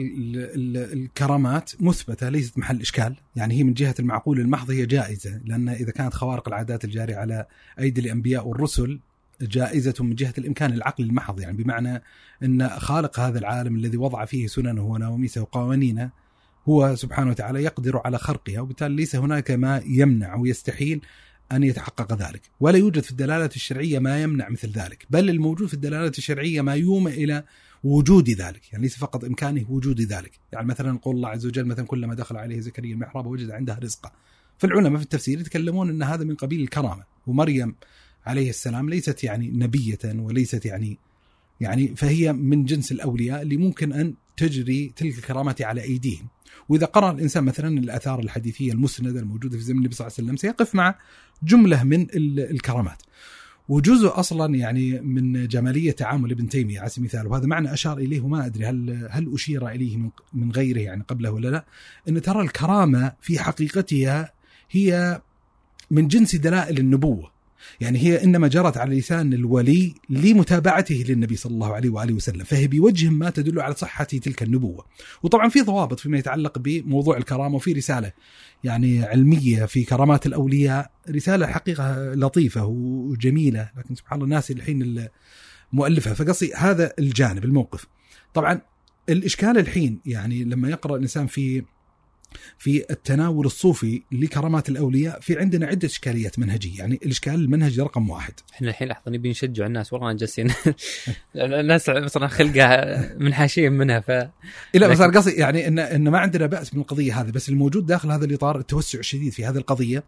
[0.93, 5.91] الكرامات مثبتة ليست محل إشكال، يعني هي من جهة المعقول المحض هي جائزة، لأن إذا
[5.91, 7.45] كانت خوارق العادات الجارية على
[7.79, 8.99] أيدي الأنبياء والرسل
[9.41, 11.39] جائزة من جهة الإمكان العقل المحض.
[11.39, 12.03] يعني بمعنى
[12.43, 16.09] أن خالق هذا العالم الذي وضع فيه سننه ونواميسه وقوانينه
[16.69, 21.01] هو سبحانه وتعالى يقدر على خرقها وبالتالي ليس هناك ما يمنع أو يستحيل
[21.51, 22.41] أن يتحقق ذلك.
[22.59, 25.05] ولا يوجد في الدلالة الشرعية ما يمنع مثل ذلك.
[25.09, 27.43] بل الموجود في الدلالة الشرعية ما يومئ إلى
[27.83, 30.39] وجود ذلك يعني ليس فقط إمكانه وجود ذلك.
[30.53, 34.11] يعني مثلا قول الله عز وجل مثلا كلما دخل عليه زكريا المحراب وجد عندها رزقا
[34.57, 37.03] فالعلماء في التفسير يتكلمون أن هذا من قبيل الكرامة.
[37.27, 37.75] ومريم
[38.25, 40.97] عليه السلام ليست يعني نبية وليست يعني
[41.61, 46.27] يعني فهي من جنس الأولياء اللي ممكن أن تجري تلك الكرامات على أيديهم.
[46.69, 50.37] وإذا قرأ الإنسان مثلا الآثار الحديثية المسندة الموجودة في زمن النبي صلى الله عليه وسلم
[50.37, 50.95] سيقف مع
[51.43, 52.07] جملة من
[52.39, 53.01] الكرامات.
[53.69, 58.21] وجزء أصلا يعني من جمالية تعامل ابن تيمية على سبيل المثال وهذا معنى أشار إليه
[58.21, 61.65] وما أدري هل هل أشير إليه من من غيره يعني قبله ولا لا؟
[62.09, 64.31] إن ترى الكرامة في حقيقتها
[64.71, 65.21] هي
[65.91, 67.31] من جنس دلائل النبوة.
[67.81, 72.67] يعني هي إنما جرت على لسان الولي لمتابعته للنبي صلى الله عليه وآله وسلم، فهي
[72.67, 74.85] بوجه ما تدل على صحة تلك النبوة.
[75.23, 78.11] وطبعا في ضوابط فيما يتعلق بموضوع الكرامة وفي رسالة
[78.63, 85.07] يعني علمية في كرامات الأولياء، رسالة حقيقة لطيفة وجميلة، لكن سبحان الله ناسي الحين
[85.73, 87.87] مؤلفها، فقصدي هذا الجانب الموقف.
[88.33, 88.61] طبعا
[89.09, 91.63] الإشكال الحين يعني لما يقرأ الإنسان في
[92.57, 98.33] في التناول الصوفي لكرامات الأولياء في عندنا عدة إشكاليات منهجية، يعني الإشكال المنهجي رقم واحد.
[98.53, 99.93] إحنا الحين لحظة نبي نشجع الناس.
[99.93, 100.51] والله جالسين.
[101.35, 104.09] الناس مثلا خلقها منحاشين منها ف
[104.73, 107.85] لا بس أنا قصدي يعني ان إن ما عندنا بأس من القضية هذه بس الموجود
[107.85, 110.03] داخل هذا الإطار التوسع الشديد في هذه القضية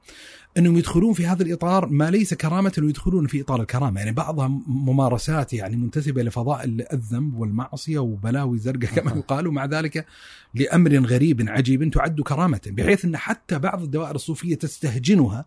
[0.57, 5.53] أنهم يدخلون في هذا الإطار ما ليس كرامة ويدخلون في إطار الكرامة، يعني بعضها ممارسات
[5.53, 10.05] يعني منتسبة لفضائل الذنب والمعصية وبلاوي زرقاء كما يقال ومع ذلك
[10.53, 12.61] لأمر غريب عجيب تعد كرامة.
[12.67, 15.45] بحيث أن حتى بعض الدوائر الصوفية تستهجنها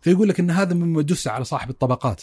[0.00, 2.22] فيقول لك أن هذا مما دس على صاحب الطبقات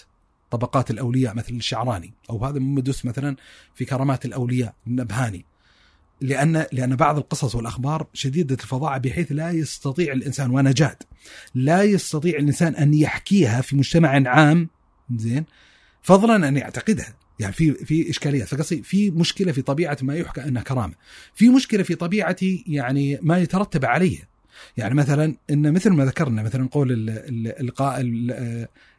[0.52, 3.36] طبقات الأولياء مثل الشعراني أو هذا مما دس مثلا
[3.74, 5.46] في كرامات الأولياء النبهاني.
[6.22, 11.04] لأن لأن بعض القصص والأخبار شديدة الفظاعة بحيث لا يستطيع الإنسان وأنا جاد
[11.56, 14.70] لا يستطيع الإنسان أن يحكيها في مجتمع عام
[15.16, 15.46] زين
[16.02, 17.14] فضلا أن يعتقدها.
[17.40, 20.94] يعني في في اشكاليات فقصدي في مشكلة في طبيعة ما يحكى أنها كرامة.
[21.36, 22.38] في مشكلة في طبيعة
[22.68, 24.20] يعني ما يترتب عليه.
[24.78, 27.10] يعني مثلا إن مثل ما ذكرنا مثلا قول
[27.60, 28.36] القائل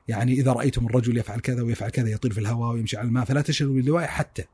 [0.08, 3.40] يعني إذا رأيتم الرجل يفعل كذا ويفعل كذا يطير في الهواء ويمشي على الماء فلا
[3.40, 4.44] تشهدوا باللواء حتى.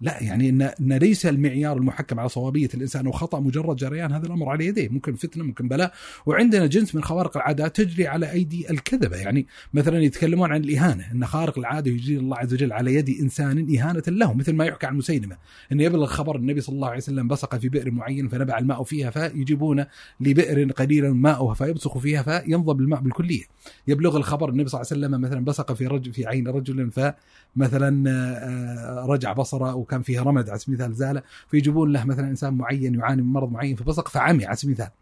[0.00, 4.48] لا يعني ان إن ليس المعيار المحكم على صوابية الإنسان وخطأ مجرد جريان هذا الأمر
[4.48, 5.92] على يديه ممكن فتنة ممكن بلاء.
[6.26, 9.16] وعندنا جنس من خوارق العادات تجري على أيدي الكذبة.
[9.16, 13.76] يعني مثلا يتكلمون عن الإهانة إن خارق العادة يجري الله عز وجل على يد إنسان
[13.76, 15.36] إهانة له مثل ما يحكى عن مسيلمة.
[15.72, 19.10] انه يبلغ خبر النبي صلى الله عليه وسلم بصق في بئر معين فنبع الماء فيها
[19.10, 19.84] فيجيبون
[20.20, 23.44] لبئر قليلا ماؤها فيبصق فيها فينضب الماء بالكلية.
[23.88, 28.10] يبلغ الخبر النبي صلى الله عليه وسلم مثلا بصق في رجل في عين رجل فمثلا
[28.10, 32.94] آه، رجع بصره وكان فيها رمد على سبيل المثال زالة فيجيبون له مثلا إنسان معين
[32.94, 34.92] يعاني من مرض معين فبصق فعمي على سبيل المثال.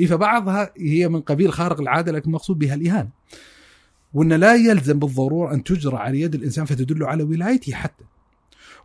[0.00, 3.08] إيه فبعضها هي من قبيل خارق العادة لكن مقصود بها الإهانة.
[4.14, 8.04] وإن لا يلزم بالضرورة أن تجرى على يد الإنسان فتدل على ولايته حتى.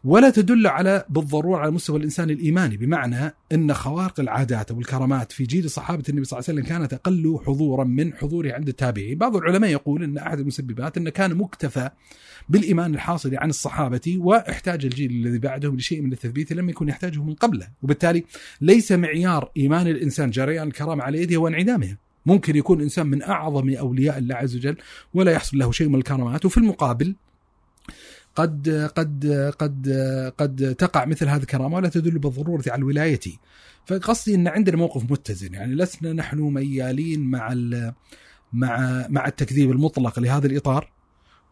[0.03, 5.43] ولا تدل على بالضرورة على مستوى الإنسان الإيماني بمعنى أن خوارق العادات أو الكرامات في
[5.43, 9.35] جيل صحابة النبي صلى الله عليه وسلم كانت أقل حضورا من حضوره عند التابعين، بعض
[9.35, 11.89] العلماء يقول أن أحد المسببات انه كان مكتفى
[12.49, 17.34] بالإيمان الحاصل عن الصحابة واحتاج الجيل الذي بعدهم لشيء من التثبيت لم يكن يحتاجه من
[17.34, 18.23] قبله، وبالتالي
[18.61, 21.97] ليس معيار إيمان الإنسان جريان الكرامة على يده هو انعدامها.
[22.25, 24.75] ممكن يكون إنسان من أعظم أولياء الله عز وجل
[25.13, 26.45] ولا يحصل له شيء من الكرامات.
[26.45, 27.15] وفي المقابل
[28.35, 29.26] قد قد
[29.60, 29.89] قد
[30.38, 33.19] قد تقع مثل هذه الكرامة ولا تدل بالضرورة على الولاية.
[33.85, 37.53] فقصدي إن عندنا موقف متزن يعني لسنا نحن ميالين مع
[38.53, 40.91] مع مع التكذيب المطلق لهذا الإطار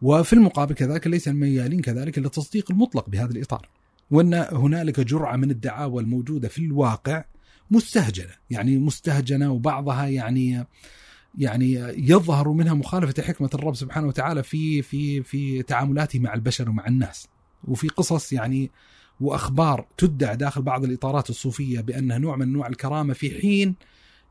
[0.02, 3.68] وفي المقابل كذلك ليس ميالين كذلك للتصديق المطلق بهذا الإطار.
[4.10, 7.24] وأن هنالك جرعة من الدعاوى الموجودة في الواقع
[7.70, 10.66] مستهجنة يعني مستهجنة وبعضها يعني
[11.38, 16.86] يعني يظهر منها مخالفة حكمة الرب سبحانه وتعالى في في في تعاملاته مع البشر ومع
[16.86, 17.28] الناس.
[17.68, 18.70] وفي قصص يعني
[19.20, 23.74] وأخبار تدعى داخل بعض الإطارات الصوفية بانها نوع من أنواع الكرامة في حين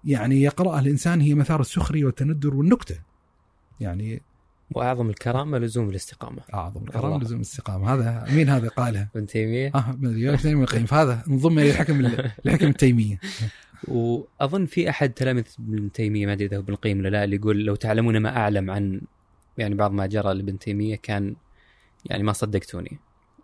[0.06, 2.96] يعني يقرأها الإنسان هي مثار السخرية والتندر والنكتة.
[3.80, 4.22] يعني
[4.72, 6.42] وأعظم الكرامة لزوم الاستقامة.
[6.54, 7.94] أعظم الكرامة لزوم الاستقامة.
[7.94, 9.72] هذا مين هذا قالها؟ ابن تيمية.
[9.76, 12.06] آه ابن القيم فهذا انضم إلى الحكم
[12.46, 13.20] الحكم التيمية.
[13.88, 17.36] وأظن في أحد تلاميذ ابن تيمية ما أدري إذا هو ابن القيم ولا لا اللي
[17.36, 19.02] يقول لو تعلمون ما أعلم عن
[19.58, 21.36] يعني بعض ما جرى لابن تيمية كان
[22.06, 23.00] يعني ما صدقتوني.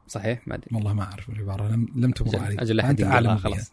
[0.08, 0.68] صحيح؟ ما أدري.
[0.72, 2.62] والله ما أعرف العبارة لم لم تمر علي.
[2.62, 3.72] أجل أحد أعلم خلاص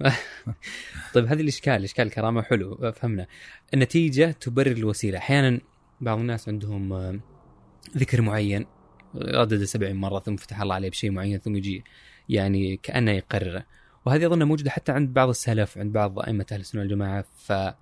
[1.14, 3.26] طيب هذه الإشكال إشكال الكرامه حلو فهمنا
[3.74, 5.18] النتيجة تبرر الوسيلة.
[5.18, 5.60] أحيانا
[6.00, 7.20] بعض الناس عندهم آه،
[7.96, 8.66] ذكر معين
[9.16, 11.84] ردد 70 مرة ثم فتح الله عليه بشيء معين ثم يجي
[12.28, 13.64] يعني كأنه يقرره.
[14.06, 17.74] وهذه أظن موجودة حتى عند بعض السلف عند بعض أئمة أهل السنة والجماعة فعلى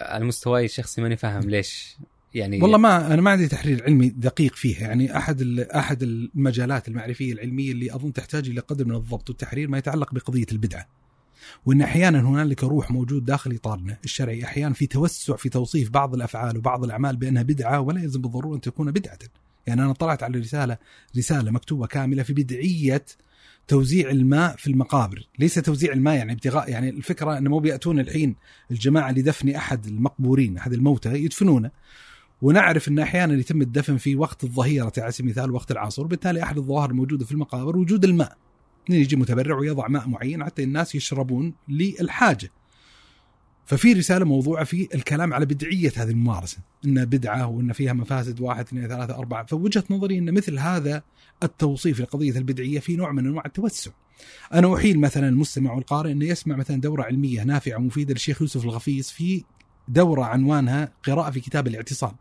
[0.00, 1.96] المستوى الشخصي ماني فاهم ليش
[2.34, 7.32] يعني والله ما أنا ما عندي تحرير علمي دقيق فيه يعني أحد أحد المجالات المعرفية
[7.32, 10.88] العلمية اللي أظن تحتاج إلى قدر من الضبط والتحرير ما يتعلق بقضية البدعة.
[11.66, 16.56] وإن أحيانا هنالك روح موجود داخل إطارنا الشرعي أحيانا في توسع في توصيف بعض الأفعال
[16.56, 19.18] وبعض الأعمال بأنها بدعة ولا يلزم بالضرورة أن تكون بدعة.
[19.66, 20.78] يعني أنا طلعت على رسالة
[21.18, 23.04] رسالة مكتوبة كاملة في بدعية
[23.68, 25.28] توزيع الماء في المقابر.
[25.38, 28.36] ليس توزيع الماء يعني ابتغاء يعني الفكرة أنه مو بيأتون الحين
[28.70, 31.70] الجماعة لدفن أحد المقبورين أحد الموتى يدفنونه.
[32.42, 36.02] ونعرف أن أحيانا يتم الدفن في وقت الظهيرة على سبيل المثال وقت العصر.
[36.04, 38.36] وبالتالي أحد الظواهر الموجودة في المقابر وجود الماء.
[38.90, 42.50] يجي متبرع ويضع ماء معين حتى الناس يشربون للحاجة.
[43.66, 48.64] ففي رسالة موضوعة في الكلام على بدعية هذه الممارسة إنها بدعة وإن فيها مفاسد واحد
[48.64, 49.46] اثنين ثلاثة أربعة.
[49.46, 51.02] فوجهة نظري أن مثل هذا
[51.42, 53.90] التوصيف لقضية البدعية في نوع من أنواع التوسع.
[54.52, 59.10] أنا أحيل مثلا المستمع والقارئ أنه يسمع مثلا دورة علمية نافعة ومفيدة للشيخ يوسف الغفيص
[59.10, 59.44] في
[59.88, 62.16] دورة عنوانها قراءة في كتاب الاعتصام.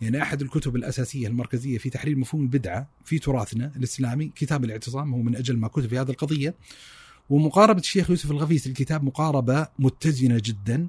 [0.00, 5.22] يعني أحد الكتب الأساسية المركزية في تحرير مفهوم البدعة في تراثنا الإسلامي كتاب الاعتصام هو
[5.22, 6.54] من أجل ما كتب في هذه القضية.
[7.30, 10.88] ومقاربة الشيخ يوسف الغفيس الكتاب مقاربة متزنة جدا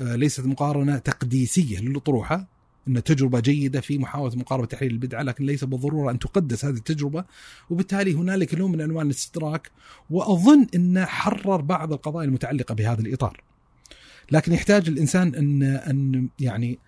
[0.00, 2.46] آه، ليست مقارنة تقديسية للاطروحه
[2.88, 7.24] إن تجربة جيدة في محاولة مقاربة تحرير البدعة لكن ليس بالضرورة أن تقدس هذه التجربة
[7.70, 9.70] وبالتالي هنالك نوع من أنواع الاستدراك
[10.10, 13.42] وأظن إنه حرر بعض القضايا المتعلقة بهذا الإطار.
[14.30, 16.78] لكن يحتاج الإنسان ان أن يعني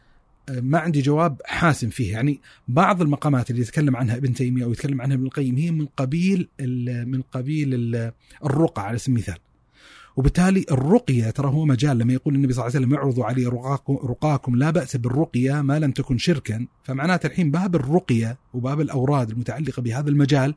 [0.50, 2.12] ما عندي جواب حاسم فيه.
[2.12, 5.86] يعني بعض المقامات اللي يتكلم عنها ابن تيمية أو يتكلم عنها ابن القيم هي من
[5.86, 6.48] قبيل
[7.06, 8.12] من قبيل ال-
[8.44, 9.38] الرقى على سبيل المثال.
[10.16, 13.46] وبالتالي الرقية ترى هو مجال لما يقول النبي صلى الله عليه وسلم اعرضوا علي
[14.04, 16.66] رقاكم لا بأس بالرقية ما لم تكن شركا.
[16.84, 20.54] فمعناته الحين باب الرقية وباب الأوراد المتعلقة بهذا المجال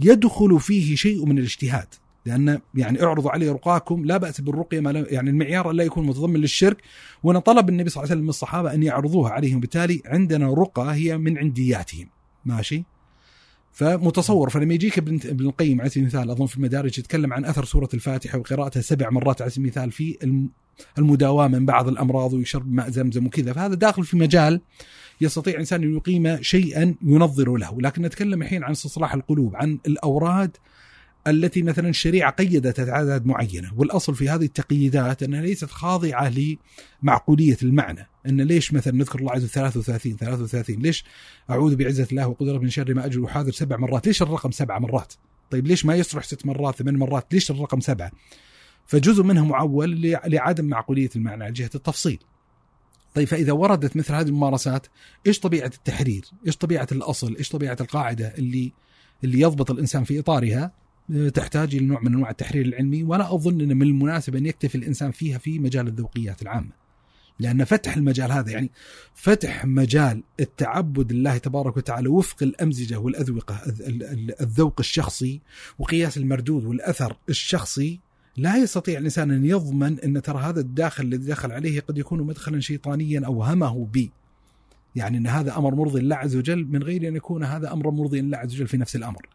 [0.00, 1.88] يدخل فيه شيء من الاجتهاد.
[2.26, 6.76] لأن يعني اعرضوا علي رقاكم لا بأس بالرقية ما يعني المعيار لا يكون متضمن للشرك
[7.22, 10.94] وأنا طلب النبي صلى الله عليه وسلم من الصحابة أن يعرضوها عليهم وبالتالي عندنا رقى
[10.94, 12.08] هي من عندياتهم.
[12.44, 12.84] ماشي؟
[13.72, 14.50] فمتصور.
[14.50, 17.88] فلما يجيك ابن ابن القيم على سبيل المثال أظن في المدارج يتكلم عن أثر سورة
[17.94, 20.50] الفاتحة وقراءتها سبع مرات على سبيل المثال في الم-
[20.98, 23.52] المداومة من بعض الأمراض ويشرب ماء زمزم وكذا.
[23.52, 24.60] فهذا داخل في مجال
[25.20, 27.80] يستطيع الانسان أن يقيم شيئا ينظر له.
[27.80, 30.56] لكن نتكلم الحين عن استصلاح القلوب عن الأوراد
[31.30, 36.32] التي مثلا الشريعة قيدت أعداد معينة والأصل في هذه التقييدات أنها ليست خاضعة
[37.02, 38.06] لمعقولية المعنى.
[38.26, 41.04] إن ليش مثلا نذكر الله عز وجل 33 33 ليش
[41.50, 45.12] أعوذ بعزة الله وقدرة من شر ما أجل وحاذر سبع مرات؟ ليش الرقم سبع مرات؟
[45.50, 48.10] طيب ليش ما يصلح ست مرات ثمان مرات؟ ليش الرقم سبعه
[48.86, 52.18] فجزء منه معول لع- لعدم معقولية المعنى على جهة التفصيل.
[53.14, 54.86] طيب فإذا وردت مثل هذه الممارسات
[55.26, 58.72] إيش طبيعة التحرير؟ إيش طبيعة الأصل؟ إيش طبيعة القاعدة اللي
[59.24, 60.72] اللي يضبط الإنسان في إطارها؟
[61.34, 65.10] تحتاج إلى نوع من أنواع التحرير العلمي ولا أظن ان من المناسب أن يكتفي الإنسان
[65.10, 66.80] فيها في مجال الذوقيات العامة
[67.38, 68.70] لأن فتح المجال هذا يعني
[69.14, 75.40] فتح مجال التعبد لله تبارك وتعالى وفق الأمزجة والأذوقة الذ- ال- ال- الذوق الشخصي
[75.78, 78.00] وقياس المردود والأثر الشخصي
[78.36, 82.60] لا يستطيع الإنسان أن يضمن إن ترى هذا الداخل الذي دخل عليه قد يكون مدخلا
[82.60, 84.08] شيطانيا اوهمه به.
[84.96, 88.22] يعني إن هذا أمر مرضي لله عز وجل من غير أن يكون هذا امرا مرضيا
[88.22, 89.26] لله عز وجل في نفس الأمر.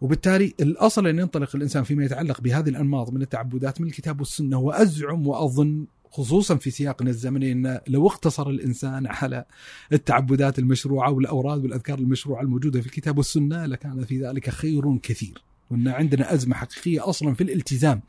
[0.00, 5.26] وبالتالي الأصل أن ينطلق الإنسان فيما يتعلق بهذه الأنماط من التعبدات من الكتاب والسنة وازعم
[5.26, 9.44] وأظن خصوصا في سياقنا الزمني إن لو اقتصر الإنسان على
[9.92, 15.42] التعبدات المشروعة والأوراد والأذكار المشروعة الموجودة في الكتاب والسنة لكان في ذلك خير كثير.
[15.70, 18.00] وإن عندنا أزمة حقيقية أصلا في الالتزام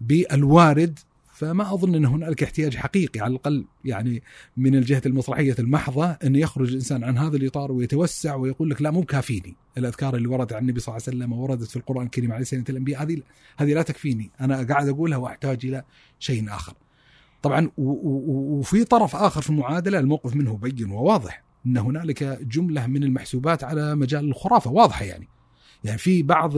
[0.00, 0.98] بالوارد
[1.34, 4.22] فما أظن أن هنالك احتياج حقيقي على الأقل يعني
[4.56, 9.02] من الجهة المسرحيه المحضة أن يخرج الإنسان عن هذا الإطار ويتوسع ويقول لك لا مو
[9.02, 12.44] كافيني الأذكار اللي وردت عن النبي صلى الله عليه وسلم ووردت في القرآن الكريم عليه
[12.44, 13.22] سنه الانبياء هذه
[13.56, 14.30] هذه لا تكفيني.
[14.40, 15.84] أنا قاعد أقولها وأحتاج إلى
[16.18, 16.74] شيء آخر.
[17.42, 23.64] طبعا وفي طرف آخر في المعادلة الموقف منه بين وواضح أن هنالك جملة من المحسوبات
[23.64, 25.28] على مجال الخرافة واضحة يعني.
[25.84, 26.56] يعني في بعض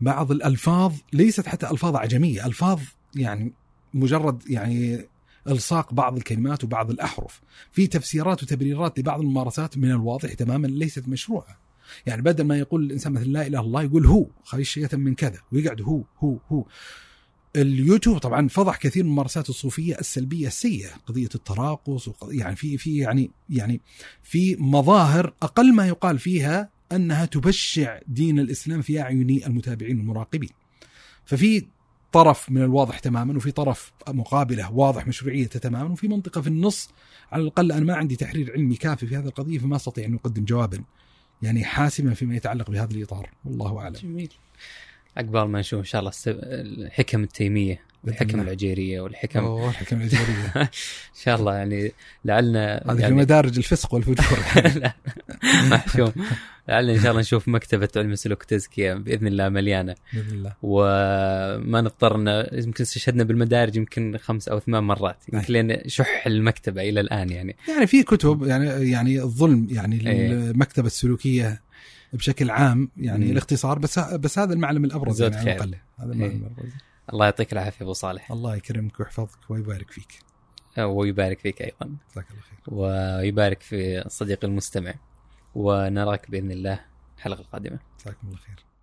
[0.00, 2.80] بعض الألفاظ ليست حتى ألفاظ عجمية ألفاظ
[3.16, 3.52] يعني
[3.94, 5.06] مجرد يعني
[5.48, 7.40] إلصاق بعض الكلمات وبعض الأحرف.
[7.72, 11.58] في تفسيرات وتبريرات لبعض الممارسات من الواضح تماما ليست مشروعة.
[12.06, 15.38] يعني بدل ما يقول الإنسان مثلا لا إله إلا الله يقول هو خشيه من كذا
[15.52, 16.64] ويقعد هو هو هو.
[17.56, 23.30] اليوتيوب طبعا فضح كثير من الممارسات الصوفية السلبية السيئة قضية التراقص يعني في في يعني
[23.50, 23.80] يعني
[24.22, 30.50] في مظاهر أقل ما يقال فيها أنها تبشع دين الإسلام في أعين المتابعين والمراقبين.
[31.24, 31.66] ففي
[32.14, 36.90] طرف من الواضح تماما وفي طرف مقابله واضح مشروعيته تماما وفي منطقة في النص
[37.32, 40.44] على الأقل أنا ما عندي تحرير علمي كافي في هذه القضية فما أستطيع أن أقدم
[40.44, 40.84] جوابا
[41.42, 44.32] يعني حاسما فيما يتعلق بهذا الإطار والله أعلم جميل
[45.16, 46.12] عقبال ما نشوف إن شاء الله.
[46.26, 48.42] الحكم التيمية والحكم الله.
[48.42, 50.66] العجيريه والحكم أوه الحكم الجبريه ان
[51.24, 51.92] شاء الله يعني
[52.24, 54.38] لعلنا هذه في يعني مدارج الفسق والفجور
[54.82, 54.92] لا،
[55.70, 56.12] محشوم
[56.68, 61.80] لعلنا إن شاء الله نشوف مكتبة علم السلوك والتزكيه بإذن الله مليانة بإذن الله وما
[61.80, 62.16] نضطر
[62.52, 67.56] يمكن استشهدنا بالمدارج يمكن خمس أو ثمان مرات يمكن لأن شح المكتبة إلى الآن يعني
[67.68, 70.32] يعني في كتب يعني يعني الظلم يعني إيه.
[70.32, 71.60] المكتبة السلوكية
[72.12, 73.30] بشكل عام يعني مم.
[73.30, 75.54] الاختصار بس بس هذا المعلم الأبرز يعني على خير.
[75.54, 76.38] الأقل هذا المعلم إيه.
[76.38, 76.72] الأبرز
[77.12, 78.32] الله يعطيك العافية أبو صالح.
[78.32, 80.18] الله يكرمك ويحفظك ويبارك فيك.
[80.78, 81.96] ويبارك فيك أيضا.
[82.10, 82.58] جزاك الله خير.
[82.66, 84.94] ويبارك في الصديق المستمع.
[85.54, 86.80] ونراك بإذن الله
[87.16, 87.78] الحلقة القادمة.
[88.00, 88.73] جزاكم الله خير.